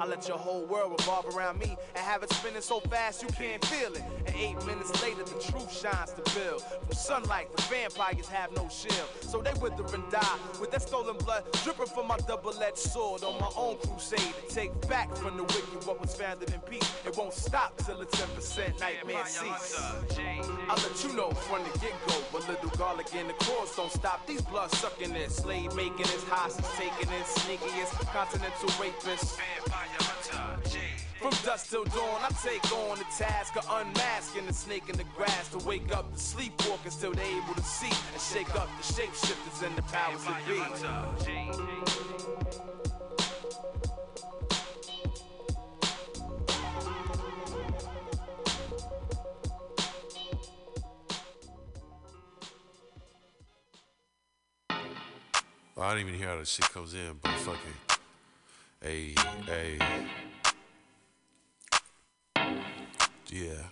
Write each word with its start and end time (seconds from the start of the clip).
I 0.00 0.06
let 0.06 0.26
your 0.28 0.38
whole 0.38 0.64
world 0.66 0.92
revolve 0.98 1.26
around 1.36 1.58
me 1.58 1.76
and 1.94 2.04
have 2.04 2.22
it 2.22 2.32
spinning 2.32 2.62
so 2.62 2.80
fast 2.80 3.22
you 3.22 3.28
can't 3.28 3.64
feel 3.66 3.94
it. 3.94 4.02
And 4.26 4.34
eight 4.36 4.56
minutes 4.66 5.02
later, 5.02 5.22
the 5.22 5.40
truth 5.40 5.72
shines 5.72 6.12
to 6.12 6.22
build. 6.34 6.62
From 6.62 6.94
sunlight, 6.94 7.54
the 7.54 7.62
vampires 7.62 8.28
have 8.28 8.54
no 8.56 8.68
shield. 8.68 9.08
So 9.20 9.40
they 9.40 9.52
wither 9.60 9.84
and 9.94 10.10
die 10.10 10.38
with 10.60 10.70
their 10.70 10.80
stolen 10.80 11.16
blood 11.18 11.44
dripping 11.62 11.86
from 11.86 12.08
my 12.08 12.18
double-edged 12.28 12.76
sword 12.76 13.22
on 13.22 13.38
my 13.40 13.50
own 13.56 13.76
crusade 13.78 14.20
to 14.20 14.54
take 14.54 14.88
back 14.88 15.14
from 15.16 15.36
the 15.36 15.44
wicked 15.44 15.86
what 15.86 16.00
was 16.00 16.14
founded 16.14 16.52
in 16.52 16.60
peace. 16.60 16.90
It 17.06 17.16
won't 17.16 17.32
stop 17.32 17.76
till 17.78 17.98
the 17.98 18.06
10% 18.06 18.80
nightmare 18.80 19.26
cease. 19.26 19.80
I'll 20.68 20.76
let 20.76 21.04
you 21.04 21.12
know 21.14 21.30
from 21.30 21.62
the 21.62 21.78
get-go, 21.78 22.16
but 22.32 22.48
little 22.48 22.70
garlic 22.70 23.14
in 23.14 23.28
the 23.28 23.34
cause 23.34 23.74
don't 23.76 23.92
stop 23.92 24.26
these 24.26 24.42
blood 24.42 24.70
sucking 24.72 25.14
it. 25.14 25.30
Slave 25.30 25.74
making 25.74 26.06
is 26.06 26.24
hostage 26.24 26.64
taking 26.76 27.12
it, 27.12 27.24
sneakiest 27.26 27.94
continental 28.12 28.68
rapists. 28.80 29.38
From 31.24 31.32
dusk 31.42 31.70
till 31.70 31.84
dawn, 31.84 32.20
I 32.20 32.28
take 32.42 32.70
on 32.70 32.98
the 32.98 33.04
task 33.16 33.56
of 33.56 33.66
unmasking 33.70 34.44
the 34.44 34.52
snake 34.52 34.90
in 34.90 34.96
the 34.98 35.04
grass 35.16 35.48
to 35.52 35.58
wake 35.66 35.90
up 35.96 36.12
the 36.12 36.18
sleepwalkers 36.18 37.00
till 37.00 37.12
they're 37.14 37.24
able 37.24 37.54
to 37.54 37.62
see 37.62 37.86
and 37.86 38.20
shake 38.20 38.54
up 38.54 38.68
the 38.76 38.92
shapeshifters 38.92 39.66
and 39.66 39.74
the 39.74 39.80
powers 39.84 40.22
that 40.24 40.46
be. 40.46 40.60
I 55.80 55.90
don't 55.90 56.00
even 56.00 56.12
hear 56.12 56.28
how 56.28 56.38
the 56.38 56.44
shit 56.44 56.68
comes 56.68 56.92
in, 56.92 57.18
but 57.22 57.32
fucking. 57.32 57.58
Hey, 58.82 59.14
hey. 59.46 59.78
Yeah. 63.34 63.66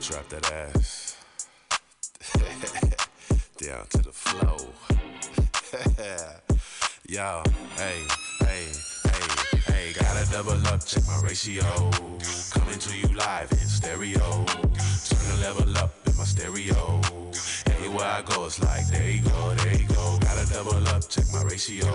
Drop 0.00 0.28
that 0.28 0.52
ass. 0.52 1.16
Down 3.58 3.84
to 3.90 3.98
the 3.98 4.12
flow. 4.12 4.58
Yo, 7.08 7.42
hey, 7.76 8.06
hey, 8.38 8.66
hey, 9.10 9.26
hey. 9.66 9.92
Gotta 9.98 10.30
double 10.30 10.68
up, 10.68 10.86
check 10.86 11.02
my 11.08 11.20
ratio. 11.24 11.64
Coming 12.52 12.78
to 12.78 12.96
you 12.96 13.08
live 13.16 13.50
in 13.50 13.58
stereo. 13.58 14.44
Turn 14.44 15.24
the 15.26 15.38
level 15.40 15.76
up 15.78 15.92
in 16.06 16.16
my 16.16 16.22
stereo. 16.22 17.00
Anywhere 17.76 18.06
I 18.06 18.22
go, 18.22 18.44
it's 18.46 18.62
like, 18.62 18.86
there 18.86 19.10
you 19.10 19.22
go, 19.22 19.54
there 19.56 19.74
you 19.74 19.88
go. 19.88 20.18
Gotta 20.20 20.48
double 20.48 20.86
up, 20.86 21.08
check 21.08 21.24
my 21.32 21.42
ratio. 21.42 21.92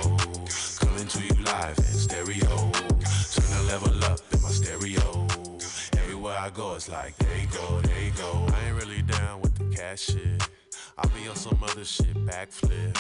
Coming 0.81 1.07
to 1.07 1.23
you 1.23 1.41
live 1.45 1.77
in 1.77 1.95
stereo. 1.95 2.71
Turn 3.31 3.47
the 3.55 3.63
level 3.69 4.03
up 4.03 4.19
in 4.33 4.41
my 4.41 4.49
stereo. 4.49 5.26
Everywhere 6.27 6.45
I 6.45 6.49
go, 6.49 6.75
it's 6.75 6.89
like, 6.89 7.15
there 7.19 7.37
you 7.37 7.47
go, 7.47 7.79
there 7.79 8.03
you 8.03 8.11
go. 8.11 8.45
I 8.53 8.67
ain't 8.67 8.75
really 8.75 9.01
down 9.01 9.39
with 9.39 9.55
the 9.55 9.73
cash 9.73 10.07
shit. 10.07 10.49
I'll 10.97 11.09
be 11.11 11.25
on 11.29 11.37
some 11.37 11.57
other 11.63 11.85
shit, 11.85 12.13
backflip. 12.25 12.93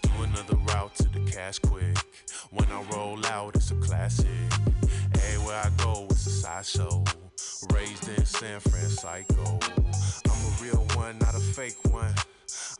Do 0.00 0.10
another 0.22 0.56
route 0.56 0.94
to 0.94 1.08
the 1.08 1.20
cash 1.30 1.58
quick. 1.58 1.98
When 2.50 2.66
I 2.72 2.82
roll 2.94 3.26
out, 3.26 3.56
it's 3.56 3.72
a 3.72 3.74
classic. 3.74 4.26
Everywhere 5.14 5.60
I 5.62 5.70
go, 5.84 6.06
it's 6.08 6.26
a 6.26 6.30
sideshow. 6.30 7.04
Raised 7.74 8.08
in 8.08 8.24
San 8.24 8.58
Francisco. 8.60 9.58
I'm 10.30 10.40
a 10.40 10.62
real 10.62 10.86
one, 10.94 11.18
not 11.18 11.34
a 11.34 11.40
fake 11.40 11.76
one. 11.90 12.14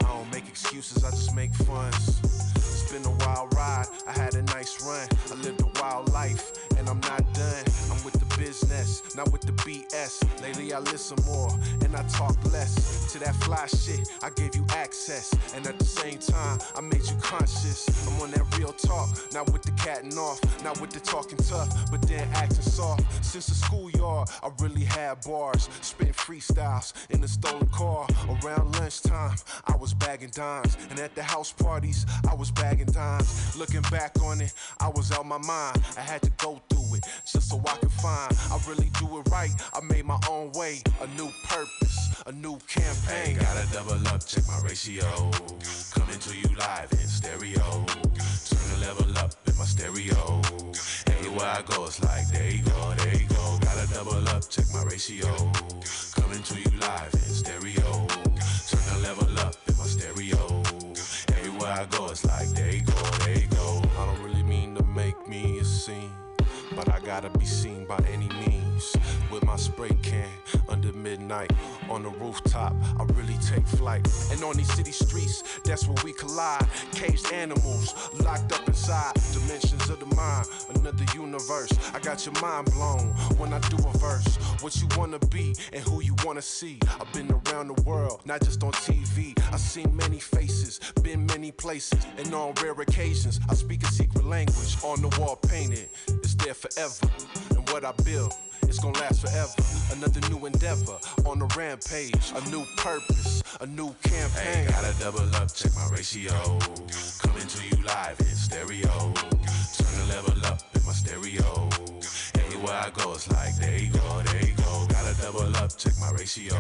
I 0.01 0.09
don't 0.09 0.33
make 0.33 0.49
excuses, 0.49 1.05
I 1.05 1.11
just 1.11 1.35
make 1.35 1.53
funs. 1.53 2.19
It's 2.57 2.91
been 2.91 3.05
a 3.05 3.15
wild 3.27 3.55
ride, 3.55 3.89
I 4.09 4.13
had 4.13 4.37
a 4.37 4.43
nice 4.43 4.83
run. 4.87 5.07
I 5.31 5.35
lived 5.43 5.61
a 5.61 5.81
wild 5.83 6.11
life, 6.15 6.51
and 6.79 6.89
I'm 6.89 7.01
not 7.01 7.35
done. 7.35 7.65
I'm 7.91 8.03
with 8.05 8.22
business, 8.53 9.17
not 9.17 9.33
with 9.33 9.41
the 9.41 9.53
BS. 9.65 10.21
Lately 10.43 10.75
I 10.75 10.79
listen 10.79 11.17
more, 11.25 11.49
and 11.83 11.97
I 11.97 12.03
talk 12.09 12.37
less. 12.53 13.11
To 13.13 13.19
that 13.21 13.35
fly 13.37 13.67
shit, 13.67 14.07
I 14.23 14.29
gave 14.31 14.55
you 14.55 14.67
access. 14.71 15.33
And 15.55 15.67
at 15.67 15.79
the 15.79 15.87
same 15.87 16.19
time, 16.19 16.59
I 16.77 16.83
made 16.83 17.05
you 17.09 17.17
conscious. 17.23 17.89
I'm 18.07 18.21
on 18.21 18.31
that 18.33 18.59
real 18.59 18.73
talk, 18.73 19.09
not 19.33 19.51
with 19.53 19.63
the 19.63 19.71
cat 19.73 20.03
and 20.05 20.13
off, 20.19 20.39
not 20.63 20.79
with 20.83 20.91
the 20.91 21.01
talking 21.01 21.39
tough, 21.39 21.91
but 21.91 22.03
then 22.03 22.29
acting 22.35 22.61
soft. 22.61 23.25
Since 23.25 23.47
the 23.47 23.55
schoolyard, 23.55 24.29
I 24.43 24.51
really 24.61 24.85
had 24.85 25.23
bars, 25.23 25.71
spitting 25.81 26.13
freestyles 26.13 26.93
in 27.09 27.25
a 27.25 27.29
stolen 27.29 27.69
car. 27.69 28.07
Around 28.29 28.77
lunchtime, 28.77 29.37
I 29.67 29.77
was 29.77 29.95
bagging 29.95 30.31
dimes, 30.35 30.77
and 30.91 30.99
at 31.01 31.15
the 31.15 31.23
house 31.23 31.53
parties, 31.53 32.05
I 32.29 32.35
was 32.35 32.51
bagging 32.51 32.93
dimes. 32.93 33.57
Looking 33.57 33.83
back 33.91 34.13
on 34.23 34.43
it, 34.43 34.53
I 34.79 34.89
was 34.89 35.11
out 35.11 35.25
my 35.25 35.39
mind. 35.39 35.81
I 35.97 36.03
had 36.03 36.21
to 36.23 36.31
go 36.37 36.61
through 36.69 36.97
it 36.97 37.05
just 37.25 37.49
so 37.49 37.63
I 37.67 37.77
could 37.79 37.93
find. 37.93 38.42
I 38.51 38.59
really 38.69 38.91
do 38.99 39.19
it 39.19 39.29
right. 39.31 39.51
I 39.75 39.81
made 39.81 40.05
my 40.05 40.19
own 40.29 40.53
way, 40.53 40.83
a 41.01 41.07
new 41.19 41.31
purpose, 41.45 42.23
a 42.27 42.33
new 42.33 42.59
campaign. 42.67 43.37
gotta 43.39 43.67
double 43.73 44.07
up, 44.09 44.25
check 44.27 44.47
my 44.47 44.59
ratio. 44.61 45.31
Coming 45.93 46.19
to 46.19 46.37
you 46.37 46.57
live 46.57 46.91
in 46.93 47.09
stereo. 47.09 47.85
Turn 47.87 48.65
the 48.73 48.79
level 48.81 49.19
up 49.19 49.33
in 49.47 49.57
my 49.59 49.65
stereo. 49.65 50.41
Anywhere 51.19 51.47
I 51.47 51.63
go, 51.67 51.85
it's 51.87 52.03
like 52.03 52.29
there 52.29 52.51
you 52.51 52.63
go, 52.65 52.95
there 52.99 53.15
you 53.15 53.29
go. 53.29 53.59
Gotta 53.61 53.93
double 53.93 54.29
up, 54.29 54.49
check 54.49 54.67
my 54.73 54.83
ratio. 54.85 55.35
Coming 56.15 56.43
to 56.43 56.59
you 56.59 56.79
live 56.79 57.13
in 57.15 57.21
stereo. 57.21 58.07
Turn 58.69 58.85
the 58.93 59.01
level 59.03 59.39
up 59.39 59.55
in 59.69 59.77
my 59.77 59.85
stereo. 59.85 60.63
Everywhere 61.39 61.73
I 61.73 61.85
go, 61.87 62.07
it's 62.07 62.25
like 62.25 62.49
there 62.51 62.75
you 62.75 62.83
go, 62.83 63.03
there 63.25 63.39
you 63.39 63.49
go. 63.49 63.83
I 63.99 64.07
don't 64.07 64.23
really 64.23 64.43
mean 64.43 64.75
to 64.77 64.85
make 64.85 65.29
me 65.29 65.59
a 65.59 65.65
scene. 65.65 66.22
But 66.85 66.95
I 66.95 66.99
gotta 66.99 67.31
be 67.39 67.45
seen 67.45 67.85
by 67.85 67.99
any 68.11 68.29
means. 68.29 68.42
With 69.33 69.47
my 69.47 69.57
spray 69.57 69.97
can 70.03 70.29
under 70.69 70.93
midnight 70.93 71.51
on 71.89 72.03
the 72.03 72.11
rooftop, 72.11 72.75
I 73.01 73.05
really 73.15 73.39
take 73.39 73.67
flight. 73.67 74.07
And 74.31 74.45
on 74.45 74.59
these 74.59 74.71
city 74.75 74.93
streets, 74.93 75.43
that's 75.65 75.89
where 75.89 75.97
we 76.05 76.13
collide. 76.13 76.67
Caged 76.93 77.33
animals 77.33 77.95
locked 78.21 78.53
up 78.53 78.69
inside 78.69 79.15
dimensions 79.33 79.89
of 79.89 80.01
the 80.01 80.15
mind, 80.15 80.47
another 80.75 81.07
universe. 81.15 81.73
I 81.95 82.01
got 82.01 82.27
your 82.27 82.39
mind 82.43 82.71
blown 82.73 83.09
when 83.39 83.55
I 83.55 83.59
do 83.71 83.77
a 83.79 83.99
verse. 83.99 84.37
What 84.61 84.77
you 84.77 84.87
wanna 84.99 85.19
be 85.31 85.55
and 85.73 85.83
who 85.83 86.03
you 86.03 86.15
wanna 86.25 86.43
see. 86.43 86.79
I've 87.01 87.11
been 87.15 87.33
around 87.33 87.69
the 87.69 87.83
world, 87.85 88.21
not 88.27 88.43
just 88.43 88.63
on 88.63 88.73
TV. 88.73 89.35
I've 89.51 89.61
seen 89.61 89.97
many 89.97 90.21
faces, 90.21 90.79
been 91.03 91.25
many 91.25 91.53
places, 91.53 92.05
and 92.19 92.35
on 92.35 92.53
rare 92.63 92.79
occasions, 92.79 93.41
I 93.49 93.55
speak 93.55 93.83
a 93.83 93.87
secret 93.87 94.27
language 94.27 94.77
on 94.85 95.01
the 95.01 95.09
wall 95.19 95.37
painted. 95.37 95.89
It's 96.09 96.35
there 96.35 96.53
forever, 96.53 97.09
and 97.57 97.67
what 97.71 97.87
I 97.87 97.93
build. 98.05 98.35
It's 98.73 98.81
gonna 98.81 98.99
last 99.01 99.21
forever. 99.21 99.53
Another 99.93 100.27
new 100.31 100.47
endeavor 100.47 100.97
on 101.27 101.41
the 101.41 101.45
rampage. 101.55 102.33
A 102.35 102.41
new 102.49 102.65
purpose, 102.79 103.43
a 103.61 103.67
new 103.67 103.95
campaign. 104.03 104.65
Hey, 104.65 104.67
gotta 104.67 104.99
double 104.99 105.29
up, 105.37 105.53
check 105.53 105.75
my 105.75 105.87
ratio. 105.93 106.33
Coming 107.21 107.47
to 107.49 107.61
you 107.69 107.85
live 107.85 108.19
in 108.19 108.35
stereo. 108.35 109.13
Turn 109.13 109.93
the 110.01 110.07
level 110.09 110.47
up 110.47 110.63
in 110.75 110.87
my 110.87 110.93
stereo. 110.93 111.69
Anywhere 112.47 112.81
I 112.81 112.89
go, 112.95 113.13
it's 113.13 113.31
like 113.31 113.55
there 113.57 113.77
you 113.77 113.93
go, 113.93 114.23
there 114.23 114.41
you 114.41 114.55
go. 114.57 114.87
Gotta 114.89 115.21
double 115.21 115.55
up, 115.55 115.77
check 115.77 115.93
my 116.01 116.11
ratio. 116.13 116.57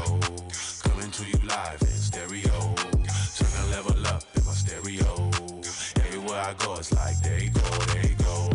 Coming 0.84 1.10
to 1.12 1.24
you 1.24 1.48
live 1.48 1.80
in 1.80 1.96
stereo. 1.96 2.74
Turn 3.40 3.52
the 3.56 3.68
level 3.70 4.06
up 4.08 4.22
in 4.36 4.44
my 4.44 4.52
stereo. 4.52 5.30
Everywhere 5.96 6.42
I 6.42 6.52
go, 6.58 6.74
it's 6.74 6.92
like 6.92 7.16
there 7.22 7.42
you 7.42 7.48
go, 7.48 7.70
there 7.88 8.04
you 8.04 8.16
go. 8.16 8.50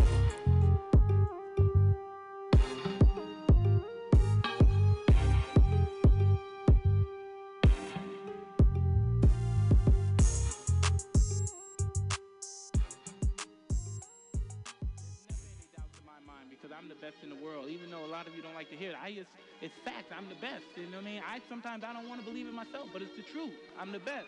Like 18.58 18.70
to 18.70 18.76
hear 18.76 18.90
it, 18.90 18.98
I 18.98 19.14
just 19.14 19.30
it's 19.62 19.74
fact. 19.86 20.10
I'm 20.10 20.26
the 20.26 20.40
best. 20.42 20.66
You 20.74 20.90
know 20.90 20.98
what 20.98 21.06
I 21.06 21.14
mean? 21.14 21.22
I 21.22 21.38
sometimes 21.46 21.86
I 21.86 21.94
don't 21.94 22.10
want 22.10 22.18
to 22.18 22.26
believe 22.26 22.50
it 22.50 22.54
myself, 22.54 22.90
but 22.90 23.02
it's 23.06 23.14
the 23.14 23.22
truth. 23.22 23.54
I'm 23.78 23.94
the 23.94 24.02
best, 24.02 24.26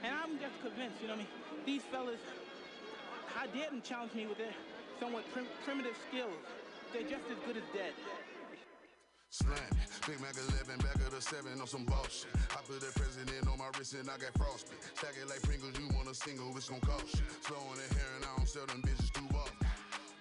and 0.00 0.16
I'm 0.16 0.40
just 0.40 0.56
convinced. 0.64 1.04
You 1.04 1.12
know 1.12 1.20
what 1.20 1.28
I 1.28 1.60
mean? 1.60 1.68
These 1.68 1.84
fellas, 1.92 2.24
dare 3.52 3.68
them 3.68 3.84
challenge 3.84 4.16
me 4.16 4.24
with 4.24 4.40
their 4.40 4.56
somewhat 4.96 5.28
prim- 5.36 5.52
primitive 5.68 5.92
skills? 6.08 6.32
They're 6.96 7.04
just 7.04 7.28
as 7.28 7.36
good 7.44 7.60
as 7.60 7.68
dead. 7.76 7.92
Slam 9.28 9.52
Big 10.08 10.16
Mac 10.22 10.32
11, 10.56 10.80
back 10.80 10.96
of 11.04 11.12
the 11.12 11.20
7 11.20 11.60
on 11.60 11.66
some 11.66 11.84
bullshit. 11.84 12.32
I 12.56 12.64
put 12.64 12.80
the 12.80 12.88
president 12.96 13.44
on 13.52 13.58
my 13.58 13.68
wrist 13.76 13.92
and 13.92 14.08
I 14.08 14.16
got 14.16 14.32
frosted. 14.38 14.78
Stack 14.96 15.12
it 15.20 15.28
like 15.28 15.42
Pringles, 15.42 15.76
you 15.76 15.92
want 15.92 16.08
a 16.08 16.14
single, 16.14 16.56
it's 16.56 16.70
gon' 16.70 16.80
cost 16.80 17.20
you. 17.20 17.26
Slow 17.42 17.60
on 17.68 17.76
the 17.76 17.88
hair 18.00 18.08
and 18.16 18.24
I 18.24 18.32
don't 18.38 18.48
sell 18.48 18.64
them 18.64 18.80
bitches 18.80 19.12
too 19.12 19.28
often. 19.36 19.65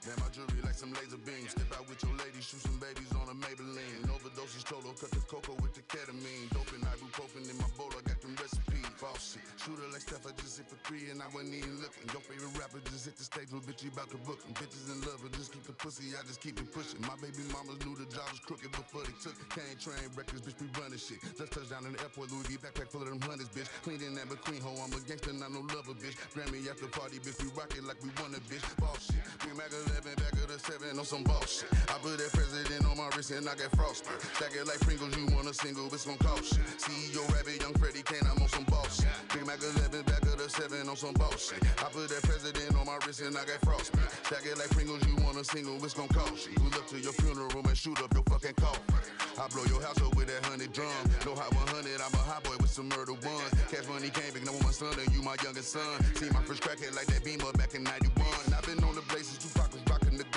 Man, 0.05 0.21
my 0.21 0.29
jewelry 0.29 0.61
like 0.61 0.77
some 0.77 0.93
laser 1.01 1.17
beams. 1.17 1.49
Step 1.49 1.65
out 1.73 1.89
with 1.89 1.97
your 2.05 2.13
lady, 2.21 2.37
shoot 2.37 2.61
some 2.61 2.77
babies 2.77 3.09
on 3.17 3.25
a 3.25 3.33
Maybelline. 3.41 4.05
Overdoses, 4.13 4.61
cholo, 4.61 4.93
cut 4.93 5.09
the 5.09 5.17
cocoa 5.25 5.57
with 5.65 5.73
the 5.73 5.81
ketamine. 5.89 6.45
Dope 6.53 6.69
and 6.77 6.85
ibuprofen 6.93 7.41
in 7.49 7.57
my 7.57 7.65
bowl, 7.73 7.89
I 7.89 8.05
got 8.05 8.21
them 8.21 8.37
recipes. 8.37 8.85
Boss 9.01 9.33
shit. 9.33 9.41
Shooter 9.57 9.89
like 9.89 10.05
Steph, 10.05 10.29
I 10.29 10.31
just 10.37 10.61
hit 10.61 10.69
for 10.69 10.77
three 10.85 11.09
and 11.09 11.25
I 11.25 11.27
wasn't 11.33 11.57
even 11.57 11.81
looking. 11.81 12.05
Your 12.13 12.21
favorite 12.21 12.53
rapper 12.53 12.85
just 12.85 13.09
hit 13.09 13.17
the 13.17 13.25
stage, 13.25 13.49
with 13.49 13.65
bitch, 13.65 13.81
you 13.81 13.89
about 13.89 14.13
to 14.13 14.21
book 14.29 14.45
him. 14.45 14.53
Bitches 14.53 14.93
in 14.93 15.01
love, 15.09 15.25
but 15.25 15.33
just 15.33 15.49
keep 15.49 15.65
the 15.65 15.73
pussy, 15.73 16.13
I 16.13 16.21
just 16.29 16.37
keep 16.37 16.61
it 16.61 16.69
pushing. 16.69 17.01
My 17.09 17.17
baby 17.17 17.41
mamas 17.49 17.81
knew 17.81 17.97
the 17.97 18.05
job 18.13 18.29
was 18.29 18.45
crooked 18.45 18.69
before 18.77 19.09
they 19.09 19.17
took. 19.17 19.33
Can't 19.49 19.73
train 19.81 20.05
records, 20.13 20.45
bitch, 20.45 20.61
we 20.61 20.69
running 20.77 21.01
shit. 21.01 21.17
Just 21.33 21.49
touched 21.49 21.73
down 21.73 21.81
in 21.89 21.97
the 21.97 22.01
airport, 22.05 22.29
Louis 22.29 22.45
V 22.45 22.61
backpack 22.61 22.93
full 22.93 23.01
of 23.01 23.09
them 23.09 23.25
hundreds, 23.25 23.49
bitch. 23.49 23.73
Cleaned 23.81 24.05
in 24.05 24.13
that 24.21 24.29
McQueen 24.29 24.61
hoe, 24.61 24.77
I'm 24.85 24.93
a 24.93 25.01
gangster, 25.01 25.33
not 25.33 25.49
no 25.49 25.65
lover, 25.73 25.97
bitch. 25.97 26.13
Grammy 26.37 26.61
after 26.69 26.85
party, 26.93 27.17
bitch, 27.17 27.41
we 27.41 27.49
rock 27.57 27.73
it 27.73 27.81
like 27.89 27.97
we 28.05 28.13
won 28.21 28.37
a 28.37 28.41
bitch. 28.45 28.61
Boss 28.77 29.09
shit. 29.09 29.25
Bring 29.41 29.57
back 29.57 29.73
11, 29.95 30.15
back 30.19 30.33
of 30.43 30.47
the 30.51 30.59
7 30.59 30.99
on 30.99 31.05
some 31.05 31.23
boss 31.23 31.63
shit. 31.63 31.71
I 31.87 31.95
put 32.03 32.19
that 32.19 32.31
president 32.35 32.83
on 32.83 32.97
my 32.97 33.07
wrist 33.15 33.31
and 33.31 33.47
I 33.47 33.55
got 33.55 33.71
frosted. 33.79 34.11
Stack 34.35 34.51
it 34.51 34.67
like 34.67 34.79
Pringles, 34.83 35.15
you 35.15 35.23
want 35.31 35.47
a 35.47 35.53
single, 35.53 35.87
it's 35.87 36.03
gon' 36.03 36.19
cost 36.19 36.51
shit. 36.51 36.65
CEO 36.83 37.23
Rabbit, 37.31 37.61
young 37.63 37.73
Freddie 37.79 38.03
Kane, 38.03 38.27
I'm 38.27 38.41
on 38.43 38.49
some 38.49 38.67
boss 38.67 38.99
shit. 38.99 39.07
Bring 39.31 39.47
back 39.47 39.63
11, 39.63 40.03
back 40.03 40.23
of 40.27 40.35
the 40.35 40.49
7 40.51 40.89
on 40.89 40.97
some 40.99 41.15
boss 41.15 41.47
shit. 41.47 41.63
I 41.79 41.87
put 41.95 42.11
that 42.11 42.23
president 42.27 42.75
on 42.75 42.85
my 42.85 42.99
wrist 43.07 43.21
and 43.23 43.37
I 43.37 43.47
got 43.47 43.59
frosted. 43.63 43.95
Stack 44.27 44.43
it 44.43 44.59
like 44.59 44.71
Pringles, 44.75 44.99
you 45.07 45.15
want 45.23 45.39
a 45.39 45.45
single, 45.47 45.79
it's 45.79 45.95
gon' 45.95 46.11
cost 46.11 46.43
shit. 46.43 46.55
Pull 46.59 46.75
up 46.75 46.87
to 46.91 46.99
your 46.99 47.15
funeral 47.15 47.55
and 47.55 47.77
shoot 47.77 47.99
up 48.03 48.11
your 48.11 48.23
fucking 48.27 48.59
coffin. 48.59 48.99
I 49.39 49.47
blow 49.47 49.63
your 49.71 49.79
house 49.79 49.99
up 50.03 50.15
with 50.15 50.27
that 50.27 50.43
hundred 50.43 50.71
drum. 50.75 50.91
No 51.23 51.35
hot 51.35 51.51
100, 51.55 52.03
I'm 52.03 52.13
a 52.15 52.23
hot 52.23 52.43
boy 52.43 52.55
with 52.59 52.71
some 52.71 52.87
murder 52.91 53.15
ones. 53.19 53.51
Cash 53.71 53.87
money 53.87 54.11
came 54.11 54.31
big, 54.35 54.43
no 54.43 54.55
my 54.59 54.71
son, 54.71 54.95
and 54.99 55.07
you 55.15 55.23
my 55.23 55.35
youngest 55.43 55.71
son. 55.71 56.03
See 56.15 56.27
my 56.35 56.43
first 56.43 56.63
crackhead 56.63 56.95
like 56.95 57.07
that 57.07 57.23
beamer 57.23 57.51
back 57.55 57.75
in 57.75 57.83
91. 57.83 58.11
I've 58.55 58.63
been 58.63 58.83
on 58.83 58.95
the 58.95 59.03
blazes, 59.11 59.39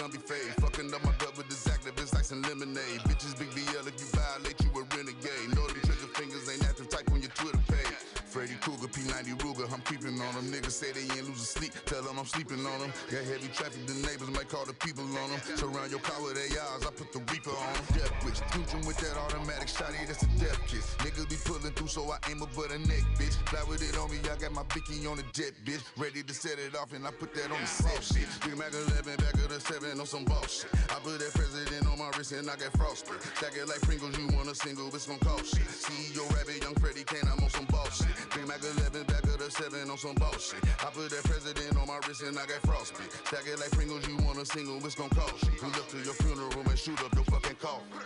Rocking 0.09 0.21
fade. 0.25 0.55
Fucking 0.65 0.95
up 0.95 1.05
my 1.05 1.13
gut 1.19 1.37
with 1.37 1.49
this 1.49 1.69
activist 1.69 2.17
ice 2.17 2.31
and 2.31 2.41
lemonade. 2.49 3.01
Bitches, 3.05 3.39
big 3.39 3.51
BL, 3.53 3.85
if 3.85 4.01
you 4.01 4.09
violate, 4.17 4.57
you 4.65 4.71
a 4.73 4.97
renegade. 4.97 5.53
Know 5.53 5.67
them 5.69 5.81
trigger 5.85 6.09
fingers 6.17 6.49
ain't 6.49 6.65
active, 6.65 6.89
type 6.89 7.11
on 7.13 7.21
your 7.21 7.31
Twitter 7.37 7.61
page. 7.69 7.93
Freddy 8.25 8.57
Krueger, 8.89 9.13
P90 9.13 9.39
Ruger, 9.39 9.73
I'm 9.73 9.81
creeping 9.83 10.21
on 10.21 10.35
them. 10.35 10.47
Niggas 10.53 10.73
say 10.73 10.93
they 10.93 11.03
ain't 11.03 11.29
losing 11.29 11.35
sleep, 11.35 11.73
tell 11.85 12.03
them 12.03 12.19
I'm 12.19 12.27
sleeping 12.27 12.65
on 12.65 12.81
them. 12.81 12.93
Got 13.11 13.25
heavy 13.25 13.49
traffic, 13.49 13.87
the 13.87 13.95
neighbors 14.07 14.31
might 14.31 14.49
call 14.49 14.65
the 14.65 14.73
people 14.73 15.05
on 15.05 15.31
them. 15.31 15.41
Surround 15.57 15.91
your 15.91 16.01
car 16.01 16.21
with 16.23 16.37
ARs, 16.39 16.87
I 16.87 16.91
put 16.91 17.13
the 17.13 17.21
Reaper 17.33 17.51
on 17.51 17.73
them. 17.75 17.85
Death 17.95 18.13
wish, 18.25 18.41
Future 18.53 18.83
with 18.87 18.99
that 18.99 19.17
automatic 19.17 19.69
shotty, 19.69 20.07
that's 20.07 20.23
a 20.23 20.31
death 20.41 20.61
kiss. 20.67 20.95
Niggas 21.05 21.29
be 21.29 21.37
pulling 21.45 21.73
through, 21.75 21.89
so 21.89 22.11
I 22.11 22.19
aim 22.31 22.43
above 22.43 22.69
the 22.69 22.79
neck, 22.79 23.05
bitch. 23.19 23.37
Fly 23.49 23.63
with 23.69 23.83
it 23.83 23.97
on 23.99 24.11
me, 24.11 24.19
I 24.29 24.37
got 24.37 24.53
my 24.53 24.65
bicky 24.75 25.05
on 25.07 25.17
the 25.17 25.27
jet, 25.33 25.53
bitch. 25.65 25.83
Ready 25.97 26.23
to 26.23 26.35
set 26.35 26.59
it 26.59 26.77
off, 26.77 26.93
and 26.93 27.07
I 27.07 27.11
put 27.11 27.35
that 27.35 27.51
on 27.51 27.61
the 27.61 27.67
set, 27.67 28.03
shit. 28.03 28.29
Big 28.45 28.57
Mac 28.57 28.73
11, 28.73 29.17
back 29.17 29.35
of 29.35 29.49
the 29.49 29.61
7 29.61 30.01
on 30.01 30.07
some 30.07 30.25
boss 30.25 30.65
shit. 30.65 30.71
I 30.91 31.01
put 31.01 31.19
that 31.19 31.33
president 31.35 31.87
on 31.87 31.99
my 31.99 32.11
wrist, 32.17 32.33
and 32.33 32.49
I 32.49 32.57
got 32.57 32.73
frosted. 32.77 33.21
Stack 33.37 33.57
it 33.57 33.69
like 33.69 33.81
Pringles, 33.83 34.17
you 34.19 34.29
want 34.33 34.49
a 34.49 34.55
single, 34.55 34.89
it's 34.89 35.07
gon' 35.07 35.19
cost 35.21 35.57
shit. 35.57 35.67
CEO 35.67 36.25
Rabbit, 36.35 36.63
young 36.63 36.75
Freddie 36.77 37.05
Kane, 37.05 37.27
I'm 37.29 37.43
on 37.43 37.51
some 37.51 37.67
boss 37.67 37.99
shit. 37.99 38.15
Big 38.35 38.47
Mac 38.47 38.63
11, 38.63 38.78
back 39.07 39.25
of 39.25 39.39
the 39.39 39.51
7 39.51 39.91
on 39.91 39.99
some 39.99 40.15
boss 40.15 40.53
shit. 40.53 40.63
I 40.81 40.91
put 40.91 41.11
that 41.11 41.25
president 41.25 41.77
on 41.79 41.87
my 41.87 41.99
wrist, 42.07 42.23
and 42.23 42.39
I 42.39 42.47
got 42.47 42.61
frosted. 42.67 43.11
Stack 43.27 43.47
it 43.47 43.59
like 43.59 43.71
Pringles, 43.73 44.07
you 44.09 44.17
want 44.19 44.39
a 44.39 44.47
single, 44.47 44.77
it's 44.85 44.95
gon' 44.95 45.11
cost 45.11 45.45
shit. 45.45 45.59
Pull 45.59 45.71
up 45.71 45.89
to 45.89 45.97
your 45.99 46.15
funeral 46.15 46.53
and 46.53 46.79
shoot 46.79 47.01
up 47.05 47.15
your 47.15 47.25
fucking 47.25 47.57
coffin. 47.57 47.87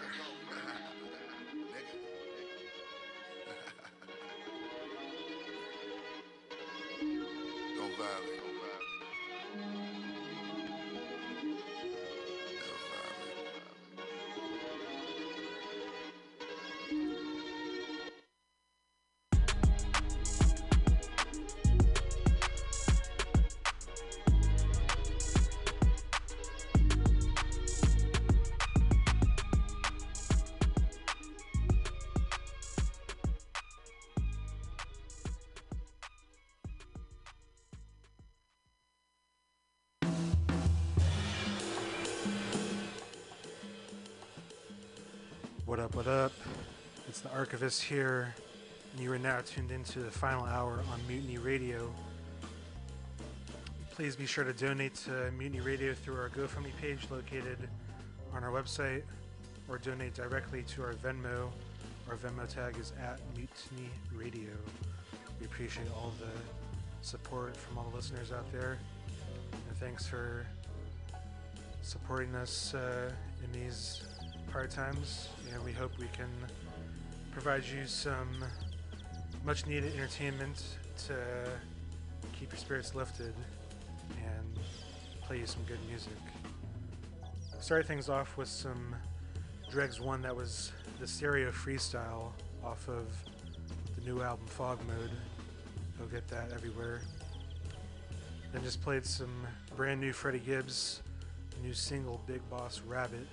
Don't 7.76 7.96
violate. 7.96 8.41
Up, 45.92 45.96
what 45.96 46.06
up? 46.06 46.32
It's 47.08 47.20
the 47.20 47.30
Archivist 47.32 47.82
here, 47.82 48.34
and 48.92 49.02
you 49.02 49.12
are 49.12 49.18
now 49.18 49.40
tuned 49.44 49.70
into 49.70 49.98
the 50.00 50.10
final 50.10 50.44
hour 50.44 50.80
on 50.90 51.00
Mutiny 51.06 51.38
Radio. 51.38 51.92
Please 53.90 54.16
be 54.16 54.24
sure 54.24 54.44
to 54.44 54.52
donate 54.52 54.94
to 55.06 55.30
Mutiny 55.32 55.60
Radio 55.60 55.92
through 55.92 56.16
our 56.16 56.30
GoFundMe 56.30 56.74
page 56.80 57.06
located 57.10 57.58
on 58.32 58.42
our 58.42 58.50
website, 58.50 59.02
or 59.68 59.78
donate 59.78 60.14
directly 60.14 60.62
to 60.62 60.82
our 60.82 60.94
Venmo. 60.94 61.50
Our 62.08 62.16
Venmo 62.16 62.48
tag 62.48 62.78
is 62.78 62.92
at 63.00 63.20
Mutiny 63.36 63.90
Radio. 64.14 64.50
We 65.40 65.46
appreciate 65.46 65.88
all 65.94 66.12
the 66.18 67.06
support 67.06 67.56
from 67.56 67.76
all 67.78 67.88
the 67.90 67.96
listeners 67.96 68.32
out 68.32 68.50
there, 68.52 68.78
and 69.52 69.76
thanks 69.78 70.06
for 70.06 70.46
supporting 71.82 72.34
us 72.34 72.74
uh, 72.74 73.10
in 73.44 73.60
these 73.60 74.02
hard 74.52 74.70
times, 74.70 75.31
and 75.50 75.64
we 75.64 75.72
hope 75.72 75.90
we 75.99 76.08
can 76.12 76.28
provide 77.32 77.64
you 77.64 77.87
some 77.87 78.44
much 79.46 79.66
needed 79.66 79.94
entertainment 79.94 80.62
to 81.06 81.14
keep 82.38 82.52
your 82.52 82.58
spirits 82.58 82.94
lifted 82.94 83.32
and 84.10 84.58
play 85.22 85.38
you 85.38 85.46
some 85.46 85.62
good 85.62 85.78
music. 85.88 86.12
Started 87.60 87.87
things 87.87 88.10
off 88.10 88.37
with 88.37 88.49
some 88.49 88.94
Dregs 89.70 90.02
One 90.02 90.20
that 90.20 90.37
was 90.37 90.72
the 91.00 91.06
stereo 91.06 91.50
freestyle 91.50 92.32
off 92.62 92.87
of 92.90 93.06
the 93.96 94.04
new 94.04 94.20
album 94.20 94.46
Fog 94.46 94.78
Mode. 94.87 95.12
You'll 95.99 96.08
get 96.08 96.28
that 96.28 96.52
everywhere. 96.52 97.00
Then 98.52 98.62
just 98.62 98.82
played 98.82 99.06
some 99.06 99.46
brand 99.76 99.99
new 99.99 100.12
Freddie 100.12 100.40
Gibbs, 100.40 101.00
new 101.62 101.72
single 101.72 102.20
Big 102.26 102.43
Boss 102.50 102.82
Rabbit 102.87 103.26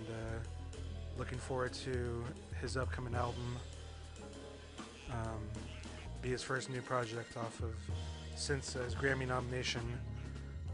and 0.00 0.08
uh, 0.14 0.78
looking 1.18 1.38
forward 1.38 1.72
to 1.72 2.24
his 2.60 2.76
upcoming 2.76 3.14
album. 3.14 3.56
Um, 5.10 5.40
be 6.22 6.30
his 6.30 6.42
first 6.42 6.70
new 6.70 6.80
project 6.82 7.36
off 7.36 7.60
of 7.60 7.74
since 8.36 8.74
his 8.74 8.94
Grammy 8.94 9.26
nomination, 9.26 9.82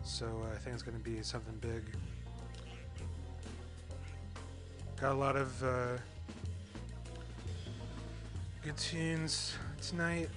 so 0.05 0.27
uh, 0.27 0.55
I 0.55 0.59
think 0.59 0.75
it's 0.75 0.83
going 0.83 0.97
to 0.97 1.03
be 1.03 1.23
something 1.23 1.55
big. 1.61 1.83
Got 5.01 5.13
a 5.13 5.15
lot 5.15 5.37
of 5.37 5.63
uh, 5.63 5.97
good 8.63 8.77
tunes 8.77 9.55
tonight. 9.81 10.29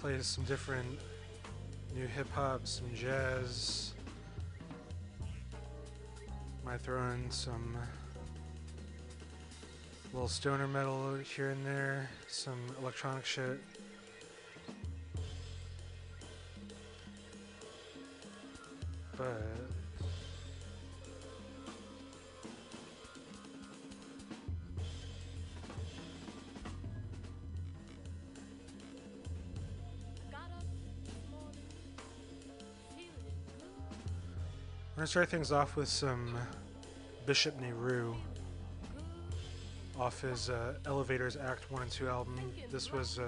Play 0.00 0.20
some 0.20 0.44
different 0.44 0.98
new 1.94 2.06
hip 2.06 2.30
hop, 2.32 2.66
some 2.66 2.92
jazz. 2.94 3.94
Might 6.64 6.80
throw 6.80 7.10
in 7.10 7.28
some 7.30 7.76
uh, 7.76 7.84
little 10.12 10.28
stoner 10.28 10.68
metal 10.68 11.16
here 11.16 11.50
and 11.50 11.66
there, 11.66 12.08
some 12.28 12.58
electronic 12.80 13.24
shit. 13.24 13.60
But 19.16 19.42
we're 35.02 35.06
gonna 35.06 35.10
start 35.10 35.30
things 35.30 35.50
off 35.50 35.74
with 35.74 35.88
some 35.88 36.38
Bishop 37.26 37.60
Nehru 37.60 38.14
off 39.98 40.20
his 40.20 40.48
uh, 40.48 40.74
Elevators 40.86 41.36
Act 41.36 41.68
1 41.72 41.82
and 41.82 41.90
2 41.90 42.08
album. 42.08 42.40
This 42.70 42.92
was 42.92 43.18
uh, 43.18 43.24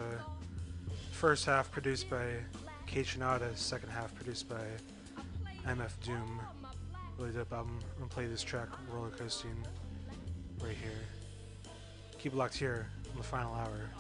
first 1.11 1.45
half 1.45 1.73
produced 1.73 2.09
by 2.09 2.27
Kate 2.87 3.09
second 3.57 3.89
half 3.89 4.15
produced 4.15 4.49
by 4.49 4.63
MF 5.67 5.91
Doom. 6.05 6.41
Really 7.19 7.33
dope 7.33 7.53
album. 7.53 7.81
I'm 7.95 8.03
gonna 8.03 8.09
play 8.09 8.27
this 8.27 8.45
track, 8.45 8.69
Roller 8.93 9.11
Coasting, 9.11 9.57
right 10.63 10.77
here. 10.81 11.73
Keep 12.19 12.35
it 12.35 12.37
locked 12.37 12.55
here 12.55 12.87
on 13.11 13.17
the 13.19 13.25
final 13.25 13.53
hour. 13.53 13.91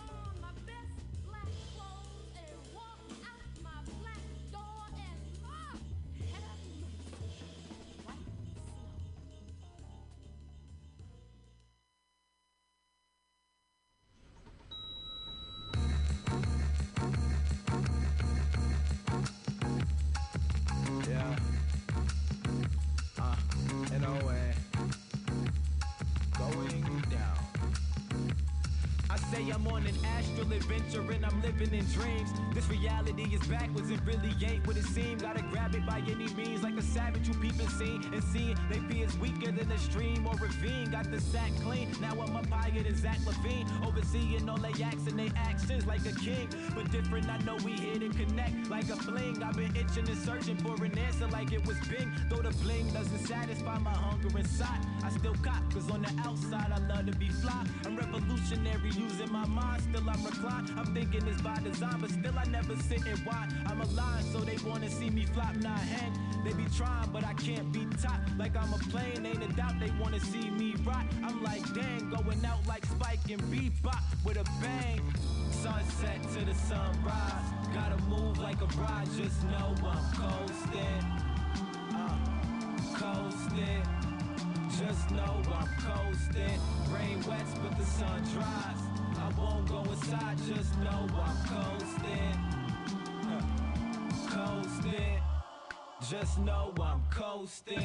Adventure 30.64 31.12
and 31.12 31.26
I'm 31.26 31.42
living 31.42 31.74
in 31.74 31.84
dreams. 31.92 32.30
This 32.54 32.66
reality 32.70 33.24
is 33.34 33.46
backwards, 33.46 33.90
it 33.90 34.00
really 34.06 34.32
ain't 34.42 34.66
what 34.66 34.78
it 34.78 34.84
seems. 34.84 35.20
Gotta 35.20 35.42
grab 35.50 35.74
it 35.74 35.86
by 35.86 36.02
any 36.08 36.26
means, 36.32 36.62
like 36.62 36.76
a 36.78 36.82
savage 36.82 37.26
who 37.26 37.34
peeping 37.34 37.68
seen 37.68 38.02
and 38.14 38.24
seeing 38.24 38.56
they 38.70 38.78
fears 38.78 39.18
weaker 39.18 39.52
than 39.52 39.70
a 39.70 39.76
stream 39.76 40.26
or 40.26 40.32
ravine. 40.36 40.90
Got 40.90 41.10
the 41.10 41.20
sack 41.20 41.50
clean, 41.62 41.90
now 42.00 42.12
I'm 42.12 42.34
up 42.34 42.48
higher 42.48 42.82
than 42.82 42.96
Zach 42.96 43.18
LaVine. 43.26 43.66
Overseeing 43.86 44.48
all 44.48 44.56
they 44.56 44.82
acts 44.82 45.06
and 45.06 45.18
they 45.18 45.30
actions 45.36 45.84
like 45.84 46.06
a 46.06 46.12
king. 46.12 46.48
But 46.74 46.90
different, 46.90 47.28
I 47.28 47.36
know 47.38 47.56
we 47.56 47.72
here 47.72 47.98
to 47.98 48.08
connect 48.08 48.70
like 48.70 48.88
a 48.88 48.96
fling. 48.96 49.42
I've 49.42 49.56
been 49.56 49.76
itching 49.76 50.08
and 50.08 50.18
searching 50.18 50.56
for 50.56 50.82
an 50.82 50.96
answer 50.96 51.26
like 51.28 51.52
it 51.52 51.66
was 51.66 51.78
Bing. 51.88 52.10
Though 52.30 52.40
the 52.40 52.56
bling 52.62 52.88
doesn't 52.94 53.26
satisfy 53.26 53.78
my 53.80 53.92
hunger 53.92 54.38
inside, 54.38 54.80
I 55.02 55.10
still 55.10 55.34
cop, 55.42 55.62
cause 55.74 55.90
on 55.90 56.00
the 56.00 56.12
outside 56.22 56.72
I 56.72 56.78
love 56.86 57.04
to 57.04 57.12
be 57.18 57.28
fly. 57.28 57.66
I'm 57.84 57.96
revolutionary, 57.96 58.90
using 58.96 59.30
my 59.30 59.46
mind, 59.46 59.82
still 59.82 60.08
I'm 60.08 60.24
reclined. 60.24 60.53
I'm 60.76 60.86
thinking 60.94 61.26
it's 61.26 61.40
by 61.42 61.56
design, 61.56 62.00
but 62.00 62.10
still 62.10 62.38
I 62.38 62.44
never 62.44 62.76
sit 62.76 63.06
and 63.06 63.18
whine. 63.20 63.48
I'm 63.66 63.80
alive, 63.80 64.24
so 64.32 64.38
they 64.38 64.56
wanna 64.68 64.90
see 64.90 65.10
me 65.10 65.26
flop, 65.26 65.56
not 65.56 65.78
hang. 65.78 66.12
They 66.44 66.52
be 66.52 66.66
trying, 66.76 67.10
but 67.10 67.24
I 67.24 67.34
can't 67.34 67.72
be 67.72 67.86
top. 68.02 68.20
Like 68.38 68.56
I'm 68.56 68.72
a 68.72 68.78
plane, 68.90 69.24
ain't 69.26 69.42
a 69.42 69.48
doubt 69.54 69.80
they 69.80 69.90
wanna 70.00 70.20
see 70.20 70.50
me 70.50 70.74
rock. 70.84 71.06
I'm 71.22 71.42
like, 71.42 71.62
dang, 71.74 72.10
going 72.10 72.44
out 72.44 72.66
like 72.66 72.84
Spike 72.86 73.30
and 73.30 73.42
Bebop 73.42 74.02
with 74.24 74.36
a 74.36 74.44
bang. 74.60 75.00
Sunset 75.50 76.22
to 76.34 76.44
the 76.44 76.54
sunrise. 76.54 77.48
Gotta 77.72 77.96
move 78.04 78.38
like 78.38 78.60
a 78.60 78.66
bride, 78.66 79.08
just 79.16 79.42
know 79.44 79.74
I'm 79.84 80.04
coasting. 80.14 81.04
Uh, 81.94 82.18
coasting. 82.94 83.82
Just 84.78 85.10
know 85.12 85.42
I'm 85.54 85.68
coasting. 85.78 86.60
Rain 86.92 87.22
wets, 87.28 87.54
but 87.62 87.76
the 87.78 87.84
sun 87.84 88.22
dries. 88.34 88.83
I 89.24 89.28
won't 89.40 89.66
go 89.66 89.82
inside, 89.90 90.36
just 90.46 90.78
know 90.80 91.08
I'm 91.16 91.36
coasting. 91.48 92.36
Coasting. 94.28 95.23
Just 96.10 96.38
know 96.40 96.74
I'm 96.82 97.02
coasting. 97.10 97.78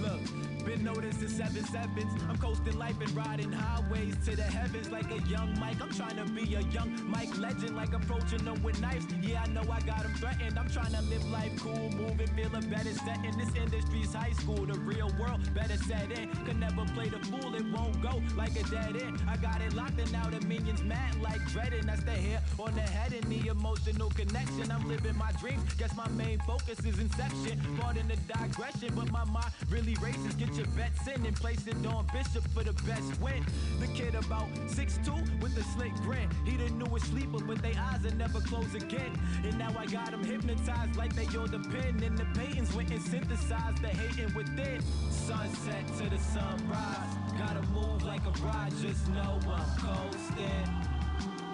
Look, 0.00 0.64
been 0.64 0.82
noticed 0.82 1.20
in 1.20 1.28
seven 1.28 1.62
sevens. 1.64 2.22
I'm 2.26 2.38
coasting 2.38 2.78
life 2.78 2.98
and 3.02 3.14
riding 3.14 3.52
highways 3.52 4.16
to 4.24 4.34
the 4.34 4.44
heavens 4.44 4.90
like 4.90 5.10
a 5.10 5.20
young 5.28 5.58
Mike. 5.60 5.82
I'm 5.82 5.92
trying 5.92 6.16
to 6.16 6.24
be 6.32 6.54
a 6.54 6.60
young 6.60 6.98
Mike 7.10 7.36
legend, 7.36 7.76
like 7.76 7.92
approaching 7.92 8.44
them 8.44 8.62
with 8.62 8.80
knives. 8.80 9.04
Yeah, 9.20 9.42
I 9.44 9.48
know 9.48 9.60
I 9.70 9.80
got 9.80 10.02
them 10.02 10.14
threatened. 10.14 10.58
I'm 10.58 10.70
trying 10.70 10.92
to 10.92 11.02
live 11.02 11.28
life 11.30 11.52
cool, 11.60 11.90
move 11.90 12.18
and 12.18 12.30
feel 12.30 12.54
a 12.56 12.62
better 12.62 12.94
set 12.94 13.22
in 13.22 13.36
this 13.36 13.54
industry's 13.54 14.14
high 14.14 14.32
school. 14.32 14.64
The 14.64 14.78
real 14.78 15.12
world 15.20 15.52
better 15.54 15.76
set 15.76 16.10
in. 16.18 16.30
Could 16.46 16.58
never 16.58 16.84
play 16.94 17.10
the 17.10 17.18
fool, 17.26 17.54
it 17.54 17.66
won't 17.72 18.00
go 18.00 18.22
like 18.36 18.58
a 18.58 18.62
dead 18.70 18.96
end. 18.96 19.20
I 19.28 19.36
got 19.36 19.60
it 19.60 19.74
locked 19.74 20.00
and 20.00 20.10
now 20.12 20.30
the 20.30 20.40
minions 20.46 20.82
mad 20.82 21.20
like 21.20 21.44
dreading. 21.52 21.84
That's 21.84 22.04
the 22.04 22.12
hair 22.12 22.40
on 22.58 22.74
the 22.74 22.80
head 22.80 23.12
and 23.12 23.24
the 23.24 23.48
emotional 23.48 24.08
connection. 24.10 24.70
I'm 24.70 24.88
living 24.88 25.16
my 25.18 25.32
dreams. 25.32 25.74
Guess 25.74 25.94
my 25.94 26.08
main 26.08 26.38
focus 26.40 26.80
is 26.80 26.98
inception. 26.98 27.65
Pardon 27.80 28.08
the 28.08 28.16
digression, 28.32 28.92
but 28.94 29.10
my 29.10 29.24
mind 29.24 29.52
really 29.70 29.94
races. 30.02 30.34
Get 30.34 30.54
your 30.54 30.66
bets 30.68 31.06
in 31.06 31.24
and 31.26 31.36
place 31.36 31.66
it 31.66 31.74
on 31.86 32.06
Bishop 32.12 32.46
for 32.54 32.64
the 32.64 32.72
best 32.84 33.20
win. 33.20 33.44
The 33.80 33.86
kid 33.88 34.14
about 34.14 34.48
6'2 34.68 35.40
with 35.40 35.56
a 35.56 35.64
slick 35.74 35.94
grin. 36.02 36.28
He 36.44 36.56
the 36.56 36.70
newest 36.70 37.06
sleeper, 37.06 37.38
but 37.44 37.62
they 37.62 37.74
eyes 37.74 38.02
will 38.02 38.14
never 38.14 38.40
close 38.40 38.74
again. 38.74 39.12
And 39.44 39.58
now 39.58 39.74
I 39.78 39.86
got 39.86 40.12
him 40.12 40.24
hypnotized 40.24 40.96
like 40.96 41.14
they 41.14 41.26
all 41.36 41.46
depend. 41.46 42.02
And 42.02 42.16
the 42.16 42.24
patents 42.34 42.74
went 42.74 42.90
and 42.90 43.02
synthesized 43.02 43.82
the 43.82 43.88
hating 43.88 44.34
within. 44.34 44.82
Sunset 45.10 45.86
to 45.98 46.10
the 46.10 46.18
sunrise. 46.18 47.16
Gotta 47.38 47.62
move 47.72 48.02
like 48.04 48.24
a 48.26 48.30
bride, 48.40 48.72
just 48.80 49.08
know 49.08 49.38
I'm 49.46 49.78
coasting. 49.78 50.66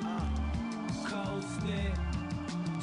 Uh, 0.04 1.08
coasting. 1.08 2.11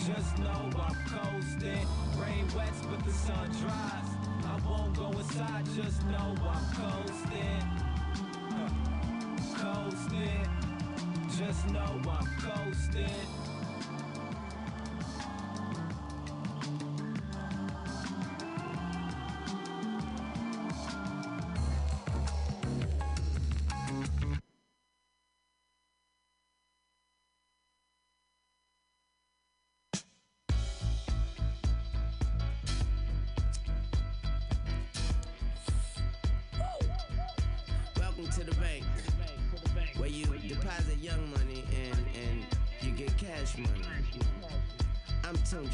Just 0.05 0.39
know 0.39 0.69
I'm 0.79 0.95
coasting. 1.07 1.87
Rain 2.17 2.47
wets, 2.55 2.81
but 2.89 3.03
the 3.03 3.11
sun 3.11 3.49
dries. 3.59 4.09
I 4.45 4.59
won't 4.67 4.95
go 4.95 5.11
inside, 5.11 5.65
just 5.75 6.05
know 6.05 6.35
I'm 6.41 6.65
coasting. 6.73 7.63
Coasting. 9.57 10.47
Just 11.37 11.69
know 11.69 12.01
I'm 12.09 12.27
coasting. 12.39 13.38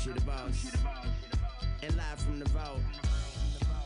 I'm 0.08 0.14
the 0.14 0.22
boss, 0.22 0.76
and 1.82 1.96
live 1.96 2.20
from 2.20 2.38
the 2.40 2.48
vault. 2.50 2.80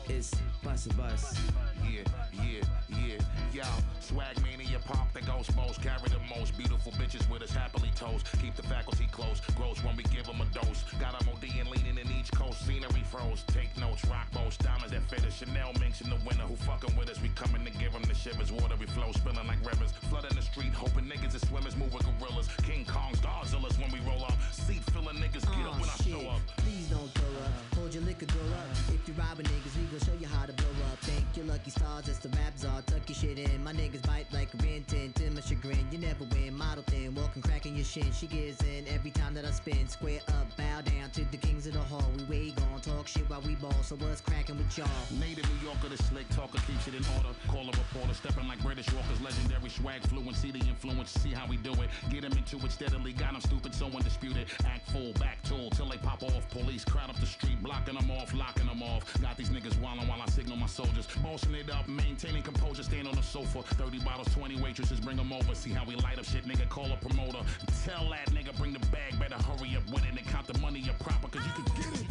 Is 0.08 0.34
Bus 0.62 0.86
Bus. 0.88 1.40
Yeah, 1.82 2.02
yeah, 2.34 2.60
yeah, 2.90 3.16
yo. 3.54 3.64
Swag 4.00 4.36
mania, 4.42 4.78
pop 4.86 5.12
the 5.12 5.20
ghost 5.22 5.54
most. 5.56 5.82
Carry 5.82 6.08
the 6.08 6.20
most 6.36 6.56
beautiful 6.56 6.92
bitches 6.92 7.28
with 7.30 7.42
us 7.42 7.52
happily 7.52 7.90
toast. 7.94 8.26
Keep 8.40 8.56
the 8.56 8.62
faculty 8.62 9.06
close, 9.12 9.40
gross 9.56 9.82
when 9.84 9.96
we 9.96 10.02
give 10.04 10.26
them 10.26 10.40
a 10.40 10.46
dose. 10.46 10.84
Got 10.98 11.18
them 11.18 11.28
OD 11.28 11.44
and 11.58 11.68
leaning 11.70 11.98
in 11.98 12.10
each 12.18 12.30
coast. 12.32 12.66
Scenery 12.66 13.04
froze, 13.10 13.44
take 13.48 13.76
notes, 13.76 14.04
rock 14.06 14.30
boats, 14.32 14.56
diamonds 14.56 14.92
that 14.92 15.02
fit 15.08 15.24
us. 15.26 15.38
Chanel 15.38 15.72
minks 15.80 16.00
in 16.00 16.10
the 16.10 16.18
winter 16.26 16.42
who 16.42 16.56
fucking 16.56 16.96
with 16.96 17.10
us. 17.10 17.20
We 17.20 17.28
coming 17.30 17.64
to 17.64 17.70
give 17.78 17.92
them 17.92 18.02
the 18.02 18.14
shivers. 18.14 18.52
Watery 18.52 18.86
flow, 18.86 19.12
spilling 19.12 19.46
like 19.46 19.60
rivers. 19.64 19.92
Flooding 20.08 20.34
the 20.34 20.42
street, 20.42 20.72
hoping 20.72 21.06
niggas 21.06 21.34
is 21.34 21.42
swimmers, 21.46 21.76
move 21.76 21.92
with 21.92 22.06
gorillas. 22.18 22.48
King 22.62 22.84
Kongs, 22.84 23.18
Godzillas 23.20 23.78
when 23.78 23.90
we 23.92 24.00
roll 24.08 24.24
up. 24.24 24.38
Seat 24.52 24.82
filling 24.90 25.16
niggas, 25.16 25.44
get 25.46 25.66
up 25.66 25.76
Aw, 25.76 25.80
when 25.80 25.88
I 25.88 25.94
oh, 25.94 26.02
shit. 26.02 26.12
show 26.12 26.28
up. 26.30 26.40
Please 26.58 26.88
don't 26.88 27.10
throw 27.14 27.34
up. 27.44 27.52
Hold 27.76 27.94
your 27.94 28.02
liquor, 28.04 28.26
grow 28.26 28.48
up. 28.58 28.66
If 28.94 29.06
you're 29.06 29.16
robbing 29.16 29.46
niggas, 29.46 29.76
we 29.76 29.84
gon' 29.86 30.00
show 30.00 30.16
you 30.18 30.26
how 30.26 30.46
to 30.46 30.52
blow 30.52 30.66
up. 30.66 30.79
Thank 31.02 31.36
your 31.36 31.46
lucky 31.46 31.70
stars, 31.70 32.04
that's 32.04 32.18
the 32.18 32.28
rap 32.30 32.58
czar. 32.58 32.82
Tuck 32.82 33.08
your 33.08 33.16
shit 33.16 33.38
in. 33.38 33.64
My 33.64 33.72
niggas 33.72 34.06
bite 34.06 34.26
like 34.32 34.52
a 34.52 34.56
rin 34.58 34.84
tin. 34.84 35.12
To 35.14 35.30
my 35.30 35.40
chagrin, 35.40 35.86
you 35.90 35.98
never 35.98 36.24
win. 36.32 36.54
Model 36.54 36.84
thin, 36.86 37.14
walking, 37.14 37.40
cracking 37.42 37.74
your 37.74 37.84
shin. 37.84 38.12
She 38.12 38.26
gives 38.26 38.60
in 38.62 38.86
every 38.88 39.10
time 39.10 39.32
that 39.34 39.44
I 39.46 39.50
spin. 39.50 39.88
Square 39.88 40.20
up, 40.28 40.54
bow 40.58 40.82
down 40.82 41.10
to 41.12 41.24
the 41.30 41.38
kings 41.38 41.66
of 41.66 41.72
the 41.72 41.80
hall. 41.80 42.04
We 42.18 42.24
way 42.24 42.50
gone, 42.50 42.80
talk 42.82 43.08
shit 43.08 43.28
while 43.30 43.40
we 43.40 43.54
ball. 43.54 43.82
So 43.82 43.96
what's 43.96 44.20
cracking 44.20 44.58
with 44.58 44.76
y'all? 44.76 44.88
Native 45.18 45.48
New 45.48 45.68
Yorker, 45.68 45.88
the 45.88 45.96
slick 46.02 46.28
talker 46.30 46.58
keeps 46.66 46.86
it 46.88 46.94
in 46.94 47.04
order. 47.16 47.32
Call 47.48 47.62
a 47.62 47.72
reporter, 47.72 48.12
stepping 48.12 48.46
like 48.46 48.62
British 48.62 48.92
walkers, 48.92 49.20
legendary 49.22 49.70
swag 49.70 50.02
fluency, 50.02 50.50
the 50.50 50.60
influence. 50.60 51.10
See 51.10 51.30
how 51.30 51.46
we 51.46 51.56
do 51.56 51.72
it. 51.80 51.88
Get 52.10 52.24
him 52.24 52.32
into 52.32 52.58
it 52.64 52.72
steadily. 52.72 53.14
Got 53.14 53.34
him 53.34 53.40
stupid, 53.40 53.74
so 53.74 53.86
undisputed. 53.86 54.48
Act 54.66 54.90
full, 54.90 55.12
back 55.14 55.42
tool 55.44 55.70
till 55.70 55.88
they 55.88 55.96
pop 55.96 56.22
off. 56.22 56.48
Police 56.50 56.84
crowd 56.84 57.08
up 57.08 57.18
the 57.20 57.26
street, 57.26 57.62
blocking 57.62 57.94
them 57.94 58.10
off, 58.10 58.34
locking 58.34 58.66
them 58.66 58.82
off. 58.82 59.04
Got 59.22 59.38
these 59.38 59.48
niggas 59.50 59.74
wildin' 59.80 60.06
while 60.06 60.20
I 60.20 60.26
signal 60.26 60.56
my 60.56 60.66
soldiers. 60.90 61.06
Bossing 61.22 61.54
it 61.54 61.70
up, 61.70 61.86
maintaining 61.88 62.42
composure, 62.42 62.82
stand 62.82 63.06
on 63.06 63.14
the 63.14 63.22
sofa. 63.22 63.62
30 63.62 64.00
bottles, 64.00 64.28
20 64.34 64.60
waitresses, 64.60 65.00
bring 65.00 65.16
them 65.16 65.32
over. 65.32 65.54
See 65.54 65.70
how 65.70 65.84
we 65.84 65.94
light 65.96 66.18
up 66.18 66.24
shit, 66.24 66.46
nigga. 66.46 66.68
Call 66.68 66.90
a 66.92 66.96
promoter. 66.96 67.38
Tell 67.84 68.08
that 68.10 68.26
nigga, 68.30 68.56
bring 68.58 68.72
the 68.72 68.78
bag, 68.86 69.18
better 69.18 69.36
hurry 69.42 69.76
up 69.76 69.86
with 69.92 70.04
it 70.04 70.18
and 70.18 70.26
count 70.26 70.46
the 70.46 70.58
money 70.58 70.84
up 70.88 70.98
proper, 70.98 71.28
cause 71.28 71.42
you 71.44 71.52
can 71.52 71.64
get 71.76 72.00
it. 72.00 72.06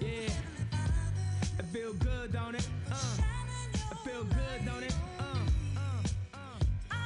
Yeah. 0.00 0.32
I 1.58 1.62
feel 1.72 1.92
good, 1.94 2.32
don't 2.32 2.54
it? 2.54 2.68
Uh. 2.90 2.96
I 3.90 4.08
feel 4.08 4.24
good, 4.24 4.64
don't 4.64 4.82
it? 4.82 4.94
Uh. 5.18 5.22
Uh. 5.76 6.02
Uh. 6.90 6.96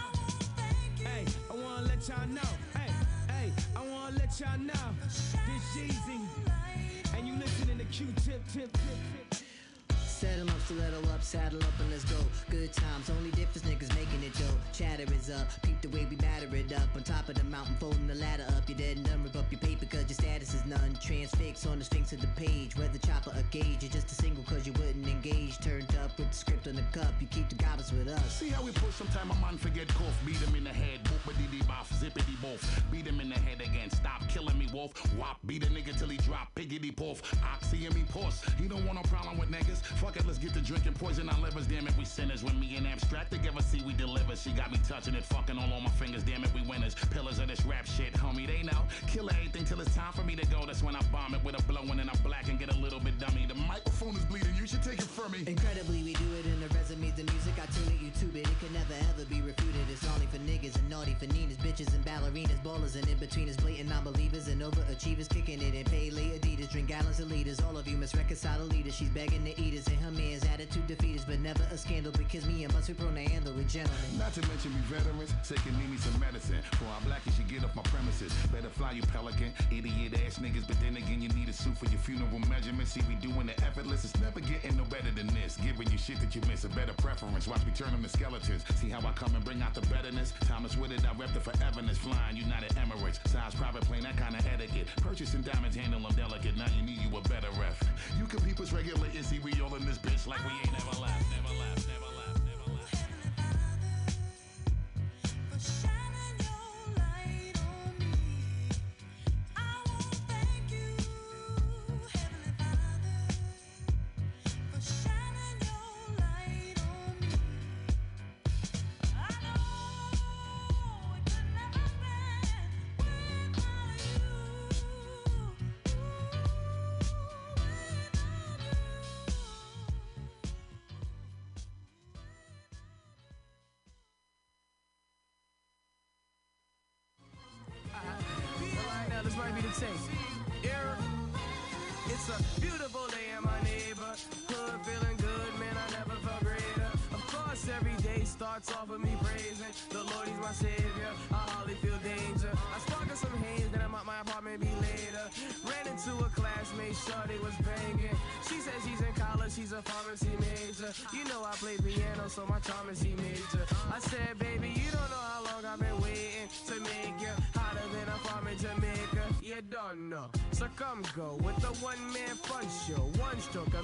Hey, 1.02 1.24
I 1.50 1.54
wanna 1.54 1.86
let 1.86 2.08
y'all 2.08 2.28
know. 2.28 2.50
Hey, 2.74 2.92
hey, 3.28 3.52
I 3.74 3.80
wanna 3.86 4.16
let 4.16 4.40
y'all 4.40 4.58
know. 4.58 4.72
This 5.04 5.76
easy. 5.76 6.20
And 7.16 7.26
you 7.26 7.34
listening 7.36 7.78
to 7.78 7.84
Q-tip, 7.84 8.42
tip, 8.52 8.72
tip, 8.72 8.72
tip. 9.30 9.55
Settle 10.16 10.48
up, 10.48 10.58
stiletto 10.64 10.98
up, 11.12 11.22
saddle 11.22 11.58
up 11.58 11.78
and 11.78 11.90
let's 11.90 12.06
go. 12.06 12.16
Good 12.48 12.72
times, 12.72 13.10
only 13.10 13.30
difference 13.32 13.68
niggas 13.68 13.94
making 13.94 14.22
it 14.24 14.32
though. 14.32 14.56
Chatter 14.72 15.04
is 15.12 15.28
up, 15.28 15.46
peep 15.62 15.78
the 15.82 15.90
way 15.90 16.06
we 16.08 16.16
batter 16.16 16.48
it 16.56 16.72
up. 16.72 16.88
On 16.96 17.02
top 17.02 17.28
of 17.28 17.34
the 17.34 17.44
mountain, 17.44 17.76
folding 17.78 18.06
the 18.06 18.14
ladder 18.14 18.46
up. 18.56 18.66
You're 18.66 18.78
dead 18.78 18.96
and 18.96 19.04
done, 19.04 19.24
rip 19.24 19.36
up 19.36 19.44
your 19.52 19.60
paper 19.60 19.84
cause 19.84 20.08
your 20.08 20.16
status 20.16 20.54
is 20.54 20.64
none. 20.64 20.96
Transfix 21.02 21.66
on 21.66 21.80
the 21.80 21.84
sphinx 21.84 22.14
of 22.14 22.22
the 22.22 22.28
page. 22.28 22.74
Whether 22.76 22.96
chopper 22.96 23.28
or 23.36 23.42
gauge, 23.50 23.82
you're 23.82 23.92
just 23.92 24.10
a 24.10 24.14
single 24.14 24.42
cause 24.44 24.66
you 24.66 24.72
wouldn't 24.80 25.06
engage. 25.06 25.58
Turned 25.58 25.94
up 26.02 26.16
with 26.16 26.30
the 26.30 26.34
script 26.34 26.66
on 26.66 26.76
the 26.76 26.98
cup. 26.98 27.12
You 27.20 27.26
keep 27.26 27.50
the 27.50 27.56
goblins 27.56 27.92
with 27.92 28.08
us. 28.08 28.38
See 28.38 28.48
how 28.48 28.62
we 28.62 28.70
push 28.72 28.94
sometime 28.94 29.30
a 29.30 29.34
man 29.34 29.58
forget 29.58 29.86
cough. 29.88 30.16
Beat 30.24 30.36
him 30.36 30.54
in 30.54 30.64
the 30.64 30.72
head, 30.72 31.00
boopity 31.04 31.44
dee 31.50 31.60
boff, 31.68 31.92
zippity 31.92 32.36
boff. 32.40 32.64
Beat 32.90 33.06
him 33.06 33.20
in 33.20 33.28
the 33.28 33.38
head 33.38 33.60
again, 33.60 33.90
stop 33.90 34.26
killing 34.28 34.56
me, 34.58 34.66
wolf. 34.72 34.94
Wop, 35.18 35.36
beat 35.44 35.62
a 35.64 35.66
nigga 35.66 35.94
till 35.98 36.08
he 36.08 36.16
drop, 36.16 36.48
piggity 36.56 36.96
poof. 36.96 37.20
Oxy 37.52 37.84
and 37.84 37.94
me 37.94 38.04
pulse. 38.10 38.42
He 38.58 38.66
don't 38.66 38.82
want 38.86 38.96
no 38.96 39.02
problem 39.10 39.36
with 39.36 39.50
niggas. 39.50 39.82
Fuck 40.06 40.18
it, 40.18 40.24
let's 40.24 40.38
get 40.38 40.54
to 40.54 40.60
drinking 40.60 40.92
poison 40.92 41.28
our 41.28 41.40
livers. 41.40 41.66
Damn 41.66 41.88
it, 41.88 41.92
we 41.98 42.04
sinners. 42.04 42.44
When 42.44 42.60
me 42.60 42.76
and 42.76 42.86
abstract 42.86 43.32
together, 43.32 43.60
see 43.60 43.82
we 43.82 43.92
deliver. 43.92 44.36
She 44.36 44.52
got 44.52 44.70
me 44.70 44.78
touching 44.86 45.16
it, 45.16 45.24
fucking 45.24 45.58
all 45.58 45.72
on 45.72 45.82
my 45.82 45.90
fingers. 45.98 46.22
Damn 46.22 46.44
it, 46.44 46.54
we 46.54 46.62
winners. 46.62 46.94
Pillars 47.10 47.40
of 47.40 47.48
this 47.48 47.66
rap 47.66 47.86
shit, 47.86 48.12
homie. 48.12 48.46
They 48.46 48.62
know. 48.62 48.78
Kill 49.08 49.28
everything 49.28 49.64
till 49.64 49.80
it's 49.80 49.92
time 49.96 50.12
for 50.12 50.22
me 50.22 50.36
to 50.36 50.46
go. 50.46 50.64
That's 50.64 50.80
when 50.80 50.94
I 50.94 51.02
bomb 51.10 51.34
it 51.34 51.42
with 51.42 51.58
a 51.58 51.62
blow 51.64 51.82
and 51.82 52.00
I 52.00 52.14
black 52.22 52.46
and 52.46 52.56
get 52.56 52.72
a 52.72 52.78
little 52.78 53.00
bit 53.00 53.18
dummy. 53.18 53.46
The 53.48 53.56
microphone 53.56 54.14
is 54.14 54.24
bleeding. 54.26 54.54
You 54.56 54.68
should 54.68 54.84
take 54.84 55.00
it 55.00 55.10
from 55.10 55.32
me. 55.32 55.42
Incredibly, 55.44 56.04
we 56.04 56.12
do 56.12 56.34
it 56.38 56.46
in 56.46 56.60
the 56.60 56.68
resumes, 56.68 57.14
the 57.14 57.24
music. 57.24 57.54
I 57.60 57.66
tune 57.66 57.90
it, 57.90 57.98
YouTube 57.98 58.36
it. 58.36 58.46
It 58.46 58.60
can 58.60 58.72
never 58.74 58.94
ever 59.10 59.24
be 59.24 59.42
refuted. 59.42 59.90
It's 59.90 60.06
only 60.14 60.26
for 60.26 60.38
niggas 60.38 60.76
and 60.76 60.88
naughty 60.88 61.14
for 61.18 61.26
Ninas, 61.26 61.56
bitches 61.56 61.92
and 61.92 62.04
ballerinas, 62.04 62.62
ballers 62.62 62.94
and 62.94 63.08
in 63.08 63.18
betweeners, 63.18 63.56
blatant 63.60 63.88
non-believers 63.88 64.46
and 64.46 64.62
overachievers, 64.62 65.28
kicking 65.28 65.60
it 65.60 65.74
in 65.74 65.84
Pele 65.84 66.38
Adidas, 66.38 66.70
drink 66.70 66.86
gallons 66.86 67.18
of 67.18 67.28
liters. 67.28 67.58
All 67.66 67.76
of 67.76 67.88
you 67.88 67.96
must 67.96 68.14
reconcile 68.14 68.58
the 68.60 68.66
leaders. 68.66 68.94
She's 68.94 69.10
begging 69.10 69.44
to 69.44 69.60
eat 69.60 69.76
us, 69.76 69.95
and 69.96 70.04
her 70.04 70.22
man's 70.22 70.44
attitude 70.44 70.86
defeat 70.86 71.18
us, 71.18 71.24
but 71.24 71.40
never 71.40 71.62
a 71.70 71.76
scandal 71.76 72.12
because 72.12 72.46
me 72.46 72.64
and 72.64 72.72
Buster 72.72 72.94
prone 72.94 73.14
to 73.14 73.22
handle 73.22 73.52
with 73.54 73.68
gentlemen. 73.68 74.18
Not 74.18 74.32
to 74.34 74.40
mention 74.48 74.74
we 74.74 74.80
veterans, 74.96 75.32
sick 75.42 75.60
and 75.66 75.78
need 75.78 75.90
me 75.90 75.96
some 75.96 76.18
medicine. 76.20 76.60
For 76.72 76.84
our 76.86 77.00
blackies, 77.02 77.38
you 77.38 77.44
get 77.44 77.64
off 77.64 77.74
my 77.74 77.82
premises. 77.82 78.32
Better 78.52 78.68
fly 78.68 78.92
you 78.92 79.02
pelican, 79.02 79.52
idiot 79.70 80.14
ass 80.26 80.38
niggas. 80.38 80.66
But 80.66 80.80
then 80.80 80.96
again, 80.96 81.22
you 81.22 81.28
need 81.30 81.48
a 81.48 81.52
suit 81.52 81.76
for 81.78 81.86
your 81.86 82.00
funeral 82.00 82.38
measurements. 82.48 82.92
See, 82.92 83.02
we 83.08 83.14
doing 83.16 83.48
it 83.48 83.62
effortless. 83.62 84.04
It's 84.04 84.18
never 84.20 84.40
getting 84.40 84.76
no 84.76 84.84
better 84.84 85.10
than 85.10 85.28
this. 85.28 85.56
Giving 85.56 85.90
you 85.90 85.98
shit 85.98 86.20
that 86.20 86.34
you 86.34 86.40
miss, 86.48 86.64
a 86.64 86.68
better 86.68 86.94
preference. 86.94 87.48
Watch 87.48 87.64
me 87.64 87.72
turn 87.74 87.90
them 87.90 88.02
to 88.02 88.08
skeletons. 88.08 88.64
See 88.76 88.88
how 88.88 89.00
I 89.06 89.12
come 89.12 89.34
and 89.34 89.44
bring 89.44 89.62
out 89.62 89.74
the 89.74 89.82
betterness. 89.88 90.32
Thomas 90.40 90.76
with 90.76 90.92
it, 90.92 91.04
I 91.04 91.12
rep 91.16 91.32
the 91.32 91.40
foreverness. 91.40 91.96
Flying 91.96 92.36
United 92.36 92.70
Emirates, 92.76 93.18
size 93.28 93.54
private 93.54 93.82
plane, 93.82 94.02
that 94.02 94.16
kind 94.16 94.34
of 94.34 94.46
etiquette. 94.46 94.88
Purchasing 94.96 95.42
diamonds, 95.42 95.76
handle 95.76 96.00
them 96.00 96.14
delicate. 96.14 96.56
Now 96.56 96.66
you 96.76 96.82
need 96.82 97.00
you 97.00 97.16
a 97.16 97.20
better 97.22 97.48
ref. 97.60 97.80
You 98.18 98.26
can 98.26 98.40
peep 98.40 98.60
us 98.60 98.72
regulating. 98.72 99.22
See, 99.22 99.38
we 99.38 99.52
all 99.60 99.74
in 99.74 99.85
this 99.86 99.98
bitch 99.98 100.26
like 100.26 100.44
we 100.44 100.50
ain't 100.50 100.72
never 100.72 101.00
left, 101.00 101.24
never 101.30 101.54
left, 101.60 101.86
never 101.86 102.00
left, 102.00 102.05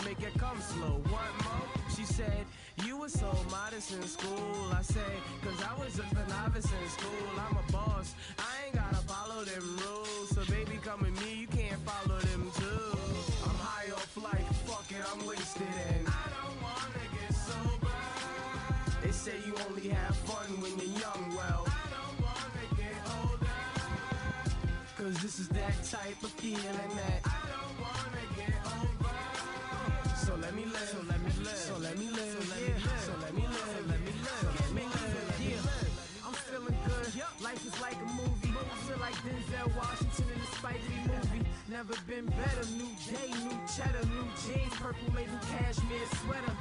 Make 0.04 0.22
it 0.22 0.38
come 0.38 0.60
slow. 0.60 1.00
One 1.04 1.34
more. 1.44 1.68
She 1.94 2.04
said, 2.04 2.44
You 2.84 2.96
were 2.98 3.08
so 3.08 3.30
modest 3.50 3.92
in 3.92 4.02
school. 4.02 4.72
I 4.72 4.82
say, 4.82 5.12
Cause 5.44 5.62
I 5.62 5.78
was 5.78 5.94
just 5.94 6.12
a 6.12 6.28
novice 6.28 6.64
in 6.64 6.88
school. 6.88 7.28
I'm 7.38 7.56
a 7.56 7.72
boss. 7.72 8.14
I 8.38 8.66
ain't 8.66 8.74
gotta 8.74 9.02
follow 9.06 9.44
them 9.44 9.62
rules. 9.84 10.30
So 10.30 10.44
baby, 10.52 10.78
come 10.82 11.00
with 11.00 11.16
me. 11.24 11.42
You 11.42 11.46
can't 11.46 11.80
follow 11.86 12.18
them 12.18 12.50
too. 12.56 12.98
I'm 13.44 13.56
high 13.56 13.92
off 13.92 14.16
life. 14.16 14.48
Fuck 14.66 14.90
it, 14.90 15.04
I'm 15.12 15.26
wasted 15.26 15.62
and 15.88 16.08
I 16.08 16.24
don't 16.36 16.58
wanna 16.66 17.04
get 17.16 17.34
sober. 17.34 17.96
They 19.02 19.12
say 19.12 19.36
you 19.46 19.54
only 19.68 19.88
have 19.90 20.16
fun 20.16 20.48
when 20.60 20.72
you're 20.78 20.98
young. 20.98 21.22
Well, 21.36 21.64
I 21.68 21.84
don't 21.94 22.18
wanna 22.26 22.64
get 22.76 22.96
older. 23.22 23.58
Cause 24.96 25.22
this 25.22 25.38
is 25.38 25.48
that 25.48 25.76
type 25.84 26.22
of 26.22 26.30
feeling 26.30 26.62
that 26.96 27.20
I 27.24 27.41
So 30.82 30.98
let 31.08 31.20
me 31.22 31.30
live, 31.38 31.56
so 31.56 31.76
let 31.78 31.96
me 31.96 32.10
live, 32.10 32.26
so 32.26 32.42
let 32.50 32.58
me 32.58 32.74
live, 32.74 33.00
so 33.06 33.12
let 33.22 33.34
me 33.34 33.42
live, 33.42 33.54
so 33.54 33.86
let 33.86 34.02
me 34.02 34.12
live, 34.12 34.34
so 34.34 34.48
let 34.50 35.38
me 35.38 35.54
live, 35.54 36.26
I'm 36.26 36.34
feeling 36.34 36.78
good. 36.84 37.22
Life 37.40 37.66
is 37.66 37.80
like 37.80 37.94
a 37.94 38.10
movie. 38.18 38.50
I 38.50 38.76
feel 38.86 38.98
like 38.98 39.14
Denzel 39.22 39.76
Washington 39.76 40.26
in 40.34 40.40
a 40.40 40.46
Spike 40.58 40.82
Lee 40.90 41.06
movie. 41.06 41.46
Never 41.68 41.94
been 42.08 42.26
better. 42.26 42.66
New 42.74 42.90
day, 43.06 43.30
new 43.30 43.58
cheddar, 43.70 44.04
new 44.10 44.26
jeans, 44.42 44.74
purple 44.74 45.14
label 45.14 45.38
cashmere 45.54 46.08
sweater. 46.18 46.54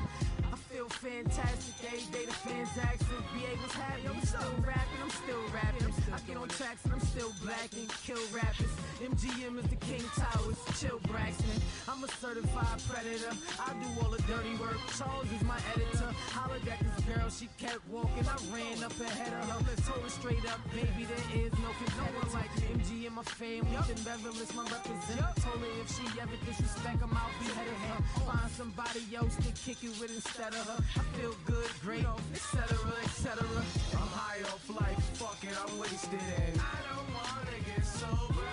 Fantastic 1.02 1.74
every 1.88 2.06
day. 2.14 2.26
The 2.28 2.34
fans 2.46 2.70
asking, 2.78 3.26
BA 3.34 3.58
was 3.64 3.74
happy. 3.74 4.06
I'm 4.06 4.22
still 4.22 4.54
rapping, 4.62 5.02
I'm 5.02 5.10
still 5.10 5.42
rapping. 5.50 5.90
I 6.14 6.20
get 6.28 6.38
on 6.38 6.48
tracks 6.50 6.86
and 6.86 6.94
I'm 6.94 7.00
still 7.00 7.34
black 7.42 7.74
and 7.74 7.90
kill 8.06 8.22
rappers. 8.30 8.70
MGM 9.02 9.58
is 9.58 9.66
the 9.66 9.82
King 9.82 10.06
Towers, 10.14 10.62
chill 10.78 11.02
Braxton. 11.10 11.58
I'm 11.90 12.04
a 12.04 12.08
certified 12.08 12.78
predator. 12.86 13.34
I 13.58 13.74
do 13.82 13.90
all 13.98 14.12
the 14.14 14.22
dirty 14.30 14.54
work. 14.62 14.78
Charles 14.94 15.26
is 15.34 15.42
my 15.42 15.58
editor. 15.74 16.14
Hollered 16.38 16.68
at 16.70 16.78
this 16.78 17.02
girl, 17.10 17.30
she 17.34 17.50
kept 17.58 17.82
walking. 17.90 18.28
I 18.30 18.38
ran 18.54 18.84
up 18.84 18.94
ahead 19.02 19.34
of 19.42 19.50
her. 19.50 19.76
Told 19.82 20.06
her 20.06 20.14
straight 20.14 20.46
up, 20.54 20.62
baby, 20.70 21.10
there 21.10 21.26
is 21.34 21.54
no 21.58 21.74
competitor. 21.82 21.98
No 21.98 22.22
one 22.22 22.30
like 22.30 22.54
MGM, 22.78 23.18
my 23.18 23.26
family. 23.26 23.74
Then 23.90 23.98
Beverly's 24.06 24.54
my 24.54 24.70
representative. 24.70 25.34
Told 25.42 25.66
her 25.66 25.74
if 25.82 25.90
she 25.90 26.06
ever 26.22 26.38
disrespect 26.46 27.02
him, 27.02 27.10
I'll 27.10 27.34
behead 27.42 27.74
her. 27.90 27.98
Find 28.22 28.52
somebody 28.54 29.02
else 29.18 29.34
to 29.42 29.50
kick 29.66 29.82
it 29.82 29.98
with 29.98 30.14
instead 30.14 30.54
of 30.54 30.62
her. 30.70 30.91
I 30.98 31.04
feel 31.18 31.36
good, 31.46 31.70
great, 31.84 32.06
etc., 32.34 32.78
etc. 33.04 33.46
I'm 33.94 34.12
high 34.12 34.42
off 34.44 34.70
life, 34.70 35.04
fuck 35.16 35.44
it, 35.44 35.56
I'm 35.56 35.80
wasted 35.80 36.20
and 36.20 36.60
I 36.60 36.78
don't 36.88 37.10
wanna 37.14 37.60
get 37.66 37.86
sober. 37.86 38.50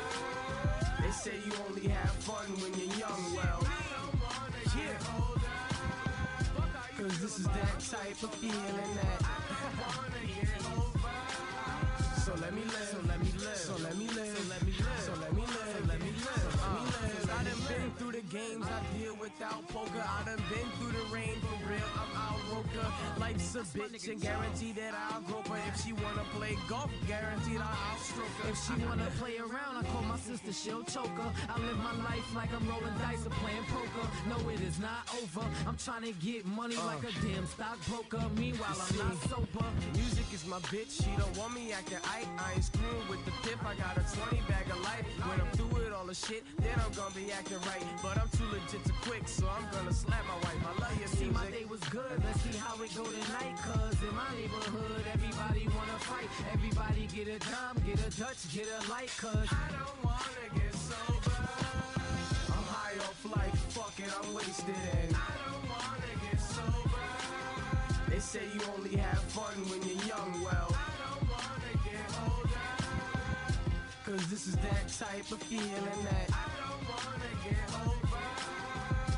They 1.03 1.11
say 1.11 1.35
you 1.45 1.53
only 1.69 1.89
have 1.89 2.11
fun 2.23 2.47
when 2.61 2.73
you're 2.79 2.95
young, 2.97 3.23
well, 3.35 3.61
I 3.63 3.83
don't 3.95 4.15
wanna 4.23 4.63
get 4.77 4.97
older. 5.19 5.57
Cause 6.99 7.21
this 7.21 7.39
is 7.39 7.47
that 7.47 7.79
type 7.81 8.23
of 8.23 8.35
feeling 8.35 8.95
that 8.99 9.21
I 9.23 9.39
don't 9.51 9.77
wanna 9.87 10.25
get 10.29 10.63
over. 10.77 11.15
So 12.25 12.35
let 12.41 12.53
me 12.55 12.63
live, 12.63 12.89
so 12.93 12.99
let 13.07 13.19
me 13.21 13.31
live, 13.39 13.57
so 13.57 13.77
let 13.83 13.97
me 13.97 14.07
live, 14.09 14.37
so 14.37 14.43
let 14.49 14.63
me 14.63 14.73
live, 14.73 15.01
so 15.01 15.13
let 15.21 15.33
me 15.33 15.43
live, 15.43 15.48
through 17.99 18.13
the 18.13 18.23
games 18.31 18.65
I 18.65 18.81
deal 18.97 19.17
without 19.21 19.67
poker. 19.69 20.03
I 20.03 20.25
done 20.25 20.43
been 20.49 20.69
through 20.79 20.93
the 20.93 21.05
rain 21.15 21.35
for 21.41 21.69
real. 21.69 21.91
I'm 21.99 22.17
out 22.17 22.39
roker. 22.53 22.87
Life's 23.19 23.55
a 23.57 23.63
bitch 23.77 24.09
and 24.09 24.21
guarantee 24.21 24.73
that 24.73 24.95
I'll 24.95 25.21
grope 25.23 25.49
her. 25.49 25.59
If 25.69 25.83
she 25.85 25.93
wanna 25.93 26.25
play 26.35 26.57
golf, 26.69 26.91
guaranteed 27.07 27.59
I'll 27.59 27.81
outstroke 27.91 28.35
her. 28.43 28.51
If 28.51 28.59
she 28.65 28.75
wanna 28.87 29.11
play 29.19 29.39
around, 29.39 29.77
I 29.79 29.83
call 29.91 30.03
my 30.03 30.19
sister, 30.19 30.53
she'll 30.53 30.85
choke 30.85 31.11
her. 31.19 31.31
I 31.49 31.59
live 31.59 31.79
my 31.79 31.95
life 32.05 32.27
like 32.35 32.53
I'm 32.55 32.69
rolling 32.69 32.95
dice 32.99 33.27
or 33.27 33.35
playing 33.43 33.67
poker. 33.69 34.07
No, 34.29 34.37
it 34.49 34.61
is 34.61 34.79
not 34.79 35.03
over. 35.19 35.47
I'm 35.67 35.77
trying 35.77 36.05
to 36.05 36.13
get 36.25 36.47
money 36.47 36.77
uh. 36.77 36.87
like 36.87 37.03
a 37.03 37.13
damn 37.27 37.47
stockbroker. 37.47 38.23
Meanwhile, 38.37 38.79
I'm 38.79 38.97
not 38.99 39.17
sober. 39.29 39.67
Music 39.95 40.27
is 40.33 40.47
my 40.47 40.61
bitch. 40.71 41.03
She 41.03 41.11
don't 41.19 41.37
want 41.37 41.55
me 41.55 41.73
acting 41.73 41.99
Ike. 42.15 42.29
I 42.39 42.55
ain't 42.55 42.65
screwing 42.65 43.09
with 43.11 43.25
the 43.25 43.33
pip. 43.43 43.59
I 43.67 43.75
got 43.75 43.97
a 43.99 44.05
20 44.31 44.43
bag 44.49 44.67
of 44.71 44.81
life. 44.83 45.05
When 45.27 45.41
I'm 45.41 45.51
through 45.57 45.73
with 45.75 45.93
all 45.93 46.07
the 46.07 46.15
shit, 46.15 46.45
then 46.59 46.75
I'm 46.85 46.93
gonna 46.93 47.15
be 47.15 47.33
acting 47.33 47.59
right. 47.67 47.88
But 48.03 48.19
I'm 48.19 48.29
too 48.31 48.47
legit 48.53 48.85
to 48.85 48.93
quit, 49.03 49.29
so 49.29 49.49
I'm 49.49 49.67
gonna 49.73 49.93
slap 49.93 50.25
my 50.27 50.37
wife. 50.45 50.63
I 50.71 50.81
love 50.81 51.01
you, 51.01 51.09
See, 51.09 51.31
my 51.31 51.47
day 51.51 51.65
was 51.65 51.81
good. 51.91 52.23
Let's 52.25 52.41
see 52.43 52.57
how 52.59 52.75
it 52.83 52.95
go 52.95 53.05
tonight. 53.05 53.57
Cause 53.63 53.99
in 54.03 54.15
my 54.15 54.31
neighborhood, 54.39 55.03
everybody 55.13 55.67
wanna 55.67 55.99
fight. 56.11 56.29
Everybody 56.53 57.07
get 57.07 57.29
a 57.29 57.39
dime, 57.39 57.77
get 57.87 57.99
a 58.07 58.11
Dutch, 58.19 58.41
get 58.55 58.67
a 58.69 58.91
light. 58.91 59.11
Cause 59.19 59.49
I 59.51 59.67
don't 59.75 59.99
wanna 60.05 60.47
get 60.55 60.75
sober. 60.75 61.39
I'm 62.55 62.67
high 62.77 62.99
off 63.07 63.21
life, 63.37 63.59
fuck 63.75 63.95
it, 63.99 64.11
I'm 64.15 64.35
wasted 64.35 64.77
and 65.03 65.17
I 65.17 65.33
don't 65.43 65.67
wanna 65.69 66.15
get 66.31 66.41
sober. 66.41 67.05
They 68.09 68.21
say 68.21 68.45
you 68.55 68.61
only 68.77 68.97
have 68.97 69.23
fun 69.35 69.57
when 69.69 69.83
you're 69.83 70.05
young, 70.07 70.33
well. 70.45 70.71
I 70.71 70.91
don't 71.03 71.25
wanna 71.29 71.73
get 71.83 72.07
older. 72.23 72.65
Cause 74.07 74.27
this 74.31 74.47
is 74.47 74.57
that 74.57 74.87
type 74.89 75.31
of 75.33 75.43
feeling 75.43 76.01
that 76.05 76.31
I 76.33 76.68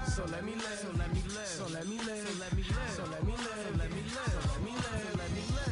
So 0.06 0.24
let 0.26 0.44
me 0.44 0.54
live, 0.54 0.78
so 0.78 0.88
let 0.98 1.12
me 1.12 1.22
live, 1.28 1.46
so 1.46 1.66
let 1.68 1.86
me 1.88 1.96
live, 1.98 2.28
so 2.28 2.34
let 2.38 2.52
me 2.52 2.62
live, 2.62 2.90
so 2.90 3.04
let 3.04 3.22
me 3.24 3.32
live, 3.32 3.46
so 3.62 3.70
let 3.78 3.90
me 3.90 4.02
live, 4.02 4.14
so 4.30 4.40
let 4.50 4.60
me 4.60 4.70
live, 4.70 5.00
so 5.00 5.16
let 5.18 5.30
me 5.32 5.42
live. 5.50 5.70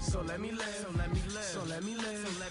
So 0.00 0.20
let 0.22 0.40
me 0.40 0.50
live, 0.52 0.74
so 0.80 0.88
let 0.96 1.10
me 1.12 1.20
live, 1.28 1.44
so 1.44 1.62
let 1.64 1.82
me 1.82 1.94
live, 1.94 2.16
so 2.16 2.30
let 2.38 2.40
me 2.40 2.40
live, 2.40 2.43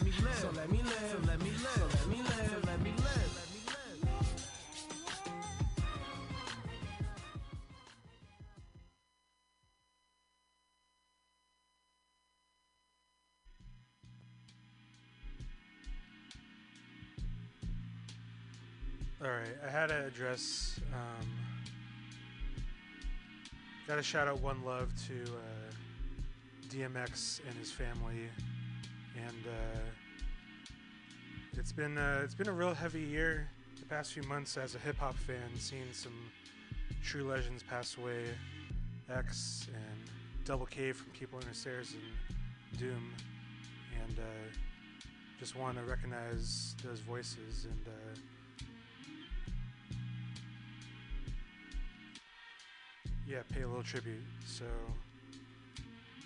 I 19.66 19.70
had 19.70 19.88
to 19.88 20.06
address. 20.06 20.80
Um, 20.94 21.28
Got 23.88 23.96
to 23.96 24.04
shout 24.04 24.30
out 24.30 24.40
one 24.40 24.64
love 24.64 24.94
to 25.08 25.14
uh, 25.14 26.70
DMX 26.70 27.42
and 27.46 27.54
his 27.58 27.70
family, 27.70 28.30
and 29.18 29.46
uh, 29.46 29.80
it's 31.58 31.74
been 31.74 31.98
uh, 31.98 32.22
it's 32.24 32.34
been 32.34 32.48
a 32.48 32.54
real 32.54 32.74
heavy 32.74 33.02
year. 33.02 33.50
The 33.78 33.86
past 33.86 34.14
few 34.14 34.24
months, 34.24 34.56
as 34.56 34.76
a 34.76 34.80
hip 34.80 35.00
hop 35.00 35.16
fan, 35.16 35.50
seeing 35.58 35.92
some 35.92 36.14
true 37.04 37.30
legends 37.30 37.62
pass 37.62 37.98
away, 37.98 38.24
X 39.14 39.68
and 39.68 40.10
Double 40.46 40.66
K 40.66 40.94
from 40.94 41.08
People 41.12 41.20
Keep 41.20 41.34
Learning 41.34 41.54
Stairs 41.54 41.94
and 41.94 42.80
Doom, 42.80 43.14
and 44.02 44.18
uh, 44.18 44.24
just 45.40 45.58
want 45.58 45.78
to 45.78 45.84
recognize 45.84 46.74
those 46.86 47.02
voices 47.02 47.66
and. 47.66 47.94
Yeah, 53.28 53.40
pay 53.54 53.62
a 53.62 53.68
little 53.68 53.84
tribute. 53.84 54.24
So 54.46 54.66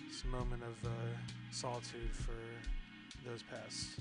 it's 0.08 0.24
a 0.24 0.26
moment 0.28 0.62
of 0.62 0.88
uh, 0.88 0.90
solitude 1.50 2.10
for 2.12 2.32
those 3.28 3.42
past. 3.42 4.00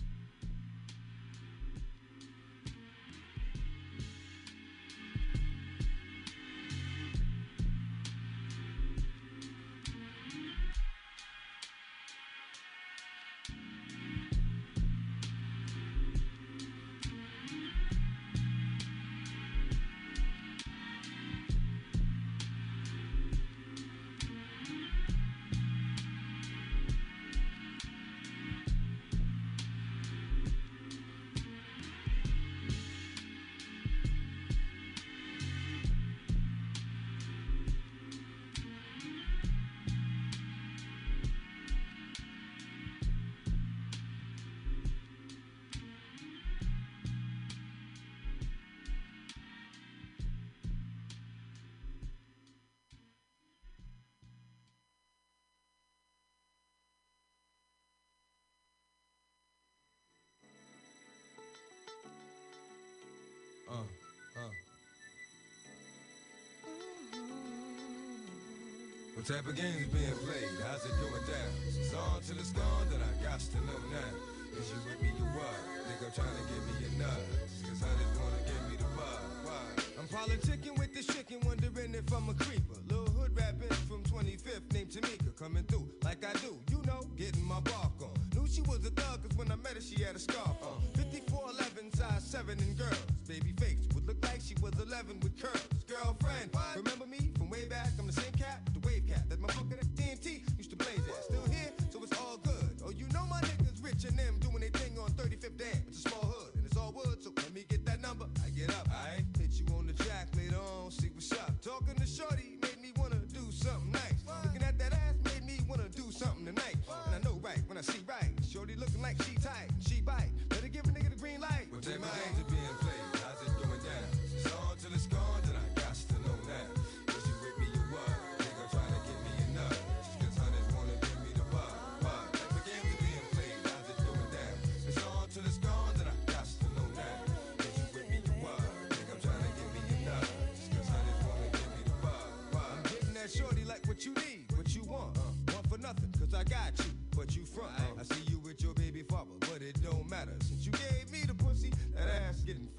What 69.18 69.26
type 69.26 69.48
of 69.48 69.56
games 69.56 69.90
being 69.90 70.14
played? 70.30 70.62
How's 70.62 70.86
it 70.86 70.94
going 71.02 71.26
down? 71.26 71.50
It's 71.66 71.92
on 71.92 72.22
till 72.22 72.38
it's 72.38 72.54
gone, 72.54 72.86
then 72.92 73.02
I 73.02 73.10
got 73.26 73.40
to 73.40 73.58
know 73.66 73.82
now. 73.90 74.14
Is 74.54 74.70
you 74.70 74.78
with 74.86 75.02
me 75.02 75.10
or 75.10 75.34
what? 75.34 75.58
Think 75.90 76.06
I'm 76.06 76.14
trying 76.14 76.38
to 76.38 76.46
give 76.54 76.62
me 76.70 76.86
a 76.86 77.00
nut? 77.02 77.22
Cause 77.66 77.82
I 77.82 77.98
just 77.98 78.14
wanna 78.14 78.46
give 78.46 78.62
me 78.70 78.78
the 78.78 78.86
bug. 78.94 79.22
Why? 79.42 79.66
I'm 79.98 80.06
politicking 80.06 80.78
with 80.78 80.94
this 80.94 81.08
chicken, 81.08 81.42
wondering 81.48 81.96
if 81.96 82.14
I'm 82.14 82.30
a 82.30 82.36
creeper. 82.36 82.78
Little 82.88 83.10
hood 83.18 83.36
rapping 83.36 83.74
from 83.90 84.04
25th 84.04 84.72
named 84.72 84.92
Tamika, 84.92 85.36
coming 85.36 85.64
through 85.64 85.90
like 86.06 86.24
I 86.24 86.38
do. 86.38 86.54
You 86.70 86.84
know, 86.86 87.02
getting 87.18 87.44
my 87.44 87.60
bark 87.62 87.98
on. 88.06 88.14
Knew 88.36 88.46
she 88.46 88.62
was 88.70 88.86
a 88.86 88.92
thug, 88.92 89.24
cause 89.26 89.36
when 89.36 89.52
I 89.52 89.56
met 89.56 89.74
her, 89.74 89.82
she 89.82 90.04
had 90.04 90.16
a 90.16 90.20
scarf 90.20 90.62
on. 90.62 90.78
5411, 90.94 91.90
size 91.98 92.24
7 92.24 92.54
and 92.54 92.78
girls. 92.78 93.17
Baby 93.28 93.54
face 93.60 93.86
would 93.94 94.08
look 94.08 94.24
like 94.24 94.40
she 94.42 94.56
was 94.62 94.72
11 94.80 95.20
with 95.20 95.38
curls. 95.38 95.68
Girlfriend, 95.86 96.50
remember 96.78 97.06
me 97.06 97.32
from 97.38 97.50
way 97.50 97.66
back? 97.66 97.90
I'm 98.00 98.08
the 98.08 98.14
same 98.14 98.32
cat, 98.32 98.62
the 98.74 98.80
wave 98.88 99.06
cat 99.06 99.28
that 99.28 99.42
my 99.42 99.50
fucker 99.50 99.78
at 99.78 100.26
used 100.26 100.70
to 100.70 100.78
blaze 100.78 101.02
at. 101.06 101.24
Still 101.26 101.44
here, 101.52 101.74
so 101.90 102.02
it's 102.04 102.18
all 102.18 102.38
good. 102.38 102.82
Oh, 102.86 102.92
you 102.92 103.06
know 103.14 103.26
my 103.30 103.42
niggas 103.42 103.84
rich 103.84 104.06
and 104.06 104.18
them 104.18 104.40
doing 104.40 104.62
their 104.62 104.70
thing 104.70 104.98
on 104.98 105.12
35th 105.12 105.58
Dam. 105.58 105.68
It's 105.90 106.06
a 106.06 106.10
small 106.10 106.22
hood 106.22 106.56
and 106.56 106.66
it's 106.66 106.78
all 106.78 106.94
wood, 106.94 107.22
so 107.22 107.32
let 107.36 107.54
me 107.54 107.66
get 107.68 107.86
that 107.86 108.02
number. 108.02 108.28
I 108.46 108.50
get 108.50 108.70
up, 108.70 108.88
I 108.90 109.26
hit 109.38 109.60
you 109.60 109.66
on 109.76 109.88
the 109.88 109.94
jack 110.04 110.30
later 110.38 110.56
on, 110.56 110.92
see 110.92 111.10
what's 111.14 111.32
up. 111.34 111.52
Talking 111.62 111.96
to 111.96 112.08
Shorty 112.08 112.57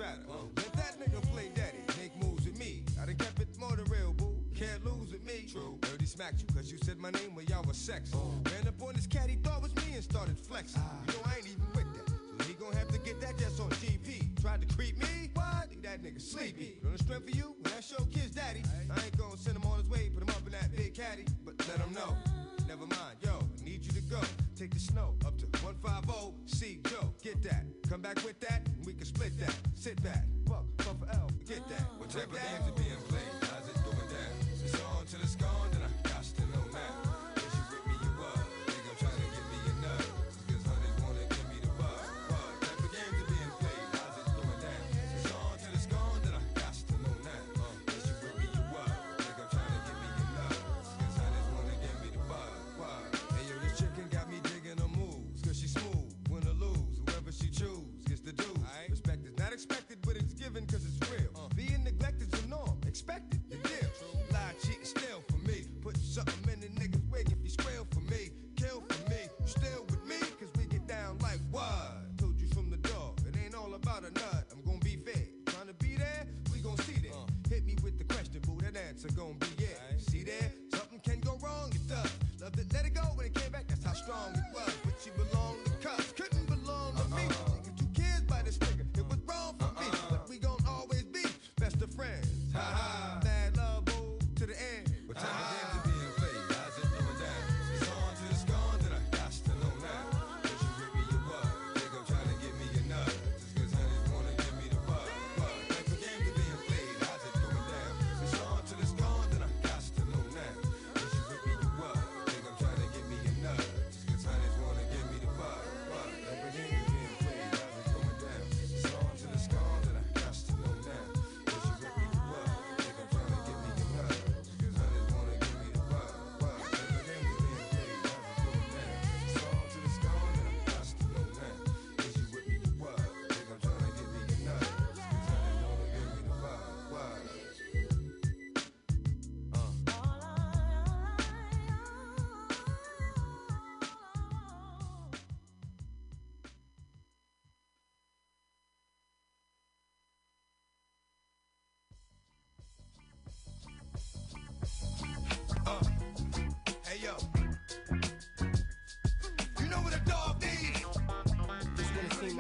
fatter. 0.09 0.23
Let 0.57 0.73
that 0.75 0.95
nigga 1.01 1.23
play 1.33 1.51
daddy, 1.55 1.79
make 2.01 2.17
moves 2.23 2.45
with 2.45 2.59
me. 2.59 2.83
I 3.01 3.07
done 3.07 3.17
kept 3.17 3.41
it 3.41 3.49
more 3.59 3.75
than 3.77 3.85
real, 3.87 4.13
boo. 4.13 4.37
Can't 4.55 4.85
lose 4.85 5.13
with 5.13 5.25
me. 5.25 5.47
True. 5.51 5.79
Dirty 5.83 6.07
smacked 6.07 6.41
you, 6.41 6.47
cause 6.55 6.71
you 6.71 6.79
said 6.83 6.99
my 6.99 7.11
name 7.11 7.35
when 7.35 7.47
y'all 7.47 7.65
was 7.67 7.77
sex. 7.77 8.13
Ran 8.15 8.67
up 8.67 8.83
on 8.83 8.95
this 8.95 9.07
cat, 9.07 9.29
he 9.29 9.37
thought 9.37 9.63
was 9.63 9.75
me 9.77 9.95
and 9.95 10.03
started 10.03 10.39
flexing. 10.39 10.83
Ah. 10.85 10.99
You 11.07 11.13
know 11.15 11.21
I 11.25 11.37
ain't 11.37 11.47
even 11.47 11.67
with 11.75 11.89
that. 11.95 12.09
So 12.09 12.49
he 12.49 12.55
gon' 12.55 12.73
have 12.73 12.89
to 12.89 12.99
get 12.99 13.21
that 13.21 13.39
just 13.39 13.61
on 13.61 13.71
GP. 13.71 14.41
Tried 14.41 14.67
to 14.67 14.75
creep 14.75 14.99
me? 14.99 15.31
What? 15.35 15.69
Think 15.69 15.83
that 15.83 16.03
nigga 16.03 16.21
sleepy. 16.21 16.79
On 16.85 16.93
the 16.93 16.99
strength 16.99 17.31
for 17.31 17.37
you, 17.37 17.55
when 17.61 17.73
I 17.77 17.81
show 17.81 18.05
kids 18.07 18.35
daddy, 18.35 18.63
I 18.91 19.05
ain't 19.05 19.17
gon' 19.17 19.37
send 19.37 19.57
him 19.57 19.67
on 19.67 19.79
his 19.79 19.89
way, 19.89 20.11
put 20.11 20.23
him 20.23 20.31
up 20.31 20.45
in 20.47 20.53
that 20.53 20.75
big 20.75 20.95
caddy. 20.95 21.25
But 21.45 21.55
let 21.69 21.79
him 21.79 21.93
know. 21.95 22.17
Never 22.67 22.87
mind, 22.87 23.17
yo, 23.25 23.39
I 23.39 23.65
need 23.65 23.85
you 23.87 23.93
to 23.93 24.03
go. 24.03 24.21
Take 24.55 24.75
the 24.75 24.81
snow 24.81 25.15
up 25.25 25.39
to 25.39 25.47
150, 25.63 26.35
see 26.47 26.81
Joe, 26.91 27.15
get 27.29 27.43
that. 27.43 27.65
Come 27.89 28.01
back 28.01 28.17
with 28.25 28.41
that, 28.41 28.67
and 28.67 28.87
we 28.87 28.95
can 28.95 29.05
split 29.05 29.39
that. 29.41 29.55
Sit 29.75 30.03
back, 30.03 30.25
buck, 30.45 30.65
buck 30.79 30.99
for 30.99 31.09
L, 31.13 31.31
get 31.47 31.69
that. 31.69 31.83
What 31.99 32.11
type 32.11 32.25
of 32.25 32.33
games 32.33 32.69
are 32.69 32.73
being 32.73 32.97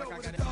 I 0.00 0.04
got 0.04 0.24
it. 0.26 0.47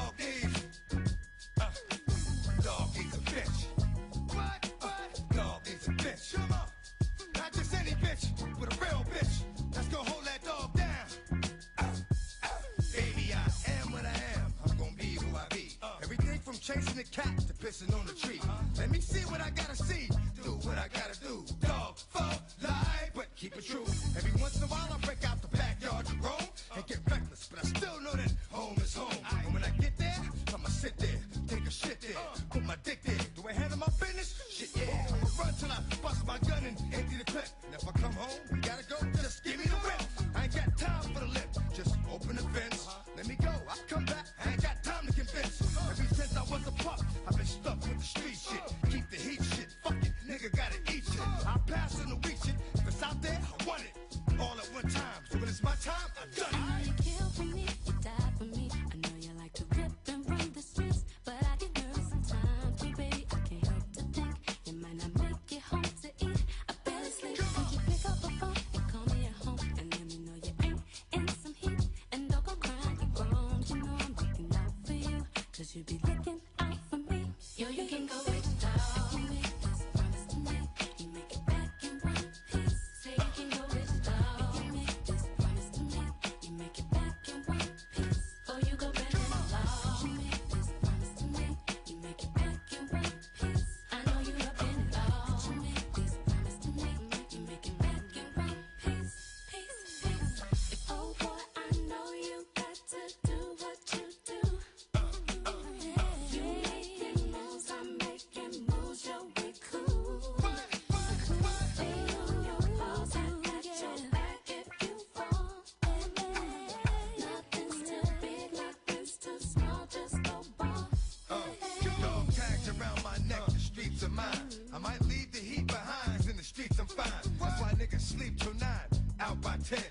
might 124.87 125.05
leave 125.07 125.33
the 125.33 125.38
heat 125.38 125.66
behind. 125.66 126.29
In 126.31 126.37
the 126.37 126.42
streets 126.42 126.79
I'm 126.79 126.87
fine. 126.87 127.11
That's 127.40 127.61
why 127.61 127.70
niggas 127.72 128.01
sleep 128.01 128.38
till 128.38 128.55
nine, 128.55 128.90
out 129.20 129.40
by 129.40 129.57
ten. 129.68 129.83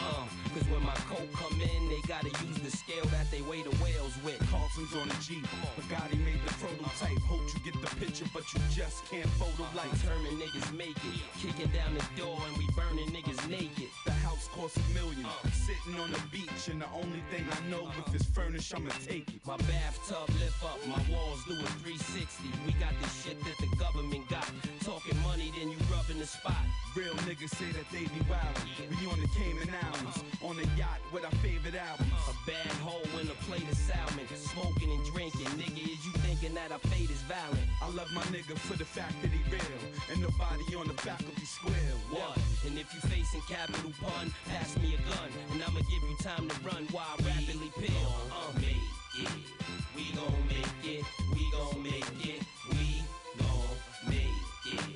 Um, 0.00 0.28
cause 0.54 0.66
when 0.72 0.82
my 0.82 0.96
coat 1.04 1.28
come 1.34 1.60
in, 1.60 1.80
they 1.88 2.00
gotta 2.08 2.32
use 2.46 2.58
the 2.64 2.70
scale 2.70 3.04
that 3.12 3.30
they 3.30 3.42
weigh 3.42 3.62
the 3.62 3.74
whales 3.82 4.16
with. 4.24 4.40
Carlson's 4.50 4.94
on 4.96 5.08
a 5.08 5.18
Jeep, 5.20 5.44
Bugatti 5.76 6.16
made 6.24 6.40
the 6.46 6.52
prototype. 6.56 7.20
Hope 7.28 7.44
you 7.52 7.60
get 7.70 7.76
the 7.80 7.90
picture, 7.96 8.24
but 8.32 8.44
you 8.54 8.60
just 8.72 9.04
can't 9.10 9.28
photo 9.36 9.68
like. 9.76 9.90
Determined 10.00 10.40
niggas 10.40 10.72
make 10.76 10.96
it. 10.96 11.20
Kicking 11.36 11.70
down 11.76 11.92
the 11.92 12.04
door 12.16 12.40
and 12.48 12.56
we 12.56 12.66
burning 12.72 13.10
niggas 13.12 13.48
naked. 13.48 13.90
The 14.06 14.12
house 14.40 14.48
costs 14.56 14.78
a 14.78 14.94
million. 14.94 15.24
Uh. 15.24 15.50
Sitting 15.52 16.00
on 16.00 16.10
the 16.10 16.20
beach, 16.32 16.68
and 16.70 16.80
the 16.80 16.86
only 16.94 17.22
thing 17.30 17.44
I 17.50 17.70
know 17.70 17.90
if 17.98 18.14
it's 18.14 18.24
furnished, 18.24 18.74
I'ma 18.74 18.90
take 19.06 19.28
it. 19.28 19.40
My 19.46 19.56
bathtub 19.68 20.28
lift 20.40 20.64
up, 20.64 20.78
my 20.86 21.00
walls 21.12 21.44
do 21.44 21.54
a 21.54 21.68
360. 21.84 22.48
We 22.66 22.72
got 22.80 22.94
this 23.00 23.24
shit 23.24 23.38
that 23.44 23.56
the 23.60 23.70
government 23.76 24.28
got. 24.28 24.48
Talking 24.80 25.18
money, 25.22 25.52
then 25.58 25.70
you 25.70 25.78
rubbing 25.92 26.18
the 26.18 26.26
spot. 26.26 26.64
Real 26.96 27.14
niggas 27.28 27.54
say 27.54 27.70
that 27.76 27.86
they 27.92 28.04
be 28.08 28.22
wild. 28.28 28.56
We 28.90 29.06
on 29.06 29.20
the 29.20 29.30
Cayman 29.36 29.68
Islands, 29.70 30.18
uh-huh. 30.18 30.48
on 30.48 30.58
a 30.58 30.66
yacht 30.76 31.00
with 31.12 31.24
our 31.24 31.36
favorite 31.44 31.76
albums. 31.76 32.10
A 32.28 32.34
bad 32.48 32.72
hole 32.82 33.06
in 33.20 33.28
a 33.28 33.38
plate 33.46 33.68
of 33.68 33.76
salmon. 33.76 34.26
Smoking 34.34 34.90
and 34.90 35.04
drinking. 35.12 35.50
Nigga, 35.60 35.84
is 35.84 36.00
you 36.06 36.12
thinking 36.24 36.54
that 36.54 36.72
our 36.72 36.82
fate 36.90 37.10
is 37.10 37.22
violent? 37.28 37.68
I 37.82 37.88
love 37.92 38.10
my 38.14 38.24
nigga 38.34 38.56
for 38.58 38.76
the 38.76 38.84
fact 38.84 39.14
that 39.22 39.30
he 39.30 39.40
real. 39.52 39.80
And 40.10 40.22
nobody 40.22 40.74
on 40.74 40.88
the 40.88 40.98
faculty 40.98 41.44
square. 41.44 41.94
What? 42.10 42.38
And 42.66 42.78
if 42.78 42.88
you 42.94 43.00
facing 43.06 43.42
capital 43.46 43.92
pun, 44.00 44.29
pass 44.46 44.76
me 44.78 44.94
a 44.94 44.98
gun. 44.98 45.28
And 45.52 45.62
I'ma 45.62 45.80
give 45.80 46.02
you 46.08 46.16
time 46.22 46.48
to 46.48 46.56
run 46.64 46.86
while 46.90 47.06
I 47.08 47.22
rapidly 47.22 47.70
pill. 47.78 48.14
Uh, 48.30 48.52
make 48.58 48.76
it. 49.18 49.30
We 49.96 50.04
gon' 50.14 50.46
make 50.48 50.84
it. 50.84 51.04
We 51.34 51.50
gon' 51.50 51.82
make 51.82 52.26
it. 52.26 52.42
We 52.70 53.02
gon' 53.38 53.76
make 54.08 54.40
it. 54.66 54.90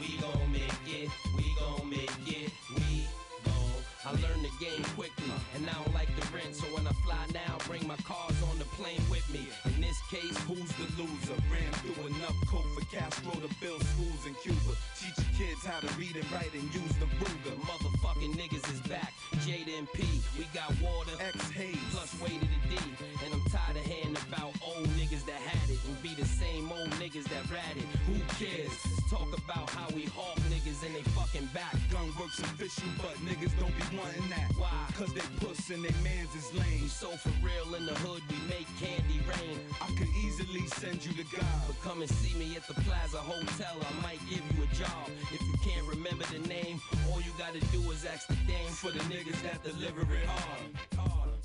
We 0.00 0.08
gon' 0.20 0.52
make 0.52 0.88
it. 0.88 1.10
We 1.36 1.46
gon' 1.58 1.90
make 1.90 2.28
it. 2.28 2.50
We 2.76 3.06
gon' 3.44 3.84
I 4.06 4.10
learned 4.10 4.43
the 4.58 4.64
game 4.64 4.84
quickly, 4.96 5.32
and 5.54 5.68
I 5.68 5.72
don't 5.72 5.94
like 5.94 6.08
the 6.16 6.26
rent. 6.34 6.54
So 6.54 6.66
when 6.74 6.86
I 6.86 6.92
fly 7.04 7.18
now, 7.32 7.58
bring 7.66 7.86
my 7.86 7.96
cars 8.04 8.36
on 8.50 8.58
the 8.58 8.64
plane 8.76 9.02
with 9.10 9.24
me. 9.32 9.46
In 9.64 9.80
this 9.80 9.98
case, 10.10 10.36
Who's 10.44 10.70
the 10.76 10.86
loser? 11.00 11.38
Ran 11.48 11.72
through 11.80 12.06
enough 12.06 12.36
coke 12.46 12.68
for 12.74 12.84
Castro 12.94 13.32
to 13.32 13.48
build 13.60 13.82
schools 13.82 14.26
in 14.26 14.34
Cuba. 14.42 14.76
Teach 15.00 15.16
your 15.16 15.32
kids 15.48 15.64
how 15.64 15.80
to 15.80 15.88
read 15.96 16.14
and 16.16 16.26
write 16.32 16.52
and 16.52 16.62
use 16.74 16.94
the 17.00 17.06
Ruger. 17.16 17.56
motherfucking 17.64 18.34
niggas 18.34 18.66
is 18.72 18.80
back. 18.88 19.12
Jada 19.46 19.78
and 19.78 19.90
P, 19.92 20.04
we 20.38 20.44
got 20.52 20.70
water. 20.82 21.16
X 21.20 21.50
Hayes. 21.50 21.78
plus 21.92 22.12
way 22.20 22.36
to 22.36 22.44
the 22.44 22.60
D. 22.68 22.76
And 23.24 23.34
I'm 23.34 23.44
tired 23.50 23.76
of 23.76 23.84
hearing 23.86 24.16
about 24.28 24.52
old 24.60 24.88
niggas 25.00 25.24
that 25.26 25.40
had 25.40 25.70
it 25.70 25.78
and 25.86 25.96
be 26.02 26.14
the 26.14 26.26
same 26.26 26.70
old 26.70 26.90
niggas 27.00 27.24
that 27.32 27.44
ratted. 27.50 27.88
Who 28.06 28.20
cares? 28.36 28.76
Talk 29.10 29.30
about 29.32 29.70
how 29.70 29.88
we 29.94 30.04
hawk 30.12 30.36
niggas 30.52 30.84
and 30.84 30.94
they 30.94 31.02
fucking 31.16 31.48
back. 31.54 31.76
Gun 32.04 32.14
works 32.20 32.38
official, 32.38 32.88
but 32.98 33.14
niggas 33.24 33.58
don't 33.58 33.72
be 33.76 33.96
wanting 33.96 34.28
that. 34.28 34.52
Why? 34.58 34.68
Cause 34.94 35.12
they 35.14 35.24
puss 35.40 35.70
and 35.70 35.84
they 35.84 35.94
mans 36.02 36.34
is 36.34 36.52
lame. 36.52 36.88
so 36.88 37.08
for 37.08 37.32
real 37.40 37.74
in 37.74 37.86
the 37.86 37.94
hood, 37.94 38.20
we 38.28 38.36
make 38.48 38.66
candy 38.78 39.20
rain. 39.28 39.58
I 39.80 39.86
could 39.96 40.08
easily 40.24 40.66
send 40.66 41.04
you 41.04 41.12
to 41.12 41.24
God. 41.36 41.46
But 41.66 41.80
come 41.80 42.02
and 42.02 42.10
see 42.10 42.36
me 42.38 42.56
at 42.56 42.66
the 42.66 42.74
Plaza 42.74 43.18
Hotel, 43.18 43.76
I 43.80 44.02
might 44.02 44.20
give 44.28 44.42
you 44.52 44.64
a 44.64 44.74
job. 44.74 45.08
If 45.32 45.40
you 45.40 45.54
can't 45.64 45.86
remember 45.86 46.24
the 46.26 46.46
name, 46.46 46.80
all 47.10 47.20
you 47.20 47.32
gotta 47.38 47.60
do 47.72 47.80
is 47.90 48.04
ask 48.04 48.26
the 48.28 48.36
dame 48.46 48.70
For 48.70 48.90
the 48.90 49.00
niggas 49.10 49.40
that 49.42 49.62
deliver 49.62 50.02
it 50.14 50.26
hard. 50.26 51.40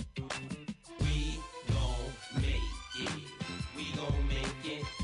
We 0.99 1.39
gon' 1.71 2.41
make 2.41 2.55
it. 2.99 3.11
We 3.75 3.83
gon' 3.95 4.27
make 4.27 4.79
it. 4.79 4.98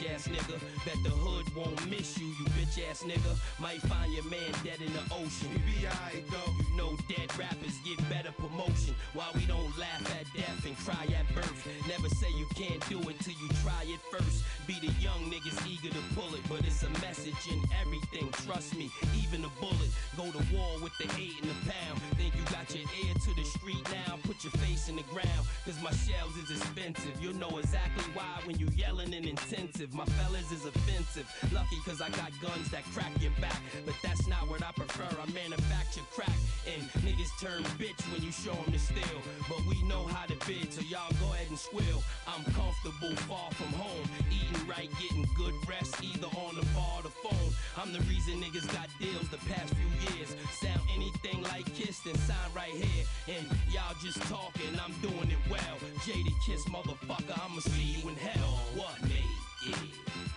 Bitch 0.00 0.14
ass 0.14 0.28
nigga. 0.28 0.58
Bet 0.84 0.96
the 1.02 1.10
hood 1.10 1.54
won't 1.54 1.90
miss 1.90 2.18
you, 2.18 2.26
you 2.26 2.44
bitch 2.56 2.78
ass 2.90 3.02
nigga. 3.02 3.36
Might 3.60 3.80
find 3.82 4.12
your 4.12 4.24
man 4.24 4.52
dead 4.64 4.80
in 4.80 4.92
the 4.92 5.02
ocean. 5.14 5.48
We 5.52 5.58
be 5.72 5.86
alright 5.86 6.24
though. 6.30 6.52
You 6.58 6.76
know 6.76 6.96
dead 7.08 7.28
rappers 7.38 7.76
get 7.84 7.98
better 8.08 8.32
promotion. 8.32 8.94
Why 9.14 9.26
we 9.34 9.44
don't 9.46 9.76
laugh 9.78 10.04
at 10.18 10.26
death 10.34 10.64
and 10.66 10.76
cry 10.78 11.06
at 11.14 11.26
birth. 11.34 11.68
Never 11.88 12.08
say 12.08 12.28
you 12.38 12.46
can't 12.54 12.80
do 12.88 12.98
it 13.08 13.18
till 13.20 13.34
you 13.34 13.48
try 13.62 13.82
it 13.84 14.00
first. 14.10 14.44
Be 14.66 14.74
the 14.80 14.92
young 15.00 15.30
niggas 15.30 15.58
eager 15.66 15.92
to 15.92 16.02
pull 16.14 16.32
it, 16.34 16.42
but 16.48 16.60
it's 16.64 16.82
a 16.82 16.90
message 17.00 17.42
in 17.50 17.60
everything. 17.80 18.30
Trust 18.46 18.76
me, 18.76 18.90
even 19.20 19.44
a 19.44 19.52
bullet. 19.60 19.90
Go 20.16 20.30
to 20.30 20.42
war 20.54 20.78
with 20.82 20.96
the 20.98 21.08
eight 21.18 21.34
and 21.42 21.50
the 21.50 21.58
pound. 21.70 22.00
Think 22.16 22.34
you 22.36 22.44
got 22.52 22.70
your 22.70 22.86
ear 23.04 23.14
to 23.14 23.30
the 23.34 23.44
street 23.44 23.84
now? 24.06 24.18
Put 24.22 24.44
your 24.44 24.52
face 24.62 24.88
in 24.88 24.96
the 24.96 25.02
ground, 25.10 25.42
cause 25.64 25.80
my 25.82 25.90
shells 25.90 26.36
is 26.36 26.50
expensive. 26.50 27.20
You'll 27.20 27.36
know 27.36 27.58
exactly 27.58 28.04
why 28.14 28.40
when 28.44 28.58
you 28.58 28.68
yelling 28.76 29.12
and 29.14 29.26
intensive. 29.26 29.89
My 29.92 30.04
fellas 30.04 30.52
is 30.52 30.66
offensive. 30.66 31.26
Lucky 31.52 31.76
cause 31.84 32.00
I 32.00 32.10
got 32.10 32.30
guns 32.40 32.70
that 32.70 32.84
crack 32.94 33.10
your 33.20 33.32
back. 33.40 33.60
But 33.84 33.94
that's 34.02 34.26
not 34.28 34.48
what 34.48 34.62
I 34.62 34.70
prefer. 34.72 35.08
I 35.10 35.26
manufacture 35.32 36.02
crack. 36.12 36.36
And 36.66 36.82
niggas 37.02 37.32
turn 37.40 37.62
bitch 37.74 37.98
when 38.12 38.22
you 38.22 38.30
show 38.30 38.54
them 38.54 38.70
the 38.70 38.78
steel. 38.78 39.18
But 39.48 39.64
we 39.66 39.82
know 39.82 40.04
how 40.06 40.26
to 40.26 40.36
bid, 40.46 40.72
so 40.72 40.82
y'all 40.82 41.10
go 41.18 41.32
ahead 41.34 41.48
and 41.48 41.58
squill. 41.58 42.02
I'm 42.28 42.44
comfortable 42.54 43.16
far 43.26 43.50
from 43.52 43.72
home. 43.74 44.06
Eating 44.30 44.66
right, 44.68 44.90
getting 45.00 45.26
good 45.36 45.54
rest, 45.68 45.96
either 46.02 46.28
on 46.38 46.54
the 46.54 46.66
bar 46.74 47.00
or 47.00 47.02
the 47.02 47.14
phone. 47.22 47.50
I'm 47.76 47.92
the 47.92 48.00
reason 48.06 48.40
niggas 48.40 48.70
got 48.72 48.88
deals 49.00 49.28
the 49.30 49.42
past 49.50 49.74
few 49.74 49.90
years. 50.14 50.36
Sound 50.62 50.80
anything 50.94 51.42
like 51.42 51.66
Kiss, 51.74 51.98
then 52.00 52.14
sign 52.28 52.50
right 52.54 52.70
here. 52.70 53.04
And 53.26 53.46
y'all 53.72 53.96
just 54.02 54.22
talking, 54.30 54.70
I'm 54.78 54.94
doing 55.02 55.30
it 55.30 55.42
well. 55.50 55.76
Jaded 56.06 56.34
Kiss, 56.46 56.64
motherfucker, 56.66 57.34
I'ma 57.42 57.60
see 57.60 57.98
you 57.98 58.08
in 58.08 58.16
hell. 58.16 58.60
What? 58.76 59.02
Make 59.02 59.39
it. 59.66 59.76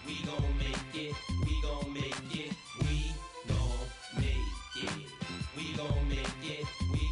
We 0.05 0.15
gon' 0.25 0.57
make 0.57 0.95
it. 0.95 1.15
We 1.45 1.61
gon' 1.61 1.93
make 1.93 2.35
it. 2.35 2.53
We 2.81 3.13
gon' 3.47 3.79
make 4.17 4.83
it. 4.83 5.09
We 5.55 5.73
gon' 5.77 6.09
make 6.09 6.43
it. 6.43 6.65
We 6.91 7.02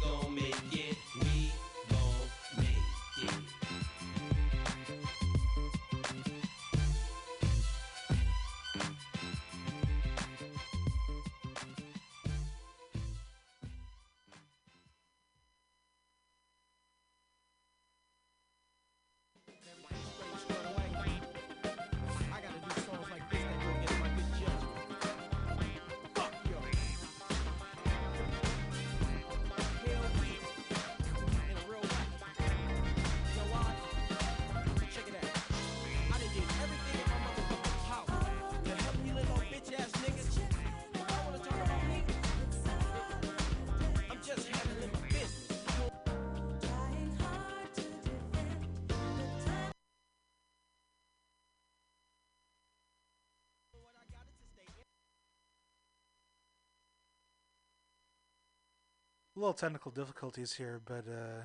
little 59.34 59.54
technical 59.54 59.90
difficulties 59.90 60.52
here, 60.54 60.80
but 60.84 61.04
uh, 61.08 61.42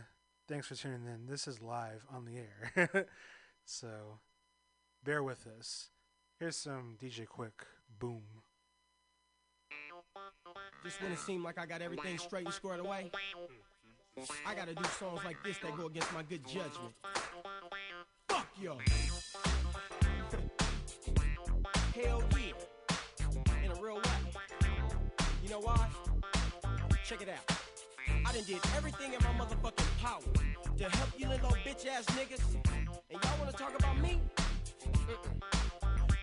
thanks 0.47 0.67
for 0.67 0.75
tuning 0.75 1.05
in. 1.07 1.27
This 1.27 1.47
is 1.47 1.61
live 1.61 2.05
on 2.13 2.25
the 2.25 2.37
air, 2.37 3.07
so 3.65 4.19
bear 5.03 5.23
with 5.23 5.47
us. 5.59 5.89
Here's 6.39 6.55
some 6.55 6.97
DJ 7.01 7.25
Quik. 7.25 7.51
Boom. 7.99 8.21
Just 10.83 11.01
when 11.01 11.11
it 11.11 11.19
seemed 11.19 11.43
like 11.43 11.57
I 11.57 11.65
got 11.65 11.81
everything 11.81 12.17
straight 12.17 12.45
and 12.45 12.53
squared 12.53 12.79
away, 12.79 13.11
I 14.45 14.53
gotta 14.53 14.75
do 14.75 14.83
songs 14.99 15.21
like 15.25 15.37
this 15.43 15.57
that 15.59 15.75
go 15.75 15.87
against 15.87 16.13
my 16.13 16.23
good 16.23 16.45
judgment. 16.45 16.93
Fuck 18.27 18.47
yo. 18.61 18.77
Hell 21.95 22.23
yeah. 22.33 23.65
In 23.65 23.71
a 23.71 23.81
real 23.81 23.95
way. 23.95 24.01
You 25.43 25.49
know 25.49 25.59
why? 25.59 25.87
Check 27.03 27.21
it 27.21 27.29
out. 27.29 27.66
I 28.27 28.33
done 28.33 28.43
did 28.43 28.59
everything 28.75 29.13
in 29.13 29.23
my 29.23 29.45
motherfucking 29.45 29.97
power 30.01 30.19
to 30.77 30.83
help 30.97 31.09
you 31.17 31.29
little 31.29 31.49
bitch 31.65 31.87
ass 31.87 32.03
niggas. 32.07 32.41
And 33.09 33.23
y'all 33.23 33.39
wanna 33.39 33.53
talk 33.53 33.73
about 33.79 33.97
me? 34.01 34.19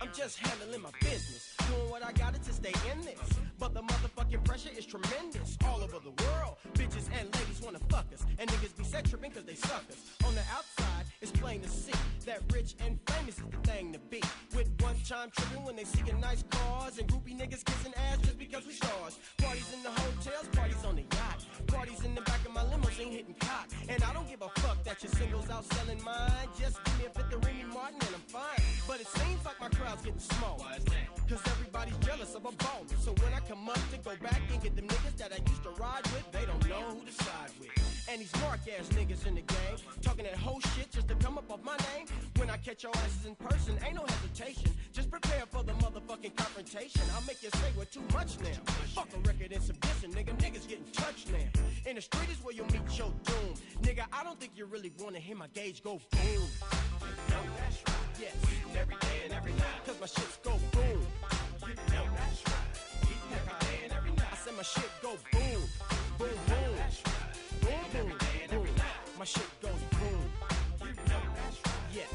I'm 0.03 0.11
just 0.13 0.39
handling 0.39 0.83
my 0.83 0.91
business, 1.01 1.57
doing 1.67 1.89
what 1.89 2.05
I 2.05 2.13
gotta 2.13 2.39
to 2.39 2.53
stay 2.53 2.75
in 2.93 3.01
this. 3.01 3.19
But 3.59 3.73
the 3.73 3.81
motherfucking 3.81 4.45
pressure 4.45 4.69
is 4.77 4.85
tremendous 4.85 5.57
all 5.65 5.81
over 5.83 5.99
the 5.99 6.13
world. 6.25 6.57
Bitches 6.75 7.09
and 7.19 7.35
ladies 7.37 7.63
wanna 7.65 7.79
fuck 7.89 8.05
us, 8.13 8.27
and 8.39 8.51
niggas 8.51 8.77
be 8.77 8.85
set 8.85 9.09
tripping 9.09 9.31
cause 9.31 9.45
they 9.45 9.55
suckers. 9.55 9.97
On 10.27 10.35
the 10.35 10.43
outside, 10.53 11.07
it's 11.23 11.31
plain 11.31 11.63
to 11.63 11.69
see 11.71 11.93
that 12.27 12.43
rich 12.53 12.75
and 12.85 12.99
famous 13.09 13.39
is 13.39 13.45
the 13.51 13.71
thing 13.71 13.95
to 13.95 13.99
be. 13.99 14.21
With 14.55 14.69
one 14.83 14.97
time 15.09 15.31
tripping 15.35 15.65
when 15.65 15.77
they 15.77 15.85
seeing 15.85 16.21
nice 16.21 16.45
cars 16.51 16.99
and 16.99 17.09
groupie 17.09 17.39
niggas 17.39 17.65
kissing 17.65 17.95
ass 18.11 18.19
just 18.19 18.39
because 18.39 18.67
we 18.67 18.73
stars. 18.73 19.19
Parties 19.39 19.73
in 19.73 19.83
the 19.83 19.91
hotels, 19.91 20.49
parties 20.53 20.85
on 20.85 20.97
the 20.97 21.03
yacht. 21.17 21.34
Parties 21.67 22.05
in 22.05 22.15
the 22.15 22.21
back 22.23 22.45
of 22.47 22.53
my 22.53 22.63
limos 22.63 23.01
ain't 23.01 23.13
hitting 23.13 23.35
cock. 23.41 23.69
And 23.89 24.03
I 24.03 24.13
don't 24.13 24.29
give 24.29 24.43
a 24.43 24.49
fuck 24.61 24.83
that 24.85 25.03
your 25.03 25.13
singles 25.13 25.51
out 25.51 25.65
selling 25.75 26.03
mine. 26.03 26.49
Just 26.59 26.83
give 26.85 26.99
me 26.99 27.05
a 27.07 27.11
fifth 27.11 27.33
of 27.33 27.45
Remy 27.45 27.65
Martin 27.73 27.99
and 28.01 28.15
I'm 28.15 28.27
fine. 28.29 28.61
But 28.87 29.01
it 29.01 29.09
seems 29.09 29.45
like 29.45 29.61
my 29.61 29.69
crowd's 29.69 30.03
getting 30.03 30.21
small. 30.21 30.57
Why 30.59 30.77
is 30.77 30.85
that? 30.85 31.07
Cause 31.29 31.43
everybody's 31.47 31.97
jealous 31.99 32.35
of 32.35 32.45
a 32.45 32.53
baller. 32.53 32.99
So 33.01 33.13
when 33.23 33.33
I 33.33 33.41
come 33.41 33.69
up 33.69 33.79
to 33.93 33.99
go 33.99 34.15
back 34.23 34.43
and 34.53 34.63
get 34.63 34.77
them 34.77 34.87
niggas 34.87 35.17
that 35.19 35.33
I 35.33 35.39
used 35.51 35.63
to 35.63 35.71
ride 35.71 36.05
with, 36.13 36.31
they 36.33 36.45
don't 36.45 36.69
know 36.69 36.97
who 36.97 37.05
to 37.05 37.13
side 37.13 37.51
with. 37.61 37.94
And 38.07 38.21
these 38.21 38.33
mark 38.43 38.61
ass 38.79 38.89
niggas 38.91 39.27
in 39.27 39.35
the 39.35 39.41
game, 39.41 39.77
talking 40.03 40.25
that 40.25 40.37
whole 40.37 40.61
shit 40.61 40.91
just 40.91 41.09
to 41.09 41.15
come 41.15 41.39
up 41.39 41.51
off 41.51 41.63
my 41.65 41.77
name. 41.95 42.07
When 42.37 42.51
I 42.51 42.59
catch 42.59 42.83
your 42.83 42.93
asses 42.97 43.27
in 43.27 43.35
person, 43.37 43.79
ain't 43.85 43.95
no 43.95 44.05
hesitation. 44.07 44.71
Just 44.93 45.11
prepare 45.11 45.45
for 45.51 45.63
the 45.63 45.73
motherfucking 45.73 46.37
confrontation. 46.37 47.01
I'll 47.15 47.23
make 47.23 47.43
you 47.43 47.49
say 47.51 47.73
we're 47.77 47.87
too 47.87 48.05
much 48.13 48.39
now. 48.41 48.61
Fuck 48.95 49.09
a 49.17 49.19
record 49.27 49.53
and 49.53 49.63
submission, 49.63 50.13
nigga. 50.13 50.37
Niggas 50.37 50.69
getting 50.69 50.85
touched 50.93 51.33
now. 51.33 51.49
In 51.87 51.97
the 51.97 52.03
street 52.03 52.29
is 52.31 52.43
where 52.45 52.55
you'll 52.55 52.67
meet 52.67 52.99
your 52.99 53.13
doom. 53.25 53.55
Nigga, 53.83 54.05
I 54.13 54.23
don't 54.23 54.39
think 54.39 54.53
you 54.55 54.67
really 54.67 54.93
wanna 55.01 55.19
hear 55.19 55.37
my 55.37 55.49
gauge 55.49 55.83
go 55.83 56.01
boom. 56.11 56.49
No, 57.31 57.39
that's 57.59 57.83
right. 57.89 57.97
Yes, 58.21 58.37
every 58.79 58.97
day 58.97 59.23
and 59.25 59.33
every 59.33 59.53
night. 59.53 59.81
Cause 59.87 59.97
my 59.99 60.07
shit's 60.07 60.39
go 60.45 60.53
boom. 60.73 61.01
No, 61.91 62.05
that's 62.17 62.43
right. 62.47 62.57
Every 63.33 63.55
day 63.61 63.85
and 63.85 63.93
every 63.93 64.11
night. 64.11 64.29
I 64.31 64.37
said 64.37 64.55
my 64.57 64.63
shit 64.63 64.91
go 65.03 65.17
boom. 65.33 65.63
Boom, 66.19 66.29
boom. 66.47 66.74
Boom, 67.95 68.13
boom. 68.51 68.67
My 69.17 69.25
shit 69.25 69.47
goes 69.63 69.71
boom. 69.71 70.25
Yes. 71.93 72.09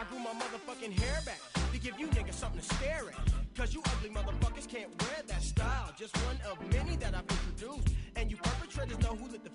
I 0.00 0.04
grew 0.08 0.18
my 0.18 0.32
motherfucking 0.32 0.98
hair 0.98 1.20
back 1.26 1.38
to 1.72 1.78
give 1.78 2.00
you 2.00 2.06
niggas 2.08 2.32
something 2.32 2.60
to 2.60 2.74
stare 2.76 3.10
at. 3.10 3.54
Cause 3.54 3.74
you 3.74 3.82
ugly 3.84 4.08
motherfuckers 4.08 4.66
can't 4.66 4.88
wear 5.02 5.22
that 5.26 5.42
style. 5.42 5.92
Just 5.98 6.16
one 6.24 6.38
of 6.50 6.58
many 6.72 6.96
that 6.96 7.14
I've 7.14 7.28
introduced. 7.28 7.94
And 8.16 8.30
you 8.30 8.38
perpetrators 8.38 8.98
know 9.00 9.14
who 9.14 9.30
lit 9.30 9.44
the 9.44 9.50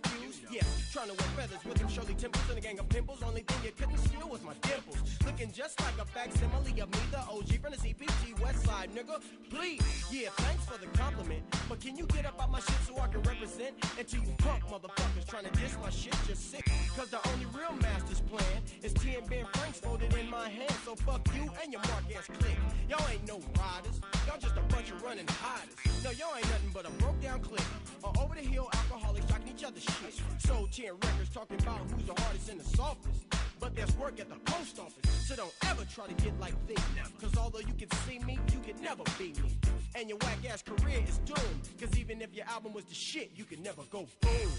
trying 0.96 1.10
to 1.10 1.14
wear 1.16 1.30
feathers 1.36 1.66
with 1.66 1.78
them 1.78 1.90
Shirley 1.90 2.14
Temples 2.14 2.48
and 2.48 2.58
a 2.58 2.62
gang 2.62 2.80
of 2.80 2.88
pimples. 2.88 3.22
Only 3.22 3.42
thing 3.42 3.58
you 3.66 3.72
couldn't 3.76 3.98
steal 3.98 4.30
was 4.30 4.42
my 4.44 4.54
dimples. 4.62 4.96
Looking 5.26 5.52
just 5.52 5.78
like 5.82 6.00
a 6.00 6.06
facsimile 6.06 6.80
of 6.80 6.90
me, 6.90 7.00
the 7.12 7.20
OG 7.20 7.60
from 7.60 7.72
the 7.76 7.82
CPT 7.84 8.40
West 8.40 8.66
Side, 8.66 8.92
nigga. 8.96 9.20
Please, 9.50 9.84
yeah, 10.10 10.30
thanks 10.38 10.64
for 10.64 10.80
the 10.80 10.88
compliment. 10.98 11.44
But 11.68 11.82
can 11.82 11.98
you 11.98 12.06
get 12.06 12.26
up 12.26 12.42
out 12.42 12.50
my 12.50 12.62
shit 12.62 12.80
so 12.88 12.98
I 12.98 13.08
can 13.08 13.22
represent? 13.24 13.76
Until 14.00 14.22
you 14.22 14.32
punk 14.38 14.64
motherfuckers 14.72 15.28
trying 15.28 15.44
to 15.44 15.52
diss 15.60 15.76
my 15.84 15.90
shit 15.90 16.16
just 16.28 16.50
sick. 16.50 16.66
Cause 16.96 17.10
the 17.10 17.20
only 17.28 17.46
real 17.48 17.76
master's 17.82 18.22
plan 18.22 18.64
is 18.82 18.94
T 18.94 19.16
and 19.16 19.30
Ben 19.30 19.46
Franks 19.52 19.80
folded 19.80 20.14
in 20.14 20.30
my 20.30 20.48
hand. 20.48 20.72
So 20.86 20.96
fuck 20.96 21.28
you 21.36 21.52
and 21.62 21.74
your 21.74 21.82
mark 21.92 22.06
ass 22.16 22.28
clique. 22.40 22.56
Y'all 22.88 23.06
ain't 23.12 23.28
no 23.28 23.42
riders. 23.60 24.00
Y'all 24.26 24.40
just 24.40 24.56
a 24.56 24.64
bunch 24.74 24.92
of 24.92 25.04
running 25.04 25.28
hiders. 25.28 25.76
No, 26.06 26.12
y'all 26.12 26.38
ain't 26.38 26.50
nothing 26.52 26.72
but 26.74 26.88
a 26.88 26.92
broke 27.04 27.20
down 27.20 27.42
clique. 27.42 27.68
Or 28.04 28.14
over 28.22 28.36
the 28.36 28.42
hill 28.42 28.70
alcoholics 28.72 29.26
jocking 29.26 29.50
each 29.50 29.64
other's 29.64 29.84
shit. 29.84 30.22
So, 30.38 30.68
10 30.72 30.85
records 30.94 31.30
talking 31.34 31.58
about 31.60 31.80
who's 31.92 32.06
the 32.06 32.22
hardest 32.22 32.50
and 32.50 32.60
the 32.60 32.78
softest. 32.78 33.26
But 33.60 33.76
there's 33.76 33.96
work 33.98 34.20
at 34.20 34.30
the 34.30 34.36
post 34.52 34.80
office. 34.80 35.28
So 35.28 35.36
don't 35.36 35.54
ever 35.70 35.86
try 35.86 36.08
to 36.08 36.14
get 36.24 36.40
like 36.40 36.56
this. 36.68 36.80
Cause 37.20 37.36
although 37.38 37.60
you 37.60 37.74
can 37.74 37.90
see 38.06 38.20
me, 38.20 38.38
you 38.54 38.60
can 38.60 38.82
never 38.84 39.04
be 39.18 39.34
me. 39.42 39.58
And 39.96 40.10
your 40.10 40.18
whack 40.20 40.38
ass 40.50 40.62
career 40.62 41.02
is 41.08 41.18
doomed. 41.20 41.70
Cause 41.80 41.98
even 41.98 42.22
if 42.22 42.34
your 42.36 42.46
album 42.48 42.74
was 42.74 42.86
the 42.86 42.94
shit, 42.94 43.32
you 43.36 43.46
can 43.46 43.64
never 43.64 43.82
go 43.90 44.06
boom. 44.22 44.52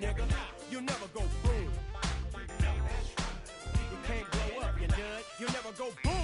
Nigga, 0.00 0.24
you'll 0.70 0.82
never 0.82 1.06
go 1.14 1.22
boom. 1.42 1.70
You 3.90 3.98
can't 4.06 4.30
grow 4.30 4.62
up, 4.62 4.80
you 4.80 4.86
dud. 4.88 4.98
You'll 5.38 5.52
never 5.52 5.72
go 5.76 5.90
boom. 6.04 6.17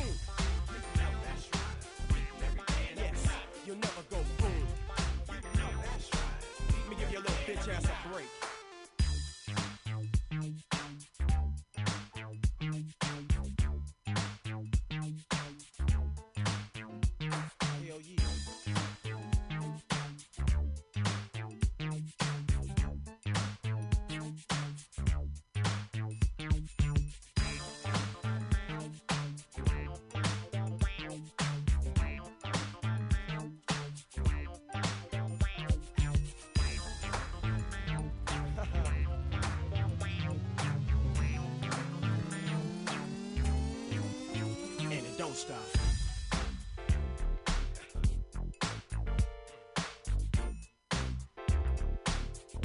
Stop. 45.35 45.57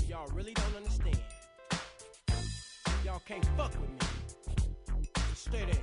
Y'all 0.08 0.28
really 0.36 0.54
don't 0.54 0.76
understand. 0.78 1.20
Y'all 3.04 3.22
can't 3.26 3.44
fuck 3.58 3.72
with 3.82 3.90
me. 3.90 3.98
Just 5.32 5.46
stay 5.46 5.66
there. 5.66 5.82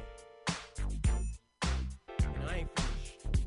And 2.20 2.48
I 2.48 2.56
ain't 2.58 2.80
finished. 2.80 3.46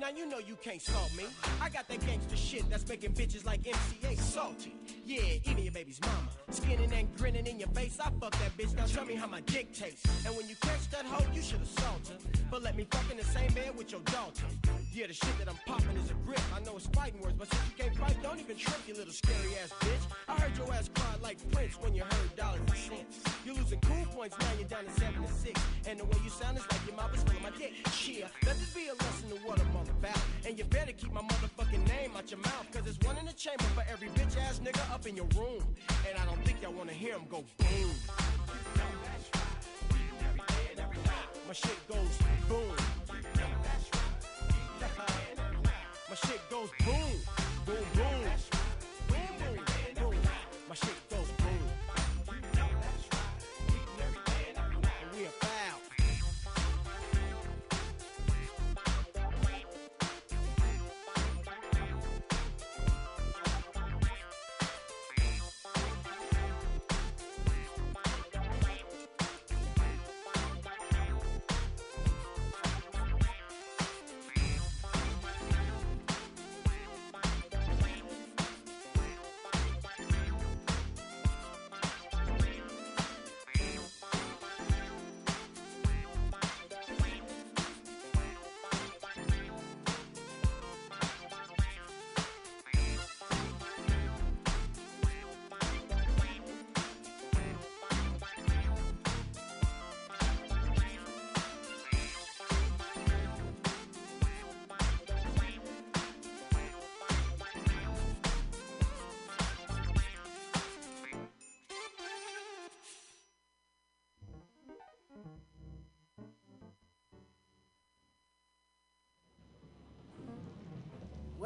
Now 0.00 0.08
you 0.08 0.26
know 0.26 0.38
you 0.38 0.56
can't 0.62 0.80
salt 0.80 1.14
me. 1.14 1.24
I 1.60 1.68
got 1.68 1.88
that 1.88 2.06
gangster 2.06 2.36
shit 2.36 2.70
that's 2.70 2.88
making 2.88 3.12
bitches 3.12 3.44
like 3.44 3.66
MC 3.66 3.96
Eiht 4.02 4.18
salty. 4.18 4.74
Yeah, 5.04 5.20
even 5.44 5.62
your 5.62 5.72
baby's 5.72 6.00
mama. 6.00 6.37
Skinning 6.50 6.92
and 6.92 7.16
grinning 7.16 7.46
in 7.46 7.58
your 7.58 7.68
face. 7.68 7.98
I 8.00 8.10
fuck 8.20 8.32
that 8.32 8.56
bitch. 8.56 8.74
Now 8.76 8.86
tell 8.86 9.04
me 9.04 9.14
how 9.14 9.26
my 9.26 9.40
dick 9.42 9.72
tastes. 9.72 10.26
And 10.26 10.36
when 10.36 10.48
you 10.48 10.56
catch 10.62 10.90
that 10.90 11.04
hoe, 11.04 11.24
you 11.34 11.42
should 11.42 11.62
assault 11.62 12.08
her. 12.08 12.40
But 12.50 12.62
let 12.62 12.76
me 12.76 12.86
fuck 12.90 13.10
in 13.10 13.18
the 13.18 13.24
same 13.24 13.52
bed 13.52 13.76
with 13.76 13.92
your 13.92 14.00
daughter. 14.02 14.46
Yeah, 14.98 15.06
the 15.06 15.14
shit 15.14 15.38
that 15.38 15.48
I'm 15.48 15.60
popping 15.64 15.96
is 15.96 16.10
a 16.10 16.14
grip. 16.26 16.40
I 16.52 16.58
know 16.66 16.74
it's 16.74 16.88
fighting 16.88 17.20
words, 17.22 17.36
but 17.38 17.46
since 17.46 17.62
you 17.70 17.84
can't 17.84 17.94
fight, 17.94 18.20
don't 18.20 18.40
even 18.40 18.56
trip, 18.56 18.82
you 18.88 18.94
little 18.94 19.12
scary 19.12 19.54
ass 19.62 19.70
bitch. 19.78 20.04
I 20.26 20.34
heard 20.40 20.58
your 20.58 20.66
ass 20.74 20.90
cry 20.92 21.14
like 21.22 21.38
Prince 21.52 21.78
when 21.80 21.94
you 21.94 22.02
heard 22.02 22.34
dollars 22.34 22.58
and 22.66 22.76
cents. 22.76 23.20
You're 23.46 23.54
losing 23.54 23.78
cool 23.78 24.04
points, 24.10 24.36
now 24.40 24.50
you're 24.58 24.66
down 24.66 24.86
to 24.86 24.90
seven 24.98 25.22
and 25.22 25.32
six. 25.32 25.54
And 25.86 26.00
the 26.00 26.04
way 26.04 26.18
you 26.24 26.30
sound 26.30 26.58
is 26.58 26.66
like 26.72 26.84
your 26.84 26.96
mouth 26.96 27.14
is 27.14 27.22
full 27.22 27.36
of 27.36 27.42
my 27.44 27.50
dick. 27.56 27.74
Cheer, 27.92 28.26
let 28.44 28.58
this 28.58 28.74
be 28.74 28.88
a 28.88 28.94
lesson 28.94 29.28
to 29.30 29.36
what 29.46 29.60
I'm 29.60 29.76
all 29.76 29.86
about. 29.86 30.18
And 30.44 30.58
you 30.58 30.64
better 30.64 30.90
keep 30.90 31.12
my 31.12 31.22
motherfucking 31.22 31.86
name 31.86 32.10
out 32.16 32.28
your 32.32 32.40
mouth, 32.40 32.66
cause 32.72 32.82
there's 32.82 32.98
one 33.06 33.16
in 33.18 33.26
the 33.26 33.34
chamber 33.34 33.70
for 33.78 33.84
every 33.88 34.08
bitch 34.18 34.36
ass 34.36 34.58
nigga 34.58 34.82
up 34.92 35.06
in 35.06 35.14
your 35.14 35.30
room. 35.38 35.62
And 36.10 36.18
I 36.18 36.24
don't 36.24 36.42
think 36.44 36.60
y'all 36.60 36.72
wanna 36.72 36.90
hear 36.90 37.14
him 37.14 37.26
go 37.30 37.44
boom. 37.58 37.94
My 41.46 41.54
shit 41.54 41.78
goes 41.86 42.18
boom. 42.48 42.87
Shit 46.28 46.50
goes 46.50 46.68
boom, 46.84 47.12
boom, 47.64 47.76
boom, 47.94 48.57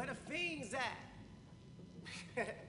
Where 0.03 0.13
the 0.13 0.33
fiends 0.33 0.73
at? 0.73 2.47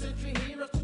century 0.00 0.32
heroes 0.48 0.79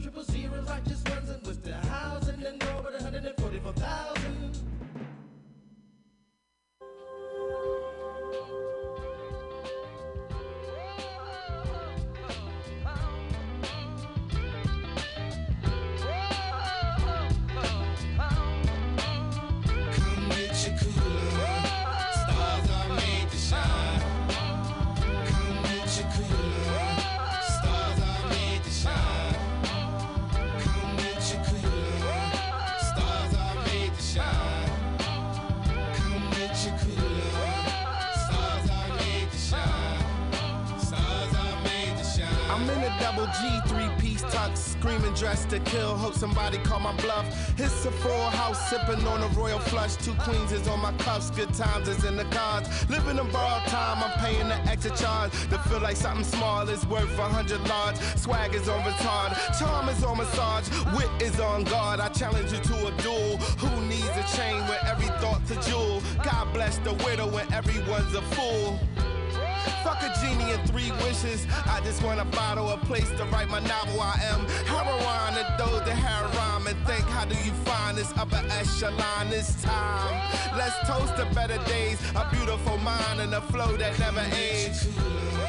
sipping 48.77 49.07
on 49.07 49.23
a 49.23 49.29
royal 49.29 49.59
flush. 49.59 49.97
Two 49.97 50.15
queens 50.15 50.53
is 50.53 50.67
on 50.69 50.81
my 50.81 50.93
cuffs, 50.99 51.31
good 51.31 51.53
times 51.55 51.89
is 51.89 52.05
in 52.05 52.17
the 52.17 52.25
cards. 52.25 52.69
Living 52.91 53.19
in 53.19 53.31
borrowed 53.31 53.67
time, 53.69 54.03
I'm 54.03 54.13
paying 54.19 54.49
the 54.49 54.57
extra 54.71 54.95
charge. 54.97 55.33
To 55.51 55.59
feel 55.69 55.81
like 55.81 55.97
something 55.97 56.25
small 56.25 56.69
is 56.69 56.87
worth 56.87 57.19
a 57.19 57.29
hundred 57.29 57.67
large. 57.69 57.97
Swag 58.17 58.55
is 58.55 58.69
on 58.69 58.81
retard, 58.81 59.31
charm 59.59 59.89
is 59.89 60.03
on 60.05 60.19
massage, 60.19 60.69
wit 60.95 61.11
is 61.21 61.39
on 61.41 61.65
guard. 61.65 62.01
I 62.01 62.09
challenge 62.09 62.53
you 62.53 62.59
to 62.59 62.87
a 62.89 62.93
duel. 63.03 63.37
Who 63.63 63.87
needs 63.87 64.17
a 64.17 64.37
chain 64.37 64.61
where 64.69 64.83
every 64.85 65.09
thought's 65.21 65.51
a 65.51 65.71
jewel? 65.71 66.03
God 66.23 66.53
bless 66.53 66.79
the 66.79 66.95
widow 67.05 67.29
when 67.29 67.51
everyone's 67.53 68.15
a 68.15 68.23
fool. 68.35 68.79
Fuck 69.83 70.03
a 70.03 70.13
genie 70.21 70.51
and 70.53 70.69
three 70.69 70.91
wishes. 71.05 71.47
I 71.67 71.81
just 71.85 72.03
want 72.03 72.21
a 72.21 72.25
bottle, 72.25 72.71
a 72.71 72.77
place 72.79 73.09
to 73.19 73.25
write 73.27 73.49
my 73.49 73.61
novel. 73.61 74.01
I 74.01 74.19
am 74.33 74.41
heroin 74.67 75.39
and 75.39 75.59
those 75.59 75.83
that 75.87 75.95
have 75.95 76.27
and 76.67 76.79
think, 76.87 77.05
how 77.05 77.25
do 77.25 77.35
you 77.37 77.53
find 77.65 77.97
this 77.97 78.13
upper 78.17 78.43
echelon 78.51 79.31
this 79.31 79.63
time? 79.63 80.57
Let's 80.57 80.77
toast 80.89 81.17
to 81.17 81.25
better 81.35 81.59
days, 81.65 82.01
a 82.15 82.29
beautiful 82.33 82.79
mind 82.79 83.21
and 83.21 83.33
a 83.35 83.41
flow 83.41 83.77
that 83.77 83.99
never 83.99 84.25
age. 84.35 85.46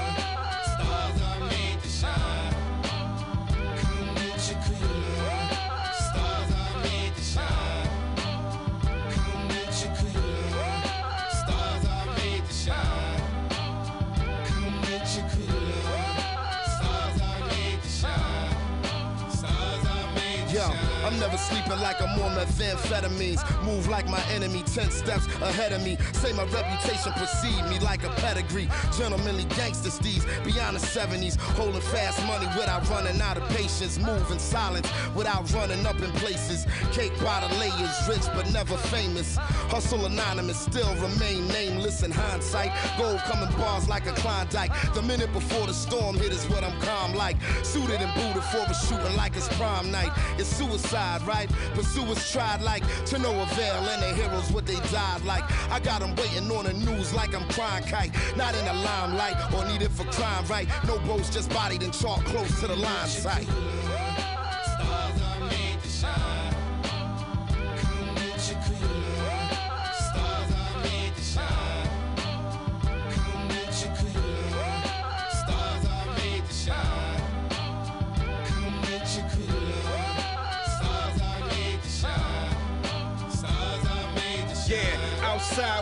I'm 21.07 21.17
never 21.21 21.37
sleeping 21.37 21.79
like 21.79 22.01
I'm 22.01 22.19
on 22.21 22.35
methamphetamines. 22.35 23.39
Move 23.63 23.87
like 23.87 24.09
my 24.09 24.21
enemy, 24.29 24.61
10 24.65 24.91
steps 24.91 25.25
ahead 25.41 25.71
of 25.71 25.81
me. 25.81 25.97
Say 26.11 26.33
my 26.33 26.43
reputation 26.43 27.13
precede 27.13 27.63
me 27.69 27.79
like 27.79 28.03
a 28.03 28.09
pedigree. 28.19 28.67
Gentlemanly 28.97 29.45
gangster 29.55 29.89
steeds 29.89 30.25
beyond 30.43 30.75
the 30.75 30.81
70s. 30.81 31.37
Holding 31.55 31.79
fast 31.79 32.19
money 32.27 32.45
without 32.57 32.89
running 32.89 33.21
out 33.21 33.37
of 33.37 33.47
patience. 33.55 33.97
Move 33.97 34.29
in 34.31 34.37
silence 34.37 34.91
without 35.15 35.49
running 35.53 35.85
up 35.85 35.95
in 36.01 36.11
places. 36.19 36.67
Cake 36.91 37.17
by 37.23 37.39
the 37.39 37.55
layers, 37.55 37.95
rich 38.09 38.27
but 38.35 38.51
never 38.51 38.75
famous. 38.75 39.37
Hustle 39.71 40.05
anonymous, 40.07 40.59
still 40.59 40.93
remain 40.95 41.47
nameless 41.47 42.03
in 42.03 42.11
hindsight. 42.11 42.71
Gold 42.97 43.19
coming 43.19 43.55
bars 43.57 43.87
like 43.87 44.07
a 44.07 44.13
Klondike. 44.13 44.73
The 44.93 45.01
minute 45.03 45.31
before 45.31 45.67
the 45.67 45.73
storm 45.73 46.17
hit 46.17 46.33
is 46.33 46.43
what 46.49 46.65
I'm 46.65 46.77
calm 46.81 47.13
like. 47.13 47.37
Suited 47.63 48.01
and 48.01 48.13
booted 48.13 48.43
for 48.43 48.69
a 48.69 48.75
shooting 48.75 49.15
like 49.15 49.37
it's 49.37 49.47
prime 49.57 49.89
night. 49.89 50.11
It's 50.37 50.49
suicide, 50.49 50.96
right? 51.25 51.49
Pursuers 51.73 52.31
tried 52.31 52.61
like 52.61 52.83
to 53.05 53.19
no 53.19 53.29
avail, 53.41 53.87
and 53.93 54.01
the 54.01 54.13
heroes 54.13 54.51
what 54.51 54.65
they 54.65 54.79
died 54.91 55.23
like. 55.25 55.43
I 55.71 55.79
got 55.79 56.01
them 56.01 56.15
waiting 56.15 56.49
on 56.51 56.65
the 56.65 56.73
news 56.73 57.13
like 57.13 57.35
I'm 57.35 57.47
crying 57.49 57.83
kite. 57.85 58.11
Not 58.35 58.55
in 58.57 58.65
the 58.65 58.73
limelight 58.73 59.37
or 59.53 59.65
needed 59.65 59.91
for 59.91 60.05
crime, 60.05 60.45
right? 60.47 60.67
No 60.87 60.97
boats 60.99 61.29
just 61.29 61.49
bodied 61.49 61.83
and 61.83 61.93
chalk 61.93 62.23
close 62.25 62.59
to 62.61 62.67
the 62.67 62.75
line 62.75 63.07
sight. 63.07 63.43
Stars 63.43 65.21
are 65.21 65.45
made 65.45 65.81
to 65.81 65.89
shine. 65.89 66.36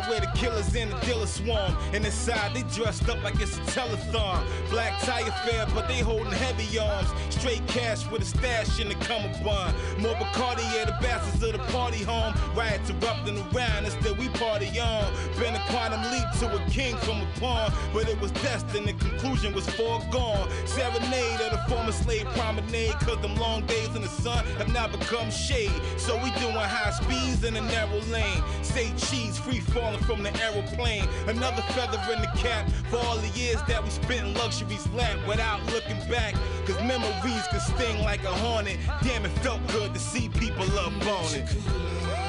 Where 0.08 0.20
the 0.20 0.32
killers 0.36 0.76
and 0.76 0.92
the 0.92 1.00
dealers 1.06 1.34
swarm. 1.34 1.76
And 1.94 2.06
inside 2.06 2.54
they 2.54 2.64
dressed 2.76 3.08
up 3.10 3.22
like 3.24 3.40
it's 3.40 3.58
a 3.58 3.62
telethon. 3.62 4.46
Black 4.70 5.00
tie 5.02 5.22
affair, 5.22 5.66
but 5.74 5.88
they 5.88 6.00
holding 6.00 6.32
heavy 6.32 6.78
arms. 6.78 7.10
Straight 7.30 7.66
cash 7.68 8.10
with 8.10 8.22
a 8.22 8.26
stash 8.26 8.80
in 8.80 8.90
the 8.90 8.96
cummerbund. 8.96 9.76
More 10.00 10.16
Bacardi, 10.16 10.64
yeah, 10.74 10.86
the 10.86 10.98
bastards 11.02 11.44
of 11.44 11.54
the 11.54 11.60
party 11.72 12.04
home. 12.04 12.34
Riots 12.56 12.90
erupting 12.90 13.38
around, 13.54 13.90
still 13.92 14.16
we 14.16 14.30
party 14.30 14.80
on. 14.80 15.12
Been 15.40 15.56
a 15.56 15.64
quantum 15.70 16.02
leap 16.12 16.26
to 16.40 16.56
a 16.56 16.70
king 16.70 16.96
from 16.98 17.22
a 17.22 17.28
pawn. 17.40 17.72
But 17.94 18.10
it 18.10 18.20
was 18.20 18.32
destined, 18.32 18.88
the 18.88 18.94
conclusion 18.94 19.54
was 19.54 19.68
foregone. 19.72 20.48
Serenade 20.66 21.42
of 21.42 21.52
the 21.52 21.64
former 21.68 21.92
slave 21.92 22.26
promenade. 22.28 22.94
Cause 23.02 23.22
them 23.22 23.36
long 23.36 23.66
days 23.66 23.96
in 23.96 24.02
the 24.02 24.08
sun 24.08 24.46
have 24.58 24.72
now 24.72 24.88
become 24.88 25.30
shade. 25.32 25.72
So 25.98 26.16
we 26.24 26.32
doing 26.40 26.54
high 26.56 26.92
speeds 26.92 27.44
in 27.44 27.56
a 27.56 27.62
narrow 27.62 28.02
lane. 28.12 28.44
Say 28.62 28.92
cheese, 28.98 29.38
free 29.38 29.60
falling 29.60 29.95
from 30.00 30.24
the 30.24 30.34
aeroplane. 30.42 31.08
Another 31.28 31.62
feather 31.74 32.00
in 32.14 32.22
the 32.22 32.32
cap 32.36 32.70
for 32.90 32.98
all 32.98 33.18
the 33.18 33.30
years 33.40 33.62
that 33.68 33.84
we 33.84 33.90
spent 33.90 34.28
in 34.28 34.34
luxury's 34.36 34.88
lap 34.90 35.18
without 35.28 35.64
looking 35.68 36.00
back. 36.10 36.36
Cause 36.66 36.82
memories 36.84 37.48
can 37.50 37.60
sting 37.60 38.04
like 38.04 38.24
a 38.24 38.34
hornet. 38.44 38.78
Damn, 39.04 39.26
it 39.26 39.32
felt 39.40 39.66
good 39.68 39.94
to 39.94 40.00
see 40.00 40.30
people 40.30 40.66
up 40.80 40.94
on 41.08 41.36
it. 41.36 42.25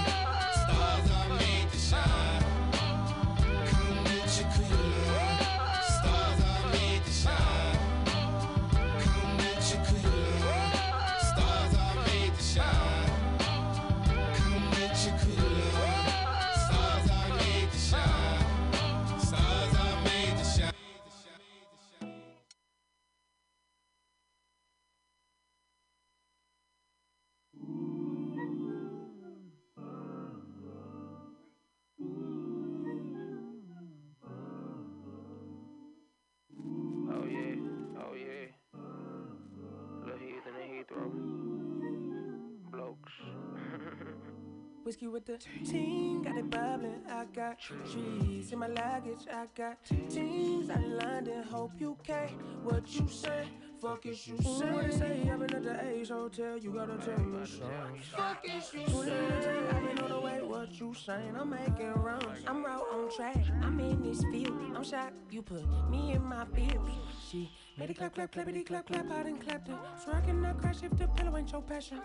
With 45.17 45.25
the 45.25 45.39
team, 45.65 46.23
got 46.23 46.37
it 46.37 46.51
bubbling. 46.51 47.01
I 47.11 47.25
got 47.35 47.59
trees 47.59 48.53
in 48.53 48.59
my 48.59 48.67
luggage. 48.67 49.25
I 49.33 49.47
got 49.57 49.79
teams 50.11 50.69
out 50.69 50.77
in 50.77 50.99
London. 50.99 51.43
Hope 51.45 51.73
you 51.79 51.97
came. 52.05 52.39
What 52.63 52.85
you 52.95 53.09
say? 53.09 53.47
Fuck 53.81 54.05
is 54.05 54.27
you 54.29 54.37
say? 54.37 54.71
What 54.71 54.91
they 54.91 54.91
say? 54.91 55.31
I've 55.33 55.39
been 55.39 55.55
at 55.55 55.65
the 55.65 55.89
Ace 55.89 56.11
Hotel. 56.11 56.59
You 56.59 56.71
gotta 56.71 56.99
tell 56.99 57.19
me 57.19 57.47
something. 57.47 58.01
Fuck 58.15 58.45
is 58.45 58.75
you 58.75 58.87
say? 59.05 59.69
I've 59.71 59.87
been 59.87 60.05
on 60.05 60.11
the 60.11 60.21
way. 60.21 60.43
What 60.43 60.79
you 60.79 60.93
saying. 60.93 61.35
I'm 61.39 61.49
making 61.49 61.93
runs. 61.95 62.45
I'm 62.47 62.63
right 62.63 62.83
on 62.93 63.11
track. 63.17 63.43
I'm 63.63 63.81
in 63.81 64.03
this 64.03 64.23
field. 64.25 64.53
I'm 64.75 64.85
shocked 64.85 65.15
you 65.31 65.41
put 65.41 65.65
me 65.91 66.13
in 66.13 66.25
my 66.25 66.45
field. 66.55 66.91
She 67.31 67.51
made 67.79 67.91
it 67.91 67.99
clap, 67.99 68.15
clap, 68.15 68.33
clappity, 68.33 68.65
clap, 68.65 68.87
clap, 68.87 69.11
I 69.11 69.23
done 69.23 69.37
clapped 69.39 69.69
it. 69.69 69.75
So 70.05 70.13
I 70.13 70.21
cannot 70.21 70.59
crash 70.59 70.83
if 70.83 70.97
the 70.97 71.09
pillow 71.09 71.37
ain't 71.37 71.53
your 71.53 71.63
passion. 71.63 72.01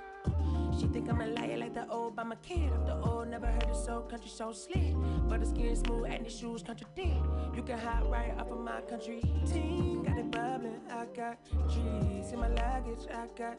She 0.80 0.88
think 0.88 1.10
I'm 1.10 1.22
a 1.22 1.28
liar 1.28 1.58
like 1.58 1.74
the 1.74 1.88
old 1.90 2.16
by 2.16 2.24
my 2.24 2.36
kid. 2.36 2.72
Off 2.74 2.86
the 2.86 2.96
old, 2.96 3.28
never 3.30 3.48
heard 3.48 3.64
it 3.64 3.76
so 3.76 4.02
country 4.02 4.30
so 4.30 4.52
slick. 4.52 4.94
But 5.28 5.40
the 5.40 5.46
skin 5.46 5.76
smooth 5.76 6.12
and 6.12 6.26
the 6.26 6.30
shoes 6.30 6.64
contradict. 6.64 7.26
You 7.56 7.64
can 7.64 7.80
hide 7.80 8.04
right 8.06 8.34
off 8.38 8.52
of 8.52 8.60
my 8.60 8.82
country. 8.82 9.22
Team 9.46 10.04
got 10.04 10.18
bubbling. 10.32 10.82
I 10.90 11.06
got 11.16 11.38
G's 11.70 12.32
in 12.32 12.40
my 12.40 12.48
luggage. 12.48 13.08
I 13.14 13.28
got 13.38 13.58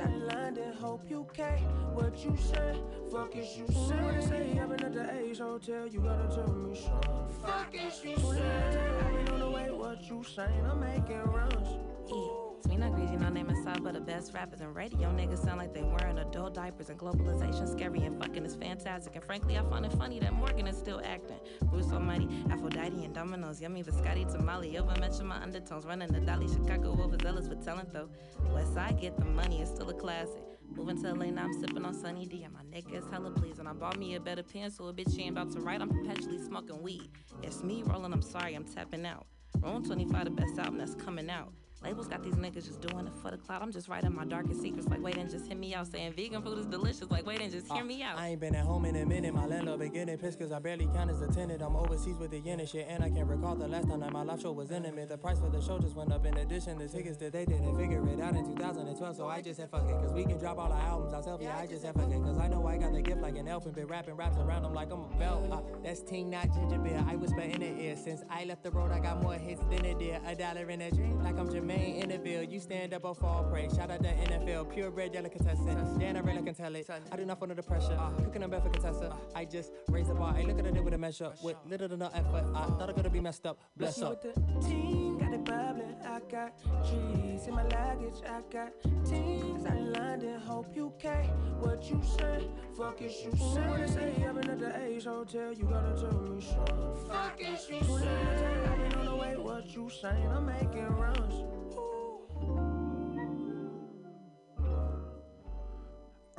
out 0.00 0.06
of 0.06 0.34
London. 0.34 0.72
Hope 0.74 1.02
you 1.08 1.26
can. 1.32 1.58
What 1.94 2.24
you 2.24 2.36
say? 2.36 2.76
Fuck 3.10 3.36
is 3.36 3.56
you 3.56 3.66
say? 3.66 3.96
What 3.96 4.20
they 4.20 4.26
say? 4.26 4.58
I've 4.58 4.68
been 4.68 4.84
at 4.84 4.92
the 4.92 5.18
Ace 5.18 5.38
Hotel. 5.38 5.86
You 5.86 6.00
gotta 6.00 6.34
tell 6.34 6.52
me 6.54 6.74
something. 6.76 7.28
Fuck 7.42 7.74
is 7.74 8.04
you 8.04 8.16
say? 8.16 8.42
I've 8.42 9.24
been 9.24 9.34
on 9.34 9.40
the 9.40 9.50
way. 9.50 9.70
What 9.70 10.02
you 10.08 10.22
saying? 10.22 10.66
I'm 10.66 10.80
making 10.80 11.22
runs. 11.22 12.49
It's 12.60 12.68
me 12.68 12.76
not 12.76 12.92
greasy, 12.92 13.16
no 13.16 13.30
name 13.30 13.48
inside, 13.48 13.82
but 13.82 13.94
the 13.94 14.02
best 14.02 14.34
rappers 14.34 14.60
and 14.60 14.76
radio 14.76 15.08
niggas 15.08 15.42
sound 15.42 15.56
like 15.56 15.72
they 15.72 15.82
wearing 15.82 16.18
adult 16.18 16.52
diapers 16.52 16.90
and 16.90 17.00
globalization 17.00 17.66
scary 17.66 18.02
and 18.02 18.22
fucking 18.22 18.44
is 18.44 18.54
fantastic. 18.54 19.16
And 19.16 19.24
frankly, 19.24 19.56
I 19.56 19.62
find 19.62 19.86
it 19.86 19.94
funny 19.94 20.20
that 20.20 20.34
Morgan 20.34 20.66
is 20.66 20.76
still 20.76 21.00
acting. 21.02 21.38
Bruce 21.70 21.90
Almighty, 21.90 22.28
Aphrodite, 22.50 23.02
and 23.02 23.14
Dominoes, 23.14 23.62
yummy 23.62 23.82
biscotti, 23.82 24.30
tamale, 24.30 24.76
over 24.76 24.94
mention 25.00 25.26
my 25.26 25.42
undertones, 25.42 25.86
running 25.86 26.12
the 26.12 26.20
Dolly, 26.20 26.48
Chicago, 26.48 26.98
overzealous 27.02 27.48
with 27.48 27.64
talent 27.64 27.94
though. 27.94 28.10
West 28.52 28.74
Side 28.74 29.00
get 29.00 29.16
the 29.16 29.24
money, 29.24 29.62
it's 29.62 29.70
still 29.70 29.88
a 29.88 29.94
classic. 29.94 30.42
Moving 30.76 31.02
to 31.02 31.14
LA 31.14 31.30
now, 31.30 31.44
I'm 31.44 31.58
sipping 31.58 31.86
on 31.86 31.94
Sunny 31.94 32.26
D, 32.26 32.42
and 32.42 32.52
my 32.52 32.62
neck 32.70 32.92
is 32.92 33.04
hella 33.10 33.30
pleased. 33.30 33.58
And 33.58 33.68
I 33.68 33.72
bought 33.72 33.98
me 33.98 34.16
a 34.16 34.20
better 34.20 34.42
pen, 34.42 34.70
so 34.70 34.86
a 34.88 34.92
bitch 34.92 35.18
ain't 35.18 35.30
about 35.30 35.50
to 35.52 35.60
write. 35.60 35.80
I'm 35.80 35.88
perpetually 35.88 36.38
smoking 36.44 36.82
weed. 36.82 37.08
It's 37.42 37.62
me 37.62 37.84
rolling, 37.86 38.12
I'm 38.12 38.20
sorry, 38.20 38.54
I'm 38.54 38.64
tapping 38.64 39.06
out. 39.06 39.26
Room 39.62 39.82
25, 39.82 40.24
the 40.24 40.30
best 40.30 40.58
album 40.58 40.76
that's 40.76 40.94
coming 40.94 41.30
out. 41.30 41.54
Labels 41.82 42.08
got 42.08 42.22
these 42.22 42.34
niggas 42.34 42.66
just 42.66 42.82
doing 42.82 43.06
it 43.06 43.12
for 43.22 43.30
the 43.30 43.38
cloud. 43.38 43.62
I'm 43.62 43.72
just 43.72 43.88
writing 43.88 44.14
my 44.14 44.26
darkest 44.26 44.60
secrets. 44.60 44.86
Like, 44.88 45.02
wait 45.02 45.16
and 45.16 45.30
just 45.30 45.46
hit 45.46 45.56
me 45.56 45.74
out. 45.74 45.86
Saying 45.86 46.12
vegan 46.12 46.42
food 46.42 46.58
is 46.58 46.66
delicious. 46.66 47.10
Like, 47.10 47.24
wait 47.24 47.40
and 47.40 47.50
just 47.50 47.72
hear 47.72 47.80
Uh, 47.82 47.86
me 47.86 48.02
out. 48.02 48.18
I 48.18 48.28
ain't 48.28 48.40
been 48.40 48.54
at 48.54 48.66
home 48.66 48.84
in 48.84 48.96
a 48.96 49.06
minute. 49.06 49.32
My 49.32 49.46
landlord 49.46 49.78
been 49.80 49.90
getting 49.90 50.18
pissed 50.18 50.38
cause 50.38 50.52
I 50.52 50.58
barely 50.58 50.86
count 50.92 51.10
as 51.10 51.22
a 51.22 51.28
tenant. 51.28 51.62
I'm 51.62 51.74
overseas 51.76 52.18
with 52.18 52.32
the 52.32 52.38
yen 52.38 52.60
and 52.60 52.68
shit. 52.68 52.86
And 52.86 53.02
I 53.02 53.08
can't 53.08 53.26
recall 53.26 53.54
the 53.54 53.66
last 53.66 53.88
time 53.88 54.00
that 54.00 54.12
my 54.12 54.22
live 54.22 54.42
show 54.42 54.52
was 54.52 54.70
intimate. 54.70 55.08
The 55.08 55.16
price 55.16 55.38
for 55.40 55.48
the 55.48 55.62
show 55.62 55.78
just 55.78 55.96
went 55.96 56.12
up 56.12 56.26
in 56.26 56.36
addition. 56.36 56.76
The 56.76 56.86
tickets 56.86 57.16
that 57.16 57.32
they 57.32 57.46
didn't 57.46 57.74
figure 57.78 58.06
it 58.10 58.20
out 58.20 58.36
in 58.36 58.44
2012. 58.44 59.16
So 59.16 59.28
I 59.28 59.40
just 59.40 59.56
said 59.58 59.70
fuck 59.70 59.88
it. 59.88 59.92
Cause 60.02 60.12
we 60.12 60.24
can 60.24 60.36
drop 60.38 60.58
all 60.58 60.70
our 60.70 60.82
albums 60.82 61.14
ourselves. 61.14 61.42
Yeah, 61.42 61.56
I 61.56 61.66
just 61.66 61.80
said 61.80 61.94
fuck 61.94 62.10
it. 62.10 62.22
Cause 62.22 62.36
I 62.36 62.46
know 62.48 62.66
I 62.66 62.76
got 62.76 62.92
the 62.92 63.00
gift 63.00 63.22
like 63.22 63.36
an 63.38 63.48
elf 63.48 63.64
and 63.64 63.74
been 63.74 63.86
rapping 63.86 64.16
raps 64.16 64.36
around 64.36 64.64
them 64.64 64.74
like 64.74 64.92
I'm 64.92 65.00
a 65.04 65.18
belt. 65.18 65.50
Uh, 65.50 65.60
that's 65.82 66.02
Ting, 66.02 66.28
not 66.28 66.52
Ginger 66.52 66.76
Beer. 66.78 67.02
I 67.08 67.16
whisper 67.16 67.40
in 67.40 67.60
the 67.60 67.80
ear. 67.80 67.96
Since 67.96 68.22
I 68.28 68.44
left 68.44 68.64
the 68.64 68.70
road, 68.70 68.90
I 68.92 68.98
got 69.00 69.22
more 69.22 69.32
hits 69.34 69.62
than 69.70 69.86
a 69.86 69.94
deer. 69.94 70.20
A 70.26 70.34
dollar 70.34 70.68
in 70.68 70.82
a 70.82 70.90
dream 70.90 71.22
like 71.24 71.38
I'm 71.38 71.48
Jermaine 71.48 71.69
in 71.74 72.08
the 72.08 72.18
bill. 72.18 72.42
You 72.42 72.60
stand 72.60 72.94
up 72.94 73.04
or 73.04 73.14
fall 73.14 73.44
prey. 73.44 73.68
Shout 73.68 73.90
out 73.90 74.02
the 74.02 74.08
NFL. 74.08 74.72
Purebred 74.72 75.12
delicatessen. 75.12 75.98
Dan, 75.98 76.16
I 76.16 76.20
really 76.20 76.42
can 76.42 76.54
tell 76.54 76.74
it. 76.74 76.88
I 77.12 77.16
do 77.16 77.24
not 77.24 77.38
fall 77.38 77.50
under 77.50 77.62
pressure. 77.62 77.96
Uh. 77.98 78.10
Cooking 78.24 78.42
up 78.42 78.50
for 78.50 78.68
Contessa. 78.68 79.12
I 79.34 79.44
just 79.44 79.72
raise 79.88 80.08
the 80.08 80.14
bar. 80.14 80.34
I 80.36 80.42
look 80.42 80.58
at 80.58 80.66
it 80.66 80.84
with 80.84 80.94
a 80.94 80.98
measure. 80.98 81.32
With 81.42 81.56
little 81.68 81.88
to 81.88 81.96
no 81.96 82.10
effort. 82.14 82.44
I 82.54 82.64
thought 82.66 82.90
I 82.90 82.92
could 82.92 83.12
be 83.12 83.20
messed 83.20 83.46
up. 83.46 83.58
Bless 83.76 83.98
Messing 83.98 84.04
up. 84.04 84.24
with 84.24 84.34
the 84.34 84.68
team, 84.68 85.18
got 85.18 85.32
it 85.32 85.44
bubbling. 85.44 85.96
I 86.04 86.20
got 86.30 86.52
G's 86.84 87.46
in 87.46 87.54
my 87.54 87.62
luggage. 87.64 88.22
I 88.26 88.40
got 88.52 88.72
teams 89.04 89.64
out 89.66 89.76
in 89.76 89.92
London. 89.92 90.40
Hope 90.40 90.74
you 90.74 90.92
can. 90.98 91.24
What 91.60 91.88
you 91.90 92.00
say? 92.18 92.48
Fuck 92.76 93.02
is 93.02 93.22
you 93.24 93.30
say? 93.32 93.60
What 93.60 93.80
they 93.80 93.86
say? 93.86 94.24
I've 94.26 94.34
been 94.40 94.50
at 94.50 94.58
the 94.60 94.82
Ace 94.84 95.04
Hotel. 95.04 95.52
You 95.52 95.64
gotta 95.64 96.00
tell 96.00 96.20
me 96.20 96.40
something. 96.40 97.08
Fuck 97.08 97.40
is 97.40 97.68
you 97.68 97.80
say? 97.98 98.08
I've 98.08 98.78
been 98.78 98.98
on 99.00 99.04
the 99.06 99.16
way. 99.16 99.36
What 99.36 99.74
you 99.74 99.88
saying? 99.90 100.26
I'm 100.28 100.46
making 100.46 100.86
runs. 100.86 101.59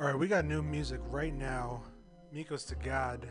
All 0.00 0.08
right, 0.08 0.18
we 0.18 0.26
got 0.26 0.44
new 0.44 0.62
music 0.62 1.00
right 1.10 1.32
now. 1.32 1.82
Mikos 2.34 2.68
Da 2.68 2.74
Gawd 2.82 3.28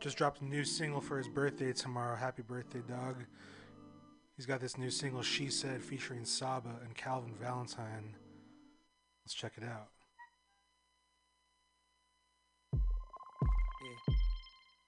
just 0.00 0.16
dropped 0.18 0.42
a 0.42 0.44
new 0.44 0.64
single 0.64 1.00
for 1.00 1.16
his 1.16 1.28
birthday 1.28 1.72
tomorrow. 1.72 2.16
Happy 2.16 2.42
birthday, 2.42 2.82
dog. 2.86 3.24
He's 4.36 4.46
got 4.46 4.60
this 4.60 4.78
new 4.78 4.90
single, 4.90 5.22
She 5.22 5.48
Said, 5.48 5.82
featuring 5.82 6.24
Saba 6.24 6.76
and 6.84 6.94
Calvin 6.94 7.34
Valentine. 7.40 8.14
Let's 9.24 9.34
check 9.34 9.54
it 9.56 9.64
out. 9.64 9.88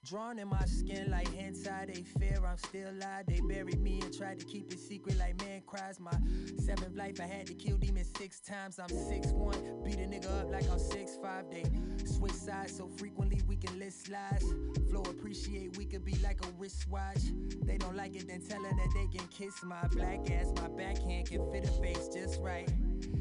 Drawn 0.07 0.39
in 0.39 0.49
my 0.49 0.65
skin 0.65 1.11
like 1.11 1.29
hentai, 1.29 1.87
they 1.87 2.03
fear 2.19 2.43
I'm 2.45 2.57
still 2.57 2.89
alive. 2.89 3.27
They 3.29 3.41
buried 3.41 3.81
me 3.83 4.01
and 4.03 4.17
tried 4.17 4.41
to 4.41 4.47
keep 4.47 4.73
it 4.73 4.79
secret 4.79 5.19
like 5.19 5.39
man 5.45 5.61
cries. 5.67 6.01
My 6.01 6.17
seventh 6.59 6.97
life, 6.97 7.21
I 7.21 7.27
had 7.27 7.47
to 7.49 7.55
kill 7.55 7.77
demons 7.77 8.11
six 8.17 8.41
times. 8.41 8.79
I'm 8.79 8.89
six 8.89 9.29
one, 9.29 9.83
beat 9.85 9.97
a 9.97 10.09
nigga 10.09 10.41
up 10.41 10.51
like 10.51 10.69
I'm 10.71 10.79
six 10.79 11.19
five. 11.23 11.45
They 11.51 11.65
switch 12.07 12.33
sides 12.33 12.77
so 12.79 12.89
frequently 12.97 13.43
we 13.47 13.57
can 13.57 13.79
list 13.79 14.09
lies. 14.09 14.43
Flow 14.89 15.03
appreciate 15.03 15.77
we 15.77 15.85
could 15.85 16.05
be 16.05 16.17
like 16.23 16.43
a 16.47 16.49
wristwatch. 16.59 17.21
They 17.63 17.77
don't 17.77 17.95
like 17.95 18.17
it, 18.17 18.27
then 18.27 18.41
tell 18.41 18.63
her 18.65 18.71
that 18.71 18.89
they 18.95 19.19
can 19.19 19.29
kiss 19.29 19.63
my 19.63 19.87
black 19.89 20.31
ass. 20.31 20.51
My 20.57 20.69
backhand 20.69 21.29
can 21.29 21.53
fit 21.53 21.65
a 21.65 21.73
face 21.83 22.09
just 22.09 22.41
right. 22.41 22.71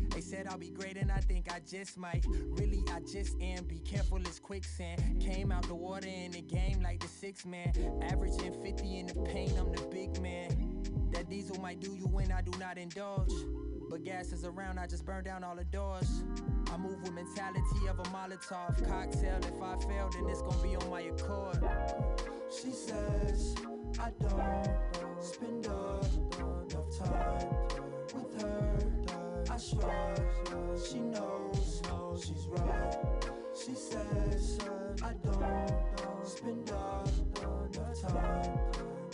They 0.09 0.21
said 0.21 0.47
I'll 0.47 0.57
be 0.57 0.69
great 0.69 0.97
and 0.97 1.11
I 1.11 1.19
think 1.19 1.51
I 1.51 1.59
just 1.69 1.97
might. 1.97 2.25
Really, 2.49 2.83
I 2.93 2.99
just 3.01 3.35
am. 3.41 3.63
Be 3.65 3.79
careful, 3.79 4.17
it's 4.17 4.39
quicksand. 4.39 5.21
Came 5.21 5.51
out 5.51 5.67
the 5.67 5.75
water 5.75 6.07
in 6.07 6.31
the 6.31 6.41
game 6.41 6.81
like 6.81 6.99
the 6.99 7.07
six 7.07 7.45
man. 7.45 7.71
Averaging 8.01 8.61
50 8.61 8.99
in 8.99 9.07
the 9.07 9.15
paint, 9.15 9.53
I'm 9.57 9.71
the 9.71 9.83
big 9.83 10.21
man. 10.21 10.83
That 11.11 11.29
diesel 11.29 11.59
might 11.59 11.79
do 11.79 11.95
you 11.95 12.05
when 12.07 12.31
I 12.31 12.41
do 12.41 12.51
not 12.59 12.77
indulge. 12.77 13.31
But 13.89 14.03
gas 14.03 14.31
is 14.31 14.45
around, 14.45 14.77
I 14.77 14.85
just 14.85 15.03
burn 15.05 15.23
down 15.23 15.43
all 15.43 15.55
the 15.55 15.63
doors. 15.63 16.23
I 16.71 16.77
move 16.77 17.01
with 17.01 17.13
mentality 17.13 17.87
of 17.89 17.99
a 17.99 18.03
Molotov 18.03 18.87
cocktail. 18.87 19.39
If 19.39 19.61
I 19.61 19.77
fail, 19.87 20.09
then 20.13 20.29
it's 20.29 20.41
gonna 20.41 20.61
be 20.61 20.75
on 20.75 20.89
my 20.89 21.01
accord. 21.01 21.59
She 22.51 22.71
says 22.71 23.55
I 23.99 24.11
don't 24.19 25.23
spend 25.23 25.65
enough 25.65 26.09
time 26.99 27.47
with 28.13 28.41
her. 28.41 28.98
I 29.59 29.61
shrug. 29.61 30.19
She 30.81 30.99
knows 30.99 31.81
she's 32.23 32.47
right. 32.47 32.97
She 33.53 33.75
says 33.75 34.57
I 35.03 35.11
don't 35.21 36.25
spend 36.25 36.69
enough 36.69 37.11
time 38.07 38.59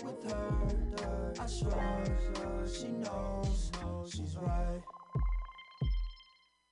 with 0.04 0.32
her. 0.32 1.34
I 1.40 1.48
shrug. 1.48 2.70
She 2.72 2.90
knows 2.90 3.72
she's 4.08 4.38
right. 4.38 4.95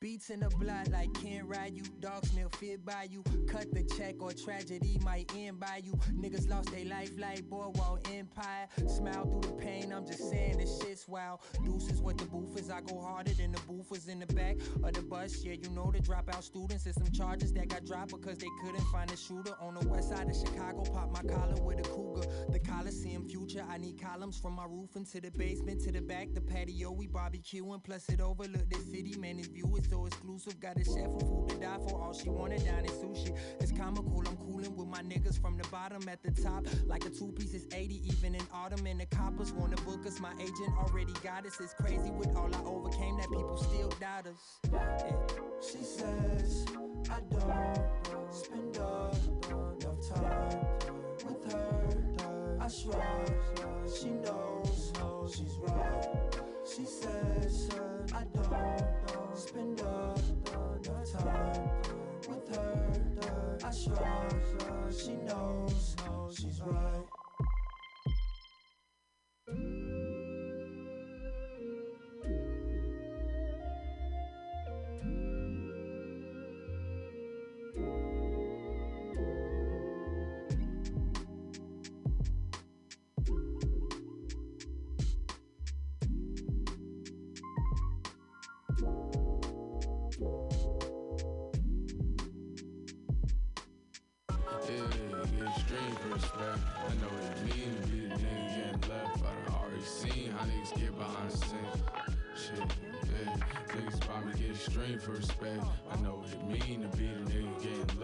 Beats 0.04 0.32
in 0.32 0.42
the 0.42 0.50
block 0.50 0.90
like 0.92 1.14
can't 1.14 1.48
ride 1.48 1.74
you. 1.74 1.84
Dogs 2.02 2.34
milk 2.34 2.58
fit 2.58 2.84
by 2.84 3.08
you. 3.10 3.24
Cut 3.48 3.74
the 3.74 3.84
check 3.84 4.22
or 4.22 4.34
tragedy 4.34 5.00
might 5.02 5.32
end 5.34 5.62
by 5.62 5.80
you. 5.82 5.94
Niggas 6.12 6.50
lost 6.50 6.74
their 6.74 6.84
life 6.84 7.12
like 7.18 7.50
Boardwalk 7.50 8.06
Empire. 8.14 8.68
Smile 8.86 9.24
through 9.24 9.50
the 9.50 9.54
pain, 9.54 9.94
I'm 9.94 10.06
just 10.06 10.30
saying 10.30 10.58
this 10.58 10.78
shit's 10.82 11.08
wild. 11.08 11.40
Deuces 11.64 12.02
what 12.02 12.18
the 12.18 12.26
booth 12.26 12.60
is. 12.60 12.70
I 12.70 12.82
go 12.82 13.00
harder 13.00 13.32
than 13.32 13.54
the 13.54 13.62
booth 13.62 13.92
was 13.92 14.10
in 14.10 14.20
the 14.20 14.26
back 14.26 14.58
of 14.84 14.92
the 14.92 15.02
bus. 15.04 15.42
Yeah, 15.42 15.54
you 15.54 15.70
know 15.70 15.90
the 15.90 16.00
dropout 16.00 16.44
students 16.44 16.86
and 16.86 16.96
some 16.96 17.10
charges 17.14 17.54
that 17.54 17.70
got 17.70 17.86
dropped 17.86 18.12
because 18.12 18.40
they 18.40 18.50
couldn't 18.62 18.84
find 18.88 19.10
a 19.10 19.16
shooter 19.16 19.54
on 19.62 19.76
the 19.76 19.88
west 19.88 20.10
side 20.10 20.28
of 20.28 20.36
Chicago. 20.36 20.84
Pop 20.84 21.14
my 21.14 21.22
collar 21.34 21.56
with 21.62 21.80
a 21.80 21.84
cougar. 21.84 22.28
The 22.50 22.60
Coliseum 22.60 23.26
future. 23.30 23.64
I 23.70 23.78
need 23.78 24.02
columns 24.02 24.38
from 24.38 24.56
my 24.56 24.66
roof 24.66 24.98
into 24.98 25.22
the 25.22 25.32
basement 25.32 25.82
to 25.86 25.94
the 25.94 26.02
back. 26.02 26.34
The 26.34 26.42
patio 26.42 26.92
we 26.92 27.08
barbecuing. 27.08 27.82
Plus 27.82 28.10
it 28.10 28.20
overlook 28.20 28.70
the 28.70 28.80
city. 28.80 29.16
Man, 29.18 29.38
this 29.38 29.48
view 29.48 29.74
is 29.78 29.93
so 29.94 30.06
exclusive. 30.08 30.60
Got 30.60 30.78
a 30.78 30.84
chef 30.84 31.10
with 31.10 31.28
food 31.28 31.50
to 31.50 31.56
die 31.58 31.78
for. 31.88 32.02
All 32.02 32.14
she 32.14 32.30
wanted 32.30 32.66
down 32.66 32.84
is 32.86 32.92
sushi. 32.92 33.36
It's 33.60 33.72
comical. 33.72 34.24
I'm 34.28 34.38
cooling 34.38 34.76
with 34.76 34.88
my 34.88 35.02
niggas 35.02 35.40
from 35.40 35.58
the 35.58 35.68
bottom 35.70 36.08
at 36.10 36.24
the 36.24 36.32
top. 36.32 36.66
Like 36.86 37.06
a 37.06 37.10
two 37.10 37.32
piece 37.34 37.54
is 37.54 37.68
80, 37.72 38.02
even 38.08 38.36
in 38.36 38.42
autumn. 38.54 38.86
And 38.88 39.00
the 39.00 39.06
coppers 39.06 39.52
wanna 39.52 39.76
book 39.78 40.06
us. 40.08 40.20
My 40.20 40.34
agent 40.40 40.74
already 40.78 41.14
got 41.24 41.46
us. 41.46 41.60
It's 41.60 41.74
crazy 41.76 42.10
with 42.10 42.36
all 42.36 42.50
I 42.54 42.64
overcame 42.66 43.18
that 43.18 43.30
people 43.30 43.58
still 43.58 43.90
doubt 44.00 44.28
us. 44.28 44.60
Yeah. 44.72 45.12
She 45.62 45.84
says 45.84 46.66
I 47.10 47.20
don't 47.30 48.34
spend 48.34 48.76
enough 48.76 49.20
time 50.10 50.60
with 51.26 51.54
her. 51.54 52.58
I 52.60 52.68
swear, 52.68 53.26
She 54.00 54.10
knows 54.10 55.36
she's 55.36 55.56
right. 55.62 56.53
She 56.66 56.86
says 56.86 57.70
I 58.14 58.24
don't 58.34 59.38
spend 59.38 59.80
enough 59.80 60.22
time 61.12 61.70
with 62.28 62.56
her. 62.56 63.58
I 63.64 63.72
shrug. 63.72 64.92
She 64.92 65.14
knows 65.28 65.96
she's 66.32 66.62
right. 66.66 67.13
Scenes. 101.38 101.84
Shit, 102.36 102.60
yeah. 102.60 103.36
Niggas 103.68 104.00
probably 104.02 104.34
get 104.40 104.56
stream 104.56 105.00
for 105.00 105.12
respect. 105.12 105.64
I 105.92 106.00
know 106.02 106.22
what 106.22 106.30
it 106.32 106.68
mean 106.68 106.82
to 106.82 106.98
be 106.98 107.08
the 107.08 107.32
nigga 107.32 107.62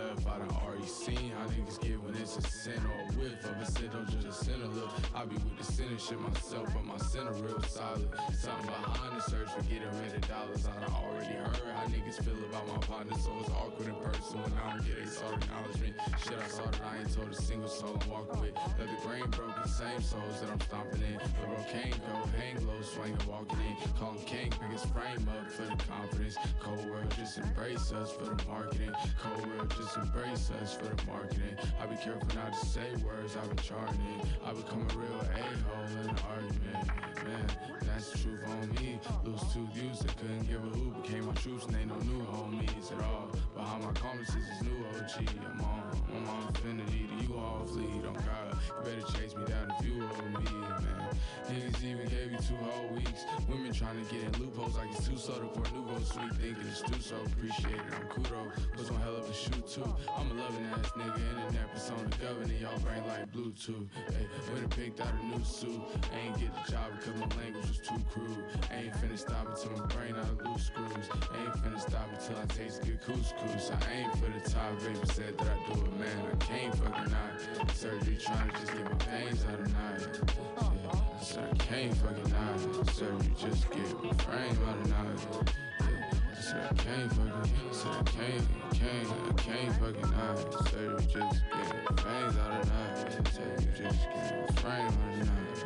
left. 0.09 0.27
I 0.27 0.39
done 0.39 0.57
already 0.63 0.85
seen 0.85 1.31
how 1.31 1.45
niggas 1.47 1.79
get 1.81 2.01
when 2.01 2.15
it's 2.15 2.37
a 2.37 2.41
sin 2.41 2.81
or 2.85 3.01
a 3.01 3.13
whiff 3.17 3.45
of 3.45 3.57
a 3.61 3.65
sin, 3.65 3.89
don't 3.91 4.09
just 4.09 4.27
a 4.27 4.31
sinner 4.31 4.67
look. 4.67 4.91
I 5.15 5.25
be 5.25 5.35
with 5.35 5.57
the 5.57 5.63
sinner 5.63 5.97
shit 5.97 6.19
myself, 6.19 6.67
but 6.73 6.85
my 6.85 6.97
sinner 6.97 7.33
real 7.33 7.61
solid. 7.63 8.09
Something 8.33 8.67
behind 8.67 9.17
the 9.17 9.21
search 9.21 9.49
for 9.49 9.61
getting 9.63 9.89
rid 10.01 10.13
of 10.13 10.27
dollars. 10.27 10.67
I 10.67 10.79
done 10.79 10.93
already 10.93 11.33
heard 11.35 11.57
how 11.75 11.85
niggas 11.87 12.23
feel 12.23 12.37
about 12.49 12.67
my 12.67 12.77
partner, 12.77 13.15
so 13.17 13.31
it's 13.39 13.49
awkward 13.49 13.87
in 13.87 13.95
person 13.95 14.41
when 14.41 14.53
I 14.57 14.73
don't 14.73 14.85
get 14.85 14.97
a 14.97 15.25
of 15.25 15.43
acknowledgement. 15.43 15.95
Shit, 16.23 16.39
I 16.39 16.47
saw 16.47 16.65
that 16.65 16.81
I 16.81 16.97
ain't 16.99 17.13
told 17.13 17.29
a 17.29 17.35
single 17.35 17.69
soul 17.69 17.99
I'm 18.01 18.09
walking 18.09 18.41
with. 18.41 18.55
Let 18.77 18.87
the 18.87 19.07
grain 19.07 19.29
broken, 19.31 19.67
same 19.67 20.01
souls 20.01 20.41
that 20.41 20.49
I'm 20.49 20.61
stomping 20.61 21.03
in. 21.03 21.19
The 21.19 21.29
cocaine 21.43 21.95
go, 22.07 22.15
hang 22.37 22.65
low, 22.65 22.81
swinging, 22.81 23.17
walking 23.27 23.59
in. 23.59 23.75
Call 23.99 24.13
him 24.13 24.25
king, 24.25 24.53
biggest 24.61 24.87
frame 24.93 25.27
up 25.29 25.51
for 25.51 25.63
the 25.63 25.75
confidence. 25.83 26.37
Cold 26.59 26.89
world, 26.89 27.13
just 27.17 27.37
embrace 27.37 27.91
us 27.91 28.11
for 28.11 28.25
the 28.25 28.37
marketing. 28.47 28.91
Cold 29.19 29.45
world, 29.47 29.73
just 29.77 29.97
embrace 30.01 30.51
us 30.61 30.75
for 30.75 30.85
the 30.85 31.05
marketing. 31.05 31.55
I 31.81 31.85
be 31.85 31.95
careful 31.95 32.27
not 32.35 32.53
to 32.53 32.65
say 32.65 32.87
words 33.05 33.35
I've 33.35 33.47
been 33.49 33.57
charting 33.57 33.99
in. 33.99 34.27
I 34.45 34.53
become 34.53 34.87
a 34.89 34.97
real 34.97 35.19
a-hole 35.19 36.03
in 36.03 36.09
an 36.09 36.15
argument. 36.29 36.87
Man, 37.25 37.47
that's 37.85 38.11
the 38.11 38.17
truth 38.19 38.39
on 38.47 38.69
me. 38.75 38.99
Lose 39.23 39.41
two 39.53 39.67
views 39.73 39.99
that 39.99 40.15
couldn't 40.17 40.47
give 40.47 40.63
a 40.63 40.69
who 40.69 40.91
became 41.01 41.25
my 41.25 41.33
troops 41.33 41.65
and 41.65 41.75
ain't 41.75 41.87
no 41.89 41.97
new 41.99 42.23
homies 42.25 42.91
at 42.91 43.03
all. 43.03 43.29
Behind 43.55 43.83
my 43.83 43.91
comments 43.93 44.29
is 44.29 44.35
this 44.47 44.61
new 44.63 44.77
OG. 44.95 45.27
I'm 45.45 45.61
on, 45.61 46.27
on 46.27 46.47
infinity 46.47 47.09
to 47.09 47.25
you 47.25 47.37
all 47.37 47.65
fleet 47.67 48.05
on 48.05 48.13
God. 48.13 48.57
You 48.67 48.83
better 48.83 49.17
chase 49.17 49.35
me 49.35 49.45
down 49.45 49.73
if 49.77 49.85
you 49.85 50.03
owe 50.03 50.39
me, 50.39 50.51
man. 50.51 51.09
Niggas 51.49 51.83
even 51.83 52.07
gave 52.07 52.31
you 52.31 52.37
two 52.37 52.55
whole 52.55 52.89
weeks. 52.95 53.25
Women 53.49 53.73
trying 53.73 54.03
to 54.05 54.13
get 54.13 54.38
loopholes 54.69 54.77
like 54.77 54.97
it's 54.97 55.07
too 55.07 55.17
soda 55.17 55.47
for 55.53 55.73
nouveau 55.73 55.99
sweet. 55.99 56.31
Thinking 56.33 56.67
it's 56.67 56.81
too 56.81 57.01
so 57.01 57.15
appreciated. 57.25 57.81
I'm 57.93 58.07
kudo. 58.07 58.77
Was 58.77 58.91
one 58.91 59.01
hell 59.01 59.15
of 59.15 59.29
a 59.29 59.33
shoot 59.33 59.67
too. 59.67 59.83
I'm 60.17 60.31
a 60.31 60.33
loving 60.33 60.65
ass 60.65 60.91
nigga 60.97 61.21
internet 61.29 61.73
persona 61.73 62.09
governing 62.21 62.61
y'all 62.61 62.77
brain 62.79 63.03
like 63.07 63.31
Bluetooth. 63.31 63.87
Hey, 64.09 64.27
when 64.53 64.63
I 64.63 64.67
picked 64.67 65.01
out 65.01 65.13
a 65.21 65.25
new 65.25 65.43
suit, 65.43 65.81
ain't 66.13 66.39
get 66.39 66.51
the 66.53 66.71
job 66.71 66.91
because 66.99 67.19
my 67.19 67.27
language 67.41 67.67
was 67.67 67.79
too 67.79 68.01
crude. 68.11 68.43
Ain't 68.71 68.93
finna 68.93 69.17
stop 69.17 69.47
until 69.49 69.77
my 69.77 69.85
brain 69.87 70.15
out 70.15 70.29
of 70.29 70.41
loose 70.45 70.67
screws. 70.67 71.09
Ain't 71.39 71.53
finna 71.63 71.79
stop 71.79 72.07
until 72.13 72.37
I 72.37 72.45
taste 72.45 72.83
good 72.83 73.01
couscous. 73.01 73.71
I 73.71 73.91
ain't 73.91 74.13
for 74.13 74.29
the 74.29 74.49
top. 74.49 74.77
Baby 74.79 74.99
said 75.13 75.37
that 75.37 75.47
I 75.47 75.73
do 75.73 75.81
it, 75.85 75.99
man. 75.99 76.19
I 76.31 76.35
can't 76.43 76.75
fucking 76.75 77.11
not. 77.11 77.75
Surgery 77.75 78.17
trying 78.17 78.49
to 78.49 78.59
just 78.59 78.73
get 78.73 78.83
my 78.83 78.97
pains 78.97 79.45
out 79.45 79.59
of 79.59 79.73
night. 79.73 79.99
Shit, 79.99 81.08
I 81.19 81.21
said 81.21 81.49
I 81.51 81.55
can't 81.57 81.97
fucking 81.97 82.31
not. 82.31 82.89
Surgery 82.91 83.33
just 83.37 83.69
get 83.71 84.03
my 84.03 84.13
frame 84.13 84.57
out 84.69 84.77
of 84.77 84.87
night. 84.89 85.53
Yeah, 85.81 86.11
I 86.31 86.39
said 86.39 86.63
I 86.63 86.73
can't 86.75 87.11
fucking, 87.11 87.33
I 87.33 87.73
said 87.73 87.91
I 87.91 88.03
can't, 88.03 88.47
can't, 88.71 89.07
I 89.27 89.33
can't 89.33 89.73
fucking 89.75 90.11
not. 90.11 90.37
Surgery 90.69 91.05
just 91.11 91.43
get 91.51 91.67
my 91.83 91.95
veins 92.03 92.37
out 92.37 92.51
of 92.61 92.67
night. 92.69 93.27
Surgery 93.33 93.73
just 93.75 94.01
get 94.07 94.47
my 94.47 94.55
frame 94.61 94.87
out 94.87 95.11
of 95.11 95.27
night. 95.27 95.57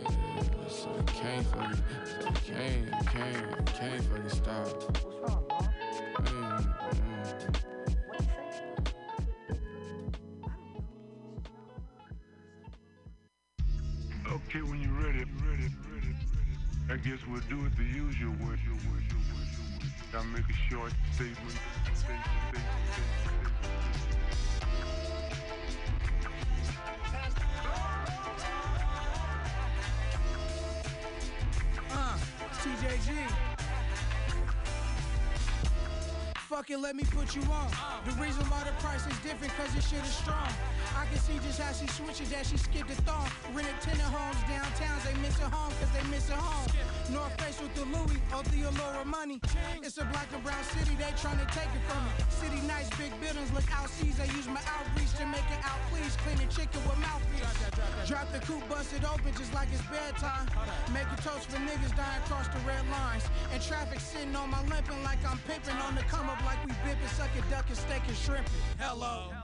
Yeah, 0.00 0.14
I 0.46 0.68
said 0.68 0.94
I 0.96 1.10
can't 1.10 1.46
fucking, 1.46 1.82
I 1.90 2.04
said 2.04 2.24
I 2.24 2.28
can't, 2.32 2.86
can't, 3.08 3.66
can't 3.66 4.02
fucking 4.04 4.28
stop. 4.28 4.66
Mm, 6.20 6.60
mm. 6.84 7.20
Okay, 14.32 14.62
when 14.62 14.79
I 16.90 16.96
guess 16.96 17.20
we'll 17.30 17.40
do 17.48 17.64
it 17.66 17.76
the 17.76 17.84
usual 17.84 18.32
way. 18.32 18.56
I'll 20.12 20.24
make 20.24 20.42
a 20.42 20.52
short 20.68 20.92
statement, 21.14 21.56
statement. 21.94 22.24
Uh, 31.92 32.18
TJG. 32.58 33.49
Fuck 36.50 36.68
it, 36.68 36.80
let 36.80 36.96
me 36.96 37.04
put 37.04 37.36
you 37.36 37.42
on. 37.42 37.70
The 38.04 38.10
reason 38.20 38.42
why 38.50 38.64
the 38.64 38.72
price 38.82 39.06
is 39.06 39.16
different, 39.22 39.54
cause 39.54 39.72
this 39.72 39.86
shit 39.88 40.02
is 40.02 40.10
strong. 40.10 40.50
I 40.98 41.06
can 41.06 41.18
see 41.22 41.38
just 41.46 41.60
how 41.60 41.70
she 41.70 41.86
switches, 41.86 42.28
that 42.30 42.44
she 42.44 42.56
skipped 42.56 42.88
the 42.88 42.96
thong. 43.06 43.30
Rented 43.54 43.78
tenant 43.80 44.02
homes 44.10 44.34
downtown, 44.50 44.98
they 45.06 45.14
missing 45.22 45.46
home, 45.46 45.70
cause 45.78 45.92
they 45.94 46.02
missing 46.10 46.34
home. 46.34 46.66
North 47.12 47.34
Face 47.40 47.60
with 47.60 47.74
the 47.74 47.84
Louis, 47.84 48.20
or 48.34 48.42
the 48.54 48.70
Allura 48.70 49.04
money. 49.04 49.40
It's 49.82 49.98
a 49.98 50.04
black 50.06 50.28
and 50.32 50.42
brown 50.42 50.62
city, 50.74 50.94
they 50.96 51.10
tryna 51.18 51.46
take 51.50 51.70
it 51.74 51.82
from 51.90 52.04
me. 52.06 52.12
City 52.30 52.60
nice, 52.66 52.88
big 52.96 53.12
buildings, 53.20 53.50
look 53.52 53.66
out 53.74 53.88
seas. 53.90 54.18
I 54.20 54.26
use 54.36 54.46
my 54.46 54.62
outreach 54.70 55.12
to 55.18 55.26
make 55.26 55.46
it 55.50 55.62
out, 55.64 55.80
please. 55.90 56.14
Cleaning 56.22 56.48
chicken 56.48 56.80
with 56.86 56.98
mouthpiece. 56.98 57.50
Drop 58.06 58.30
the 58.32 58.38
coupe, 58.40 58.66
bust 58.68 58.94
it 58.94 59.04
open 59.04 59.32
just 59.34 59.52
like 59.54 59.68
it's 59.72 59.82
bedtime. 59.90 60.46
Make 60.94 61.10
a 61.10 61.18
toast 61.22 61.50
for 61.50 61.58
niggas 61.58 61.94
dying 61.96 62.22
across 62.24 62.48
the 62.48 62.60
red 62.66 62.86
lines. 62.90 63.24
And 63.52 63.60
traffic 63.62 64.00
sitting 64.00 64.34
on 64.36 64.50
my 64.50 64.62
limping 64.70 65.02
like 65.02 65.18
I'm 65.26 65.38
pimping 65.46 65.76
on 65.82 65.94
the 65.94 66.02
come 66.02 66.30
up 66.30 66.42
like 66.44 66.62
we 66.64 66.72
bipping, 66.86 67.10
sucking, 67.16 67.44
ducking, 67.50 67.76
steak 67.76 68.02
and 68.06 68.16
shrimping. 68.16 68.52
Hello. 68.78 69.39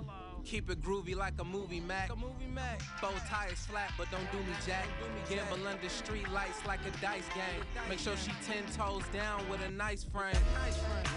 Keep 0.47 0.71
it 0.71 0.81
groovy 0.81 1.17
like 1.17 1.35
a 1.41 1.45
movie 1.45 1.81
Mac. 1.81 2.09
a 2.13 2.15
movie 2.15 2.47
Mac. 2.55 2.81
Bow 3.03 3.11
tires 3.29 3.59
flat, 3.67 3.91
but 3.99 4.09
don't 4.13 4.31
do 4.31 4.39
me 4.39 4.55
jack. 4.65 4.87
Gamble 5.29 5.67
under 5.67 5.89
street 5.89 6.31
lights 6.31 6.65
like 6.65 6.79
a 6.87 6.91
dice 7.03 7.27
game. 7.35 7.65
Make 7.89 7.99
sure 7.99 8.17
she 8.17 8.31
ten 8.47 8.63
toes 8.77 9.03
down 9.13 9.43
with 9.51 9.61
a 9.67 9.71
nice 9.73 10.05
frame. 10.05 10.37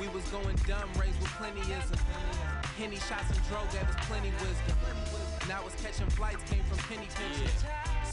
We 0.02 0.08
was 0.08 0.24
going 0.30 0.56
dumb, 0.66 0.90
raised 1.00 1.20
with 1.22 1.30
plentyism. 1.38 2.00
Henny 2.80 2.96
shots 2.96 3.30
and 3.30 3.40
dro 3.48 3.62
gave 3.72 3.88
us 3.88 3.96
plenty 4.08 4.32
wisdom. 4.42 4.78
Now 5.48 5.62
it's 5.68 5.80
catching 5.80 6.10
flights, 6.10 6.42
came 6.50 6.64
from 6.64 6.80
penny 6.90 7.08
pinching. 7.14 7.54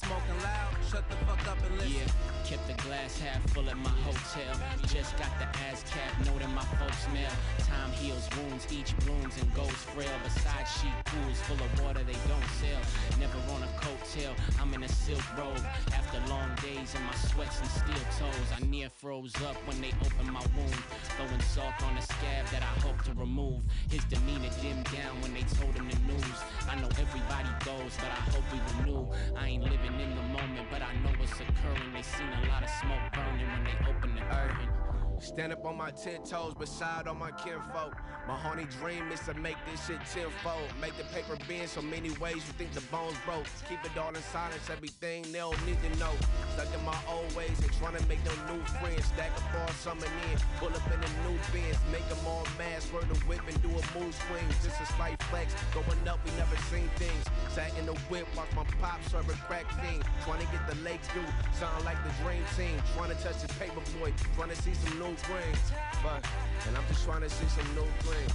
Smoking 0.07 0.43
loud, 0.45 0.71
shut 0.89 1.11
the 1.11 1.17
fuck 1.27 1.49
up 1.49 1.59
and 1.67 1.79
listen. 1.79 1.99
Yeah, 1.99 2.47
kept 2.47 2.69
the 2.69 2.81
glass 2.85 3.19
half 3.19 3.43
full 3.51 3.69
at 3.69 3.77
my 3.77 3.91
hotel. 4.07 4.55
Just 4.87 5.19
got 5.19 5.37
the 5.41 5.47
ass 5.67 5.83
cap 5.91 6.15
note 6.25 6.43
in 6.43 6.55
my 6.55 6.63
folks' 6.79 7.09
mail. 7.13 7.31
Time 7.67 7.91
heals 7.91 8.29
wounds, 8.39 8.71
each 8.71 8.97
blooms 8.99 9.35
and 9.41 9.53
goes 9.53 9.79
frail. 9.91 10.15
Beside 10.23 10.63
sheet 10.79 10.95
pools 11.07 11.41
full 11.43 11.59
of 11.59 11.83
water 11.83 12.05
they 12.07 12.15
don't 12.31 12.49
sell. 12.63 12.83
Never 13.19 13.39
on 13.51 13.65
a 13.67 13.71
coattail, 13.83 14.31
I'm 14.63 14.73
in 14.75 14.85
a 14.85 14.89
silk 14.89 15.27
robe. 15.37 15.67
After 15.93 16.23
long 16.31 16.55
days 16.63 16.95
in 16.95 17.03
my 17.03 17.15
sweats 17.27 17.59
and 17.59 17.69
steel 17.69 18.07
toes, 18.15 18.49
I 18.55 18.65
near 18.65 18.89
froze 18.91 19.35
up 19.43 19.57
when 19.67 19.81
they 19.81 19.91
opened 20.07 20.31
my 20.31 20.45
wound. 20.55 20.81
Throwing 21.19 21.41
salt 21.41 21.83
on 21.83 21.99
a 21.99 22.03
scab 22.03 22.47
that 22.53 22.63
I 22.63 22.75
hope 22.87 23.03
to 23.07 23.13
remove. 23.15 23.65
His 23.91 24.05
demeanor 24.05 24.55
dimmed 24.63 24.87
down 24.95 25.19
when 25.21 25.35
they 25.35 25.43
told 25.59 25.75
him 25.75 25.91
the 25.91 25.99
news. 26.07 26.39
I 26.71 26.77
know 26.77 26.91
everybody 26.95 27.51
goes, 27.65 27.91
but 27.99 28.15
I 28.15 28.23
hope 28.31 28.47
we 28.55 28.61
renew. 28.79 29.09
I 29.35 29.49
ain't 29.49 29.65
living 29.65 29.96
in 30.01 30.15
the 30.15 30.23
moment, 30.23 30.67
but 30.71 30.83
I 30.83 30.93
know 31.03 31.11
what's 31.19 31.33
occurring. 31.33 31.93
They 31.95 32.03
seen 32.03 32.29
a 32.45 32.49
lot 32.49 32.63
of 32.63 32.71
smoke 32.71 33.01
burning 33.13 33.47
when 33.47 33.65
they 33.65 33.77
open 33.89 34.15
the 34.15 34.23
curtain. 34.23 34.76
Stand 35.21 35.53
up 35.53 35.65
on 35.65 35.77
my 35.77 35.91
ten 35.91 36.23
toes 36.23 36.55
beside 36.55 37.07
all 37.07 37.15
my 37.15 37.31
kinfolk. 37.33 37.97
My 38.29 38.37
honey 38.37 38.67
dream 38.81 39.11
is 39.13 39.21
to 39.21 39.35
make 39.35 39.57
this 39.71 39.87
shit 39.87 40.01
tenfold. 40.13 40.69
Make 40.81 40.97
the 40.97 41.05
paper 41.15 41.39
bend 41.49 41.69
so 41.69 41.81
many 41.81 42.11
ways 42.19 42.37
you 42.37 42.53
think 42.59 42.73
the 42.73 42.81
bones 42.93 43.17
broke. 43.25 43.47
Keep 43.69 43.85
it 43.85 43.97
all 43.97 44.11
in 44.11 44.23
silence, 44.35 44.69
everything 44.71 45.23
they 45.33 45.39
don't 45.39 45.57
need 45.65 45.79
to 45.83 45.91
know. 45.99 46.13
Stuck 46.55 46.69
in 46.75 46.85
my 46.85 46.99
old 47.09 47.31
ways 47.37 47.55
and 47.63 47.73
trying 47.79 47.97
to 47.97 48.05
make 48.09 48.23
them 48.25 48.37
new 48.51 48.61
friends. 48.79 49.07
Stack 49.07 49.31
up 49.37 49.55
all 49.63 49.73
summer 49.79 50.07
in, 50.07 50.37
pull 50.59 50.75
up 50.75 50.85
in 50.93 51.01
the 51.01 51.11
new 51.25 51.39
bins. 51.53 51.79
Make 51.91 52.07
them 52.09 52.19
all 52.27 52.45
mad, 52.59 52.83
swerve 52.83 53.09
the 53.09 53.19
whip 53.31 53.41
and 53.47 53.57
do 53.63 53.71
a 53.71 53.83
move 53.95 54.15
swing. 54.27 54.47
Just 54.63 54.81
a 54.83 54.87
slight 54.99 55.23
flex, 55.31 55.55
going 55.73 56.03
up, 56.09 56.19
we 56.27 56.31
never 56.37 56.57
seen 56.69 56.91
things. 56.97 57.25
Sat 57.55 57.71
in 57.79 57.87
the 57.87 57.95
whip, 58.11 58.27
watch 58.37 58.51
my 58.55 58.65
pop 58.83 58.99
serve 59.07 59.29
a 59.31 59.37
crack 59.47 59.71
fiend. 59.79 60.03
Trying 60.27 60.43
to 60.43 60.49
get 60.51 60.67
the 60.67 60.77
lake 60.83 61.03
view, 61.15 61.25
sound 61.55 61.85
like 61.85 61.99
the 62.03 62.13
dream 62.23 62.43
team. 62.59 62.75
Trying 62.99 63.15
to 63.15 63.19
touch 63.23 63.39
the 63.41 63.49
paper 63.55 63.81
boy, 64.03 64.13
trying 64.35 64.51
to 64.51 64.59
see 64.61 64.75
some 64.75 64.99
new 64.99 65.06
green. 65.15 65.57
But, 66.03 66.27
and 66.67 66.77
I'm 66.77 66.87
just 66.89 67.05
trying 67.05 67.23
to 67.23 67.31
see 67.31 67.47
some 67.47 67.69
new 67.75 67.87
green. 68.03 68.31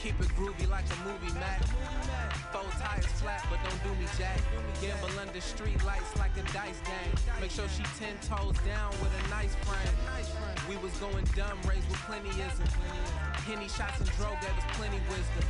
Keep 0.00 0.18
it 0.20 0.32
groovy 0.32 0.64
like 0.70 0.86
a 0.88 0.96
movie 1.04 1.32
Mac. 1.38 1.60
Four 2.52 2.64
tires 2.80 3.04
flat, 3.20 3.44
but 3.50 3.60
don't 3.68 3.82
do 3.84 3.92
me 4.00 4.08
jack. 4.16 4.40
Gamble 4.80 5.12
under 5.20 5.40
street 5.42 5.76
lights 5.84 6.16
like 6.16 6.32
a 6.40 6.42
dice 6.54 6.80
game. 6.88 7.12
Make 7.38 7.50
sure 7.50 7.68
she 7.68 7.82
ten 8.00 8.16
toes 8.24 8.56
down 8.64 8.90
with 9.04 9.12
a 9.12 9.28
nice 9.28 9.54
frame. 9.68 9.96
We 10.70 10.76
was 10.78 10.92
going 11.04 11.26
dumb, 11.36 11.60
raised 11.68 11.86
with 11.90 12.00
plentyism. 12.08 12.64
Henny 13.44 13.68
shots 13.68 14.00
and 14.00 14.08
dro 14.16 14.32
gave 14.40 14.56
us 14.56 14.64
plenty 14.72 15.00
wisdom. 15.12 15.44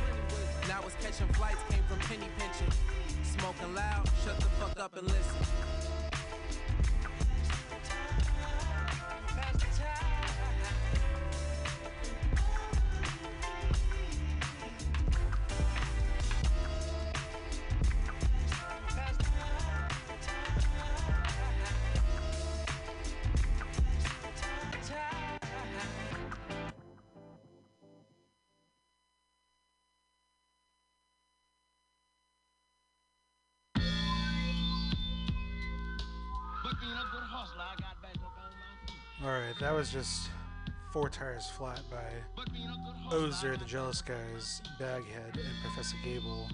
Now 0.67 0.83
it's 0.85 0.99
catching 0.99 1.31
flights, 1.33 1.63
came 1.69 1.83
from 1.87 1.99
penny 1.99 2.27
pinching. 2.37 2.75
Smoking 3.23 3.73
loud, 3.73 4.03
shut 4.25 4.35
the 4.35 4.51
fuck 4.59 4.77
up 4.79 4.97
and 4.97 5.07
listen. 5.07 5.50
That 39.61 39.75
was 39.75 39.91
just 39.91 40.31
Four 40.91 41.07
Tires 41.07 41.45
Flat 41.45 41.81
by 41.91 43.15
Ozer, 43.15 43.55
the 43.57 43.65
Jealous 43.65 44.01
Guys, 44.01 44.59
Baghead, 44.79 45.35
and 45.35 45.61
Professor 45.63 45.97
Gable. 46.03 46.47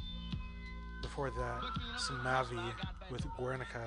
Before 1.01 1.29
that, 1.29 1.61
some 1.97 2.19
Mavi 2.19 2.61
with 3.09 3.25
Guernica. 3.37 3.85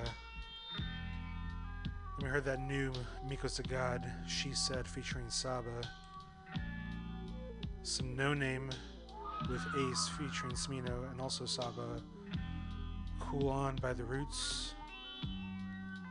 Then 2.17 2.23
we 2.23 2.29
heard 2.29 2.45
that 2.45 2.61
new 2.61 2.91
Miko's 3.29 3.59
Mikos 3.59 3.63
Da 3.63 3.69
Gawd, 3.69 4.11
She 4.27 4.53
Said, 4.53 4.87
featuring 4.87 5.29
Saba. 5.29 5.83
Some 7.83 8.17
Noname 8.17 8.73
with 9.47 9.61
Ace 9.77 10.09
featuring 10.17 10.53
Smino 10.53 11.11
and 11.11 11.21
also 11.21 11.45
Saba. 11.45 12.01
Cool 13.19 13.49
On 13.49 13.75
by 13.75 13.93
The 13.93 14.03
Roots. 14.03 14.73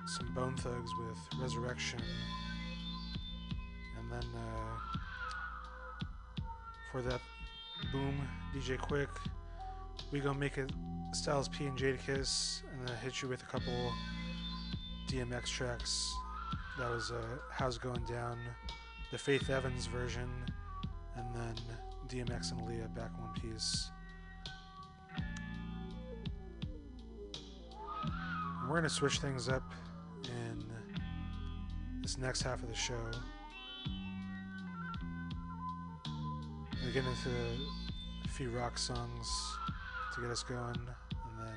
Some 0.07 0.33
Bone 0.33 0.57
Thugs 0.57 0.93
with 1.01 1.41
Resurrection. 1.41 2.01
Uh, 4.25 6.07
for 6.93 7.03
that 7.03 7.21
boom, 7.93 8.15
DJ 8.55 8.77
Quik, 8.79 9.09
we 10.13 10.21
gonna 10.21 10.39
make 10.39 10.59
it 10.59 10.71
Styles 11.13 11.49
P 11.49 11.67
and 11.67 11.79
Jadakiss, 11.79 12.63
and 12.73 12.89
then 12.89 12.97
hit 12.99 13.23
you 13.23 13.29
with 13.29 13.43
a 13.43 13.47
couple 13.47 13.93
DMX 15.09 15.47
tracks. 15.47 16.13
That 16.79 16.91
was 16.91 17.11
uh, 17.11 17.39
How's 17.51 17.79
Going 17.79 18.05
Down, 18.05 18.39
the 19.11 19.19
Faith 19.19 19.51
Evans 19.51 19.87
version, 19.87 20.29
and 21.17 21.27
then 21.35 21.55
DMX 22.09 22.53
and 22.53 22.61
Aaliyah 22.63 22.95
back 22.95 23.11
one 23.19 23.33
piece. 23.41 23.91
We're 28.69 28.77
gonna 28.77 28.89
switch 28.89 29.19
things 29.19 29.49
up 29.49 29.73
in 30.25 30.65
this 32.03 32.19
next 32.19 32.43
half 32.43 32.63
of 32.63 32.69
the 32.69 32.75
show. 32.75 32.95
We 36.91 36.95
get 36.95 37.05
into 37.05 37.31
a 38.25 38.29
few 38.29 38.51
rock 38.51 38.77
songs 38.77 39.57
to 40.13 40.21
get 40.21 40.29
us 40.29 40.43
going, 40.43 40.75
and 40.75 41.39
then 41.39 41.57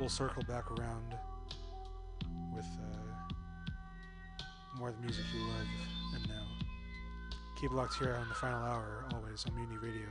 we'll 0.00 0.08
circle 0.08 0.42
back 0.44 0.70
around 0.70 1.14
with 2.54 2.64
uh, 2.64 4.44
more 4.78 4.88
of 4.88 4.96
the 4.96 5.02
music 5.02 5.26
you 5.34 5.42
love 5.42 5.66
and 6.14 6.28
know. 6.30 6.44
Keep 7.60 7.72
locked 7.72 7.98
here 7.98 8.16
on 8.18 8.26
the 8.30 8.34
final 8.36 8.64
hour, 8.64 9.04
always 9.12 9.44
on 9.44 9.54
Mutiny 9.54 9.76
Radio. 9.76 10.08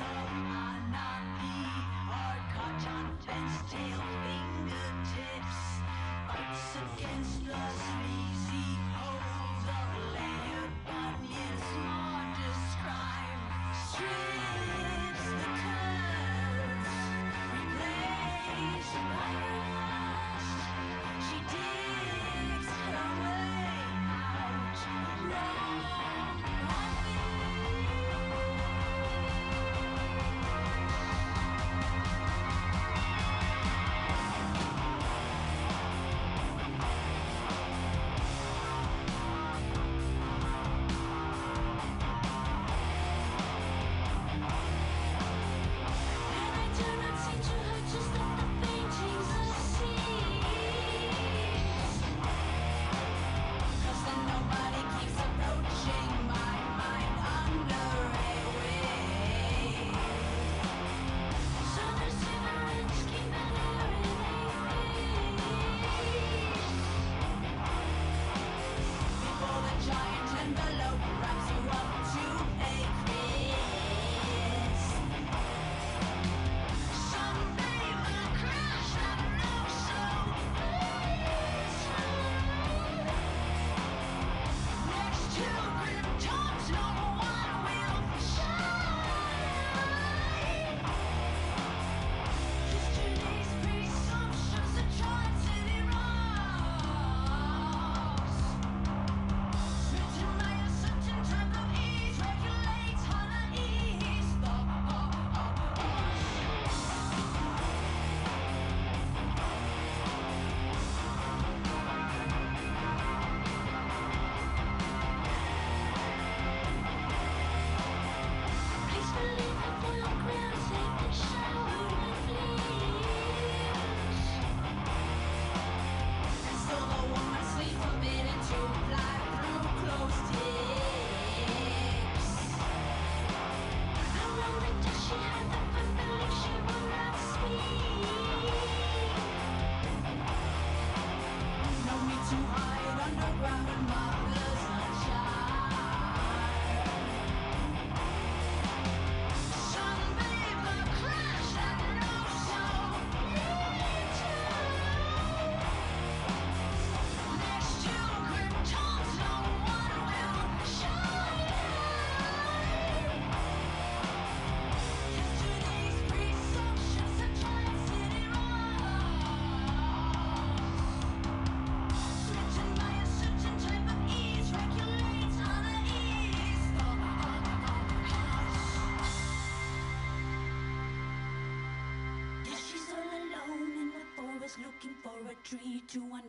time. 0.00 0.59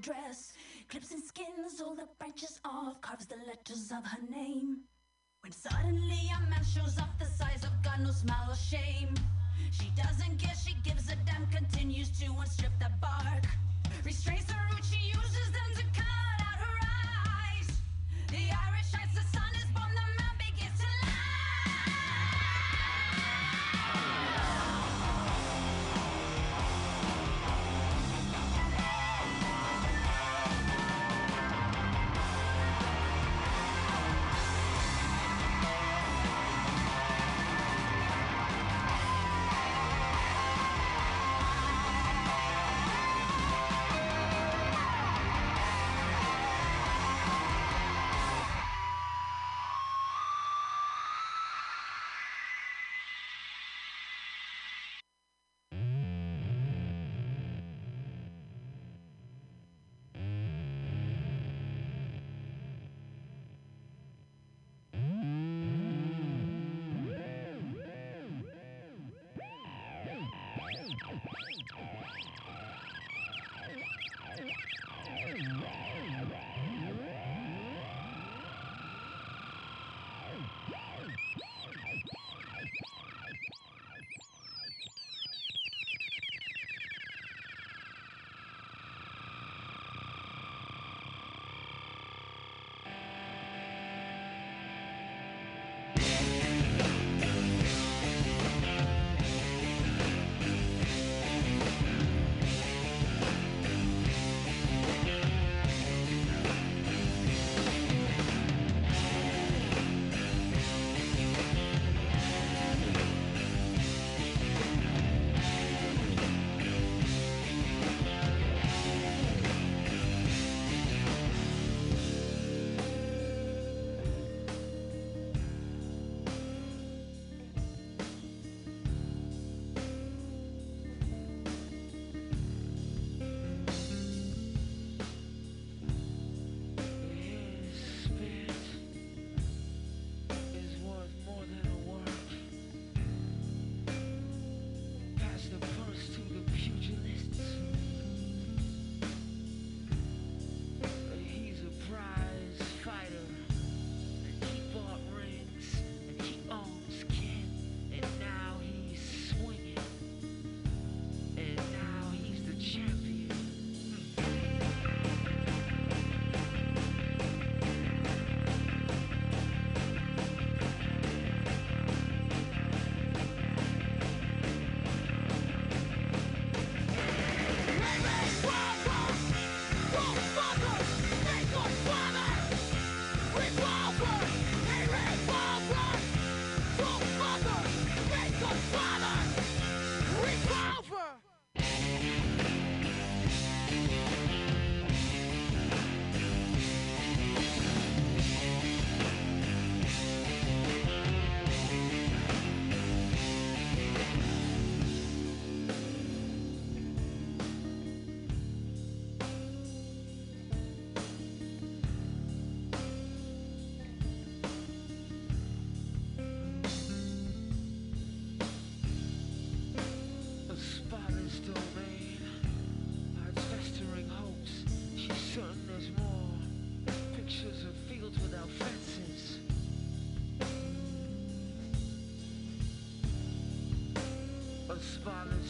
dress, 0.02 0.54
clips 0.90 1.12
and 1.12 1.24
skins 1.24 1.80
all 1.80 1.96
the 1.96 2.08
branches 2.18 2.60
off, 2.66 3.00
carves 3.02 3.28
the 3.28 3.36
letters 3.48 3.92
of 3.92 4.04
her 4.06 4.22
name. 4.30 4.80
When 5.42 5.52
suddenly 5.52 6.32
a 6.36 6.50
man 6.50 6.64
shows 6.64 6.98
off 7.00 7.18
the 7.20 7.26
size 7.26 7.64
of 7.64 7.72
God, 7.84 8.00
no 8.02 8.12
smile 8.12 8.50
or 8.50 8.56
shame. 8.56 9.14
She 9.72 9.92
doesn't 9.96 10.40
care, 10.40 10.56
she 10.56 10.76
gives 10.84 11.12
a 11.12 11.16
damn, 11.26 11.46
continues 11.48 12.10
to 12.20 12.26
unstrip 12.26 12.78
the 12.80 12.92
bark, 13.00 13.46
restrains. 14.04 14.51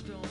stone. 0.02 0.31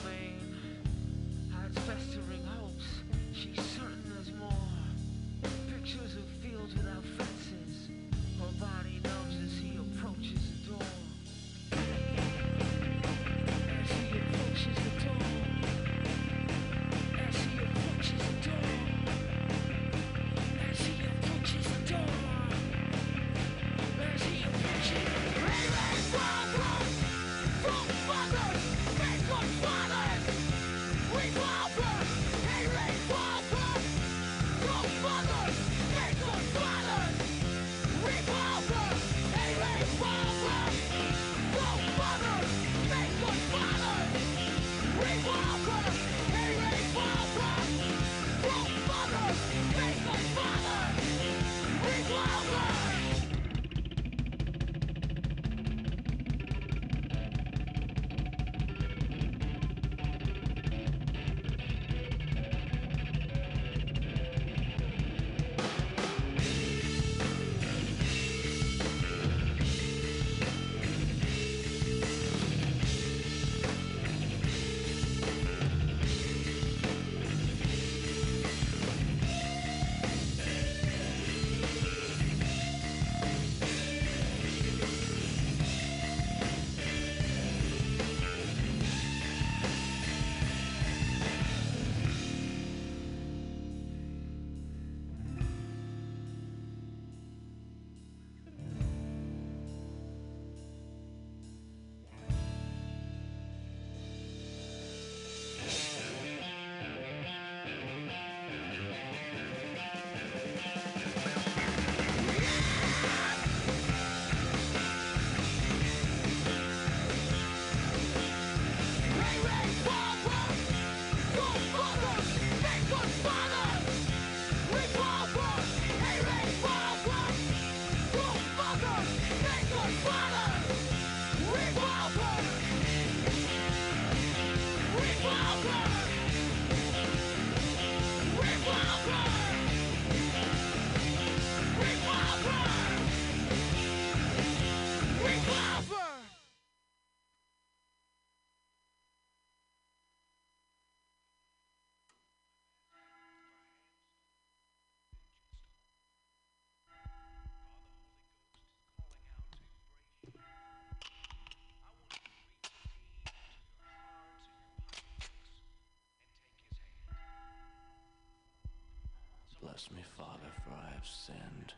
Bless 169.61 169.91
me, 169.91 170.01
Father, 170.17 170.49
for 170.63 170.71
I 170.73 170.93
have 170.95 171.05
sinned. 171.05 171.73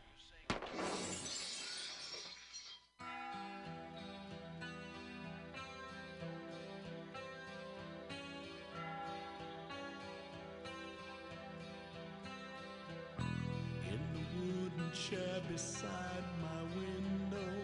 In 13.90 14.00
the 14.12 14.24
wooden 14.40 14.90
chair 14.92 15.40
beside 15.52 16.24
my 16.40 16.62
window, 16.74 17.54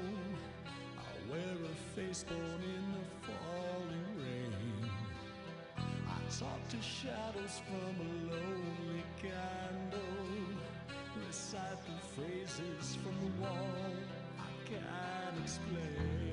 I 0.99 1.31
wear 1.31 1.55
a 1.65 1.75
face 1.97 2.23
born 2.25 2.63
in 2.63 2.85
the 2.93 3.05
falling 3.27 4.11
rain. 4.19 4.91
I 5.79 6.21
talk 6.39 6.61
to 6.69 6.81
shadows 6.83 7.55
from 7.67 7.95
a 8.01 8.35
lonely 8.35 8.90
candle, 9.21 9.99
recite 11.27 11.61
the 11.85 12.23
phrases 12.23 12.97
from 13.03 13.15
the 13.21 13.43
wall 13.43 13.93
I 14.39 14.69
can't 14.69 15.37
explain. 15.43 16.31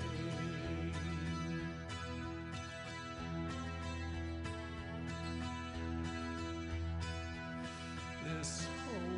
this 8.39 8.67
whole 8.85 9.16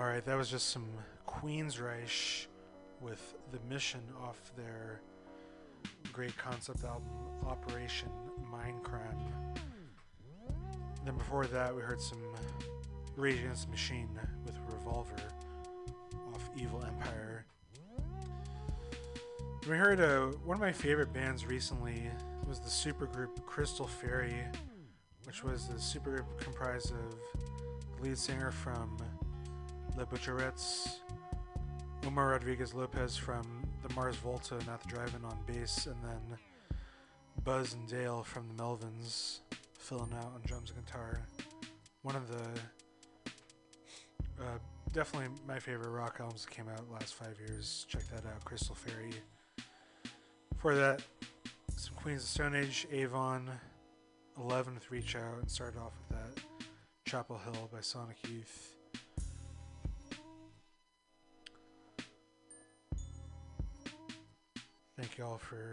All 0.00 0.06
right, 0.06 0.24
that 0.24 0.38
was 0.38 0.48
just 0.48 0.70
some 0.70 0.86
Queensryche 1.28 2.46
with 3.02 3.34
the 3.52 3.58
mission 3.68 4.00
off 4.22 4.50
their 4.56 5.02
great 6.10 6.34
concept 6.38 6.84
album 6.84 7.04
Operation 7.46 8.08
Mindcrime. 8.50 9.58
Then 11.04 11.18
before 11.18 11.44
that, 11.48 11.76
we 11.76 11.82
heard 11.82 12.00
some 12.00 12.18
Rage 13.14 13.40
Against 13.40 13.66
the 13.66 13.72
Machine 13.72 14.08
with 14.46 14.54
Revolver 14.72 15.20
off 16.34 16.48
Evil 16.56 16.82
Empire. 16.82 17.44
We 19.68 19.76
heard 19.76 20.00
uh, 20.00 20.28
one 20.46 20.56
of 20.56 20.62
my 20.62 20.72
favorite 20.72 21.12
bands 21.12 21.44
recently 21.44 22.10
was 22.48 22.58
the 22.58 22.70
supergroup 22.70 23.44
Crystal 23.44 23.86
Fairy, 23.86 24.46
which 25.24 25.44
was 25.44 25.68
the 25.68 25.74
supergroup 25.74 26.24
comprised 26.38 26.90
of 26.90 26.96
the 27.98 28.02
lead 28.02 28.16
singer 28.16 28.50
from 28.50 28.96
Le 30.00 30.06
Butcherettes, 30.06 31.00
Omar 32.06 32.28
Rodriguez 32.28 32.72
Lopez 32.72 33.18
from 33.18 33.42
the 33.86 33.94
Mars 33.94 34.16
Volta 34.16 34.54
and 34.54 34.66
At 34.66 34.80
the 34.80 34.88
Drive-In 34.88 35.22
on 35.26 35.36
bass, 35.46 35.84
and 35.84 35.96
then 36.02 36.38
Buzz 37.44 37.74
and 37.74 37.86
Dale 37.86 38.22
from 38.22 38.48
the 38.48 38.54
Melvins 38.54 39.40
filling 39.78 40.10
out 40.14 40.32
on 40.34 40.40
drums 40.46 40.72
and 40.74 40.82
guitar. 40.86 41.20
One 42.00 42.16
of 42.16 42.28
the 42.28 42.42
uh, 44.42 44.58
definitely 44.92 45.28
my 45.46 45.58
favorite 45.58 45.90
rock 45.90 46.16
albums 46.18 46.46
that 46.46 46.50
came 46.50 46.70
out 46.70 46.78
the 46.86 46.94
last 46.94 47.14
five 47.14 47.38
years. 47.38 47.84
Check 47.86 48.08
that 48.08 48.24
out, 48.24 48.42
Crystal 48.42 48.74
Fairy. 48.74 49.12
For 50.56 50.74
that, 50.76 51.02
some 51.76 51.94
Queens 51.96 52.22
of 52.22 52.28
Stone 52.30 52.54
Age, 52.54 52.86
Avon, 52.90 53.50
11th 54.38 54.88
Reach 54.88 55.14
Out, 55.14 55.40
and 55.42 55.50
started 55.50 55.78
off 55.78 55.92
with 56.08 56.18
that 56.18 56.42
Chapel 57.04 57.36
Hill 57.36 57.68
by 57.70 57.82
Sonic 57.82 58.16
Youth. 58.26 58.79
Thank 65.00 65.16
you 65.16 65.24
all 65.24 65.38
for 65.38 65.70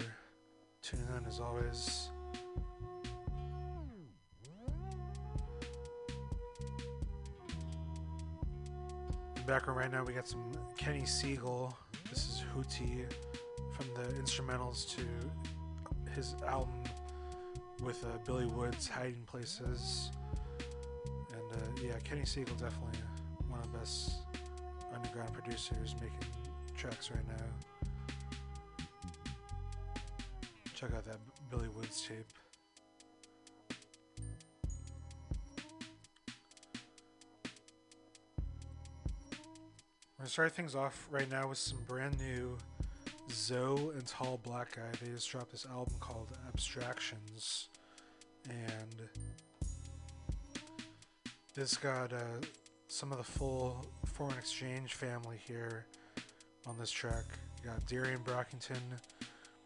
tuning 0.81 1.05
in 1.17 1.25
as 1.27 1.41
always. 1.41 2.11
In 9.35 9.35
the 9.35 9.41
background 9.41 9.79
right 9.79 9.91
now, 9.91 10.05
we 10.05 10.13
got 10.13 10.29
some 10.29 10.49
Kenny 10.77 11.01
Segal. 11.01 11.73
This 12.09 12.19
is 12.19 12.45
Hootie 12.55 13.05
from 13.73 13.87
the 13.95 14.13
instrumentals 14.13 14.95
to 14.95 15.01
his 16.15 16.33
album 16.47 16.85
with 17.83 18.05
uh, 18.05 18.19
Billy 18.25 18.45
Woods, 18.45 18.87
Hiding 18.87 19.25
Places. 19.25 20.09
And 21.33 21.51
uh, 21.51 21.81
yeah, 21.83 21.99
Kenny 22.05 22.21
Segal 22.21 22.57
definitely 22.57 23.01
one 23.49 23.59
of 23.59 23.69
the 23.73 23.77
best 23.77 24.21
underground 24.95 25.33
producers 25.33 25.95
making 25.99 26.31
tracks 26.77 27.11
right 27.11 27.27
now. 27.27 27.76
Check 30.77 30.93
out 30.93 31.05
that 31.05 31.17
Billy 31.49 31.69
Woods 31.69 32.07
tape. 32.07 32.17
We're 39.31 40.19
gonna 40.19 40.29
start 40.29 40.51
things 40.51 40.75
off 40.75 41.07
right 41.09 41.27
now 41.31 41.49
with 41.49 41.57
some 41.57 41.79
brand 41.87 42.19
new 42.19 42.59
Zoe 43.31 43.89
and 43.95 44.05
Tall 44.05 44.39
Black 44.43 44.75
Guy. 44.75 44.83
They 45.03 45.09
just 45.09 45.27
dropped 45.31 45.51
this 45.51 45.65
album 45.65 45.95
called 45.99 46.27
Abstractions, 46.47 47.69
and 48.47 49.09
this 51.55 51.75
got 51.75 52.13
uh, 52.13 52.19
some 52.87 53.11
of 53.11 53.17
the 53.17 53.23
full 53.23 53.83
Foreign 54.05 54.37
Exchange 54.37 54.93
family 54.93 55.39
here 55.43 55.87
on 56.67 56.77
this 56.77 56.91
track. 56.91 57.25
You 57.63 57.71
got 57.71 57.83
Darien 57.87 58.19
Brockington, 58.19 58.77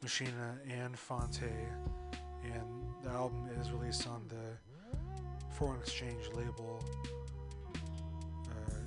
Machina, 0.01 0.57
and 0.67 0.97
Phonte, 0.97 1.43
and 2.43 2.63
the 3.03 3.09
album 3.09 3.47
is 3.59 3.71
released 3.71 4.07
on 4.07 4.27
the 4.29 4.57
Foreign 5.51 5.79
Exchange 5.79 6.27
label. 6.33 6.83
Uh, 8.49 8.81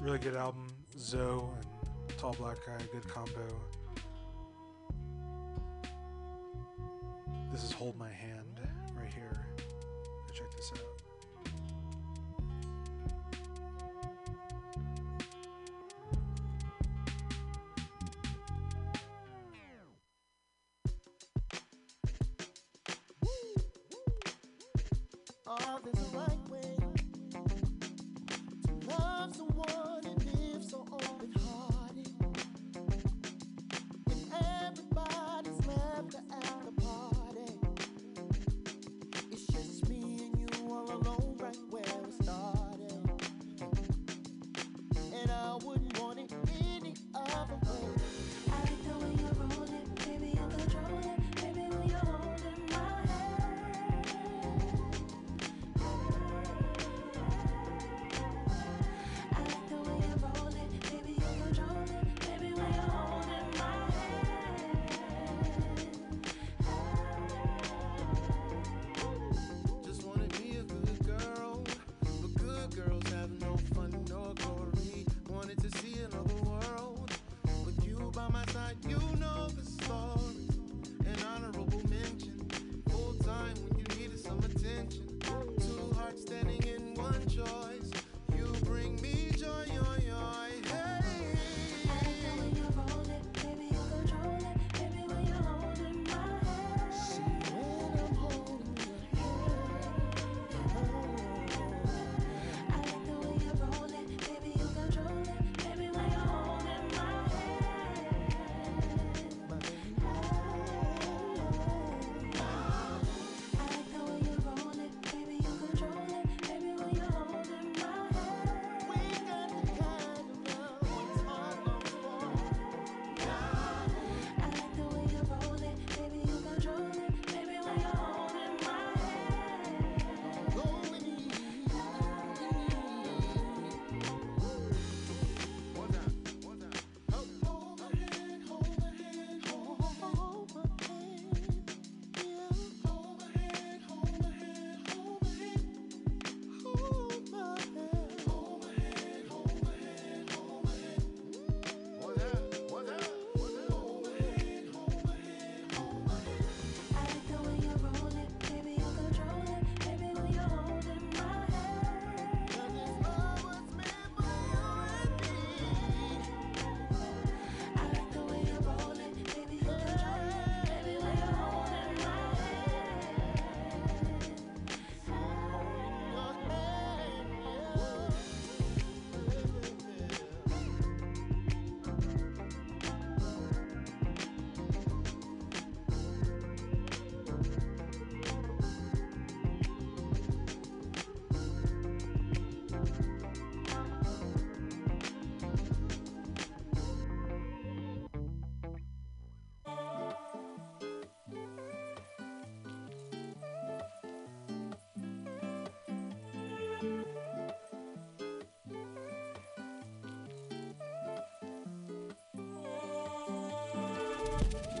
really 0.00 0.18
good 0.18 0.34
album, 0.34 0.74
Zoe 0.98 1.44
and 1.56 2.18
Tall 2.18 2.32
Black 2.32 2.56
Guy, 2.66 2.84
good 2.90 3.08
combo. 3.08 3.46
This 7.52 7.62
is 7.62 7.70
Hold 7.70 7.96
My 7.96 8.10
Hand 8.10 8.53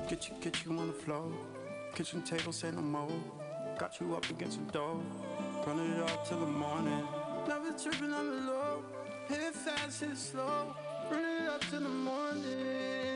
Get 0.08 0.28
you, 0.28 0.34
get 0.42 0.64
you 0.64 0.78
on 0.78 0.86
the 0.88 0.92
floor. 0.92 1.32
Kitchen 1.94 2.20
table, 2.22 2.52
say 2.52 2.70
no 2.70 2.82
more. 2.82 3.08
Got 3.78 4.00
you 4.00 4.14
up 4.14 4.28
against 4.28 4.64
the 4.66 4.72
door. 4.72 5.00
Running 5.66 5.92
it 5.92 6.00
all 6.02 6.24
till 6.26 6.40
the 6.40 6.46
morning. 6.46 7.08
Never 7.48 7.72
tripping 7.72 8.12
on 8.12 8.26
the 8.26 8.52
low. 8.52 8.84
Hit 9.28 9.40
it 9.40 9.54
fast, 9.54 10.00
hit 10.00 10.10
it 10.10 10.18
slow. 10.18 10.74
Running 11.10 11.44
it 11.44 11.48
up 11.48 11.62
till 11.70 11.80
the 11.80 11.88
morning. 11.88 13.13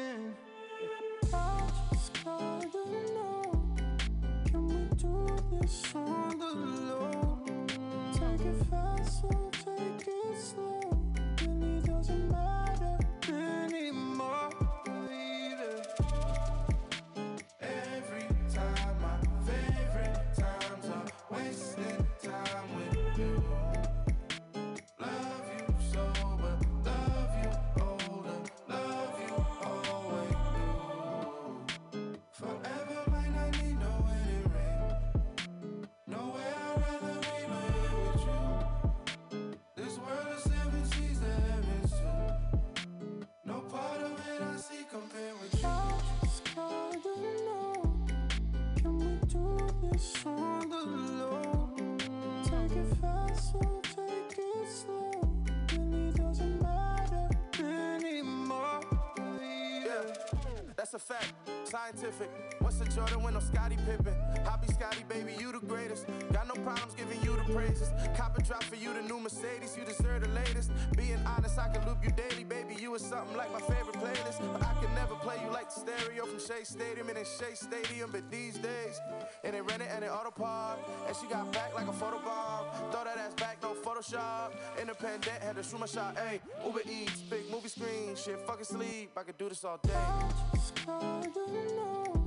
A 60.98 61.00
fact, 61.00 61.32
scientific. 61.62 62.28
What's 62.58 62.78
the 62.78 62.86
Jordan 62.86 63.22
when 63.22 63.34
no 63.34 63.38
Scottie 63.38 63.76
Pippen? 63.86 64.16
Hobby 64.44 64.66
Scotty, 64.66 65.04
baby, 65.08 65.32
you 65.38 65.52
the 65.52 65.60
greatest. 65.60 66.06
Got 66.32 66.48
no 66.48 66.54
problems 66.64 66.94
giving 66.96 67.22
you 67.22 67.36
the 67.36 67.52
praises. 67.54 67.90
Cop 68.16 68.36
a 68.36 68.42
drop 68.42 68.64
for 68.64 68.74
you, 68.74 68.92
the 68.92 69.02
new 69.02 69.20
Mercedes. 69.20 69.76
You 69.78 69.84
deserve 69.84 70.22
the 70.22 70.28
latest. 70.30 70.72
Being 70.96 71.20
honest, 71.24 71.56
I 71.56 71.68
can 71.68 71.86
loop 71.86 71.98
you 72.02 72.10
daily, 72.10 72.42
baby. 72.42 72.74
You 72.82 72.96
is 72.96 73.02
something 73.02 73.36
like 73.36 73.52
my 73.52 73.60
favorite 73.60 73.94
playlist. 73.94 74.42
But 74.52 74.60
I 74.60 74.74
can 74.82 74.92
never 74.96 75.14
play 75.14 75.36
you 75.44 75.52
like 75.52 75.72
the 75.72 75.78
stereo 75.78 76.26
from 76.26 76.40
Shea 76.40 76.64
Stadium 76.64 77.08
and 77.08 77.18
in 77.18 77.24
Shea 77.24 77.54
Stadium. 77.54 78.10
But 78.10 78.28
these 78.28 78.58
days, 78.58 78.98
and 79.44 79.54
they 79.54 79.60
rent 79.60 79.82
it 79.82 79.90
and 79.94 80.02
they 80.02 80.08
auto 80.08 80.32
park. 80.32 80.80
And 81.06 81.14
she 81.14 81.28
got 81.28 81.52
back 81.52 81.76
like 81.76 81.86
a 81.86 81.92
photo 81.92 82.18
bomb. 82.18 82.66
Throw 82.90 83.04
that 83.04 83.18
ass 83.18 83.34
back, 83.34 83.58
no 83.62 83.72
Photoshop. 83.86 84.50
Independent, 84.80 85.42
had 85.44 85.54
to 85.54 85.62
shoot 85.62 85.78
my 85.78 85.86
shot. 85.86 86.16
Ayy, 86.16 86.40
Uber 86.66 86.80
Eats, 86.90 87.20
big 87.30 87.48
movie 87.52 87.68
screen, 87.68 88.16
shit, 88.16 88.40
fucking 88.48 88.64
sleep. 88.64 89.12
I 89.16 89.22
could 89.22 89.38
do 89.38 89.48
this 89.48 89.62
all 89.62 89.78
day. 89.84 90.47
Just 90.88 91.34
don't 91.34 91.76
know. 91.76 92.24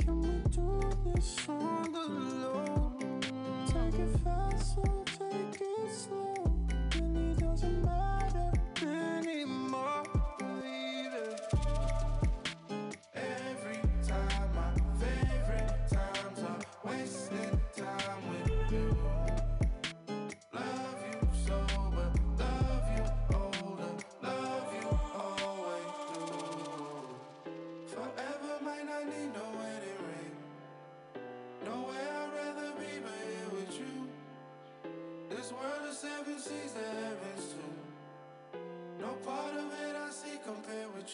Can 0.00 0.20
we 0.20 0.28
do 0.50 1.12
this 1.14 1.40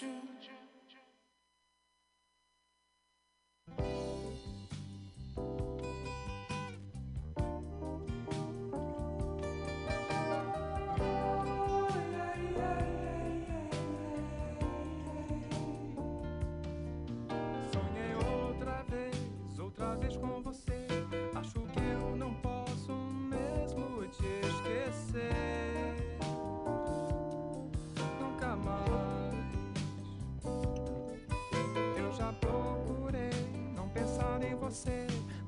you. 0.02 0.25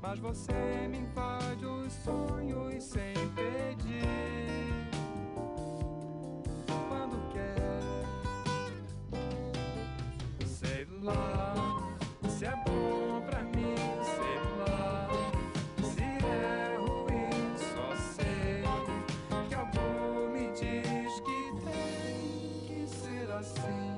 Mas 0.01 0.17
você 0.19 0.53
me 0.89 0.99
invade 0.99 1.65
os 1.65 1.91
sonhos 1.91 2.81
sem 2.81 3.13
pedir. 3.35 4.87
Quando 6.87 7.17
quer, 7.33 8.05
sei 10.45 10.87
lá. 11.01 11.53
Se 12.29 12.45
é 12.45 12.55
bom 12.65 13.21
pra 13.29 13.43
mim, 13.43 13.75
sei 14.05 14.39
lá. 14.57 15.09
Se 15.83 16.01
é 16.01 16.77
ruim, 16.77 17.57
só 17.57 17.95
sei 18.15 18.63
que 19.49 19.55
algo 19.55 20.29
me 20.31 20.47
diz 20.51 21.19
que 21.19 21.39
tem 21.65 22.65
que 22.65 22.87
ser 22.87 23.29
assim. 23.31 23.91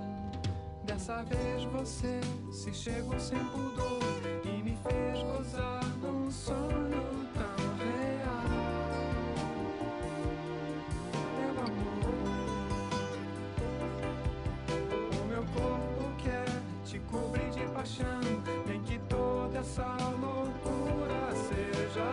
Dessa 0.84 1.22
vez 1.22 1.64
você 1.66 2.20
se 2.52 2.74
chegou 2.74 3.20
sem 3.20 3.38
pudor 3.50 4.01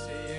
Viciei 0.00 0.29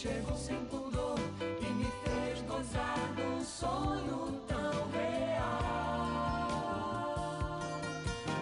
chegou 0.00 0.34
sem 0.34 0.56
pudor 0.64 1.18
e 1.60 1.66
me 1.74 1.84
fez 2.02 2.40
gozar 2.48 2.96
de 3.14 3.20
um 3.20 3.44
sonho 3.44 4.40
tão 4.48 4.88
real. 4.92 5.60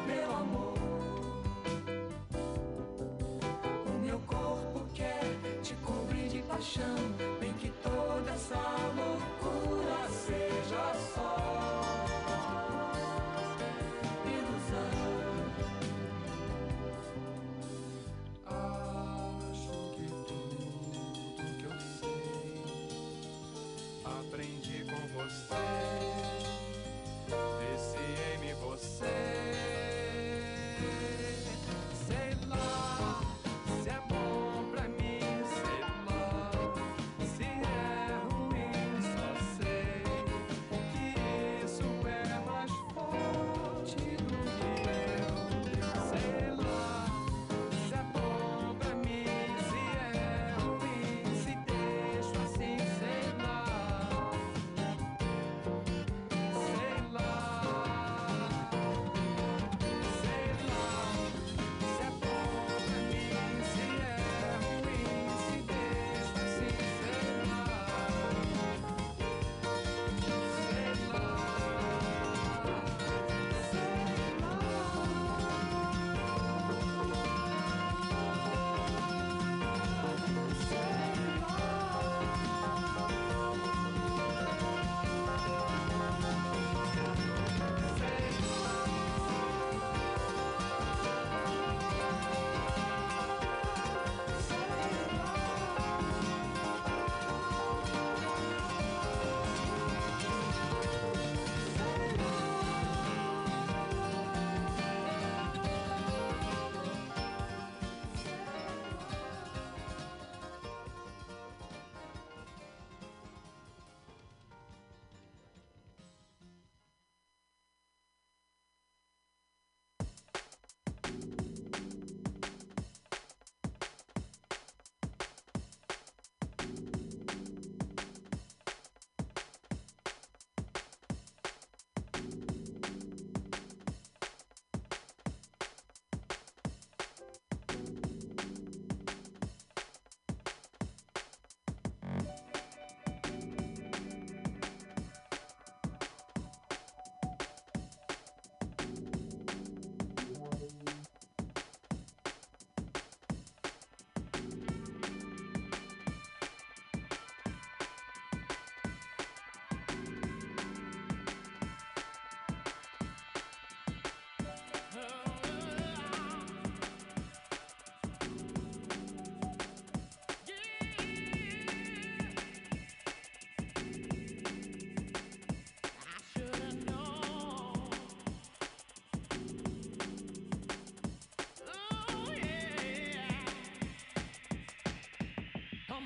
Meu 0.06 0.36
amor, 0.36 0.78
o 3.86 3.98
meu 4.04 4.20
corpo 4.20 4.86
quer 4.94 5.20
te 5.60 5.74
cobrir 5.82 6.28
de 6.28 6.42
paixão. 6.42 6.97
aprendi 24.38 24.84
com 24.84 25.08
você. 25.08 25.67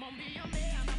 on, 0.02 0.14
be 0.16 0.34
your 0.34 0.46
man. 0.48 0.91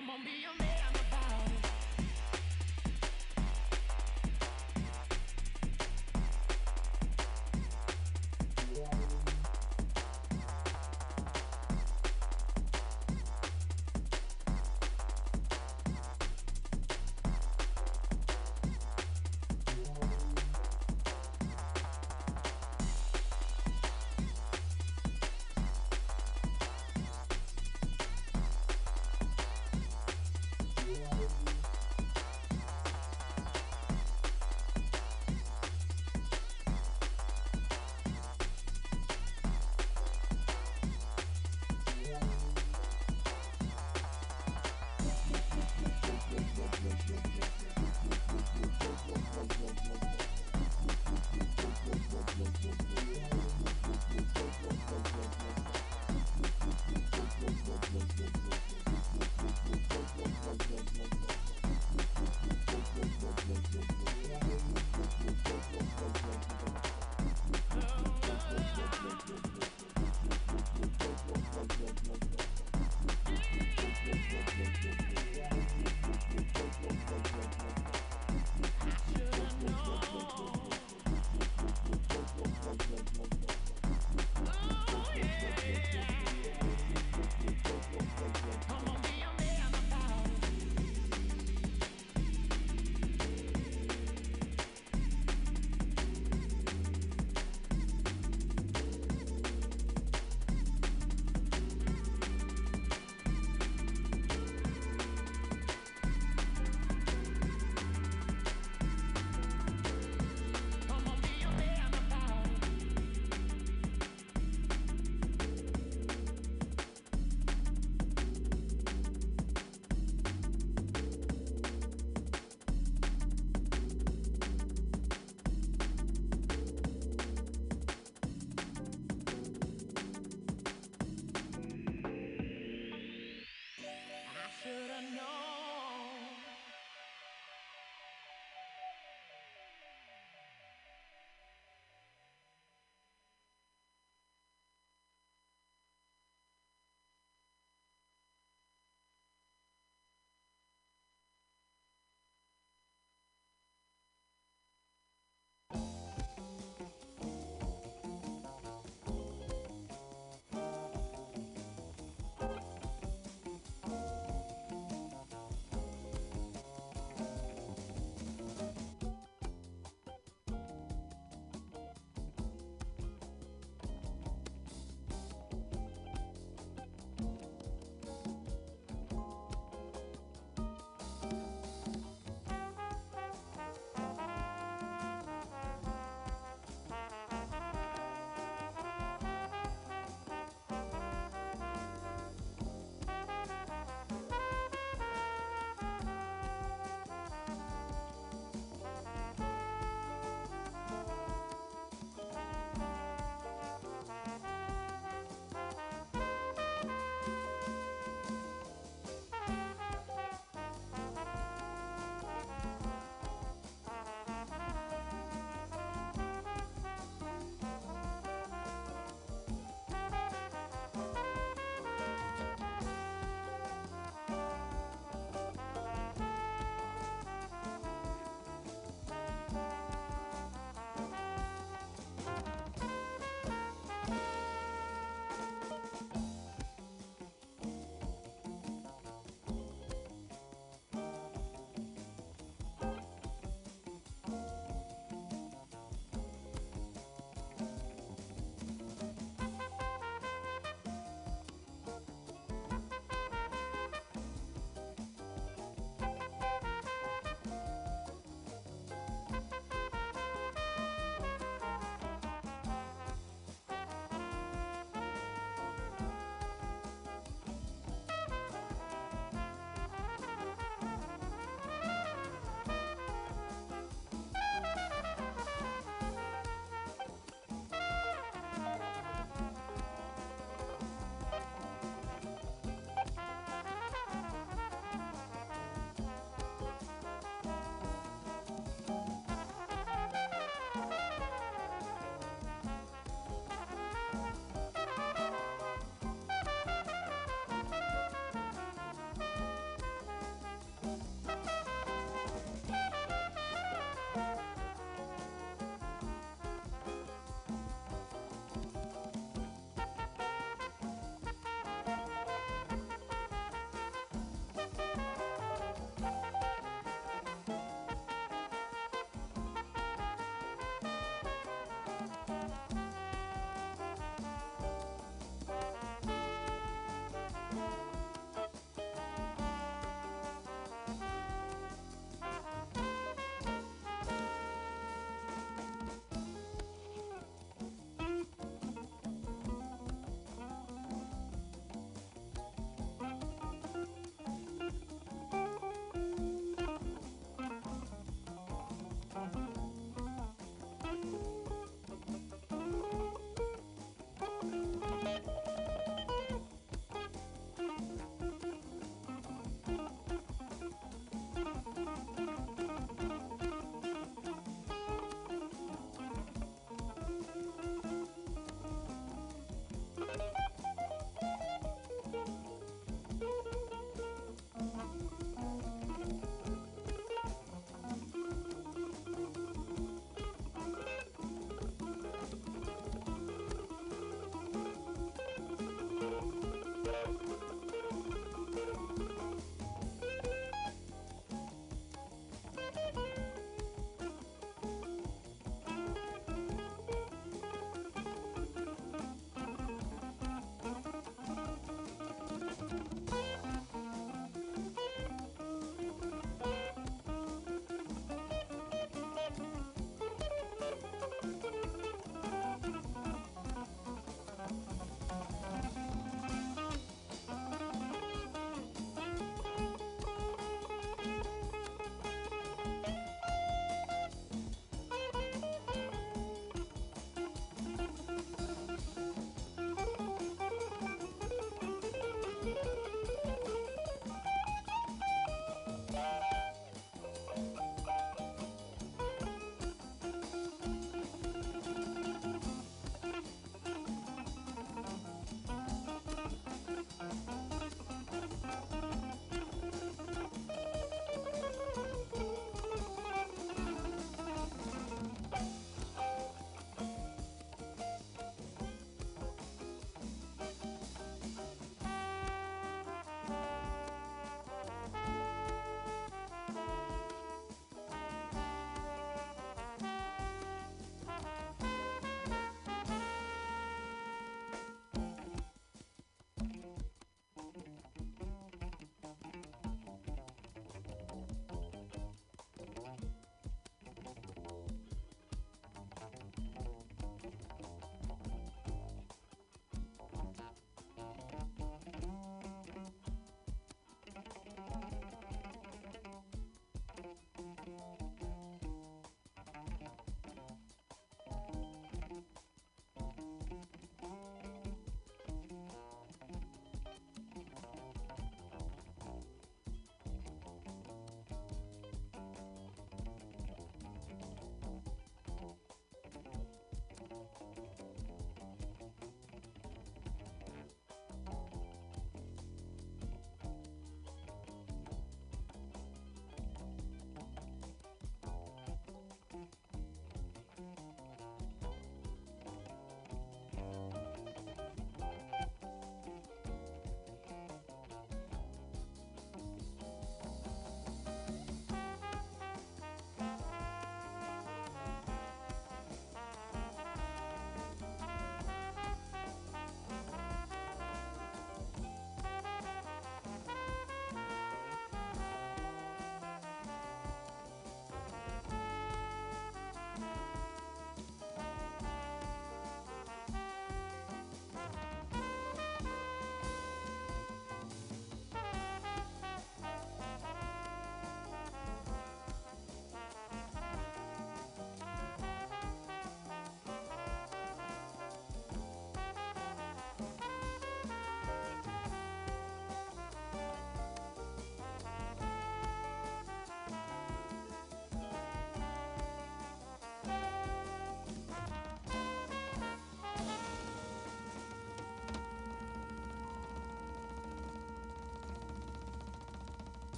Come 0.00 0.08
on, 0.08 0.24
be 0.24 0.30
a 0.46 0.59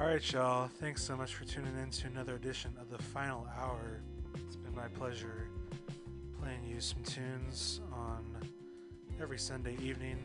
All 0.00 0.06
right, 0.06 0.32
y'all. 0.32 0.66
Thanks 0.80 1.02
so 1.02 1.14
much 1.14 1.34
for 1.34 1.44
tuning 1.44 1.76
in 1.76 1.90
to 1.90 2.06
another 2.06 2.34
edition 2.36 2.72
of 2.80 2.88
the 2.88 2.96
final 2.96 3.46
hour. 3.60 4.00
It's 4.46 4.56
been 4.56 4.74
my 4.74 4.88
pleasure 4.88 5.46
playing 6.40 6.64
you 6.66 6.80
some 6.80 7.02
tunes 7.02 7.82
on 7.92 8.24
every 9.20 9.38
Sunday 9.38 9.76
evening. 9.82 10.16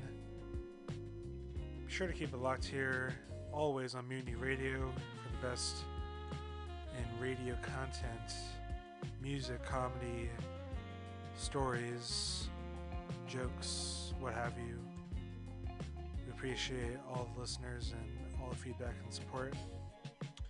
Be 0.88 1.92
sure 1.92 2.08
to 2.08 2.14
keep 2.14 2.34
it 2.34 2.38
locked 2.38 2.64
here, 2.64 3.16
always 3.52 3.96
on 3.96 4.08
Mutiny 4.08 4.36
Radio 4.36 4.80
for 4.80 5.42
the 5.42 5.46
best 5.46 5.76
in 6.98 7.22
radio 7.22 7.58
content, 7.62 8.34
music, 9.22 9.62
comedy, 9.66 10.30
stories, 11.36 12.48
jokes, 13.28 14.14
what 14.22 14.34
have 14.34 14.54
you. 14.58 14.80
We 16.26 16.32
appreciate 16.32 16.96
all 17.10 17.28
the 17.36 17.42
listeners 17.42 17.92
and 17.92 18.25
all 18.46 18.52
the 18.52 18.58
feedback 18.58 18.94
and 19.04 19.14
support. 19.14 19.54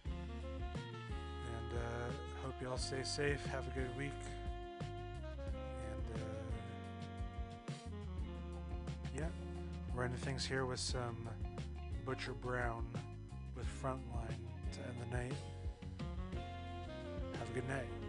And 0.04 1.72
uh, 1.74 2.44
hope 2.44 2.54
you 2.62 2.70
all 2.70 2.78
stay 2.78 3.04
safe. 3.04 3.46
Have 3.48 3.66
a 3.68 3.72
good 3.72 3.98
week. 3.98 4.12
And 5.92 6.22
uh, 6.22 7.72
yeah, 9.16 9.30
we're 9.96 10.04
ending 10.04 10.20
things 10.20 10.46
here 10.46 10.66
with 10.66 10.80
some 10.80 11.30
Butcher 12.06 12.34
Brown 12.34 12.86
with 13.56 13.66
Frontline 13.82 14.40
to 14.74 14.80
end 14.80 14.98
the 15.10 15.18
night. 15.18 15.34
Have 17.40 17.50
a 17.50 17.54
good 17.54 17.70
night. 17.70 18.05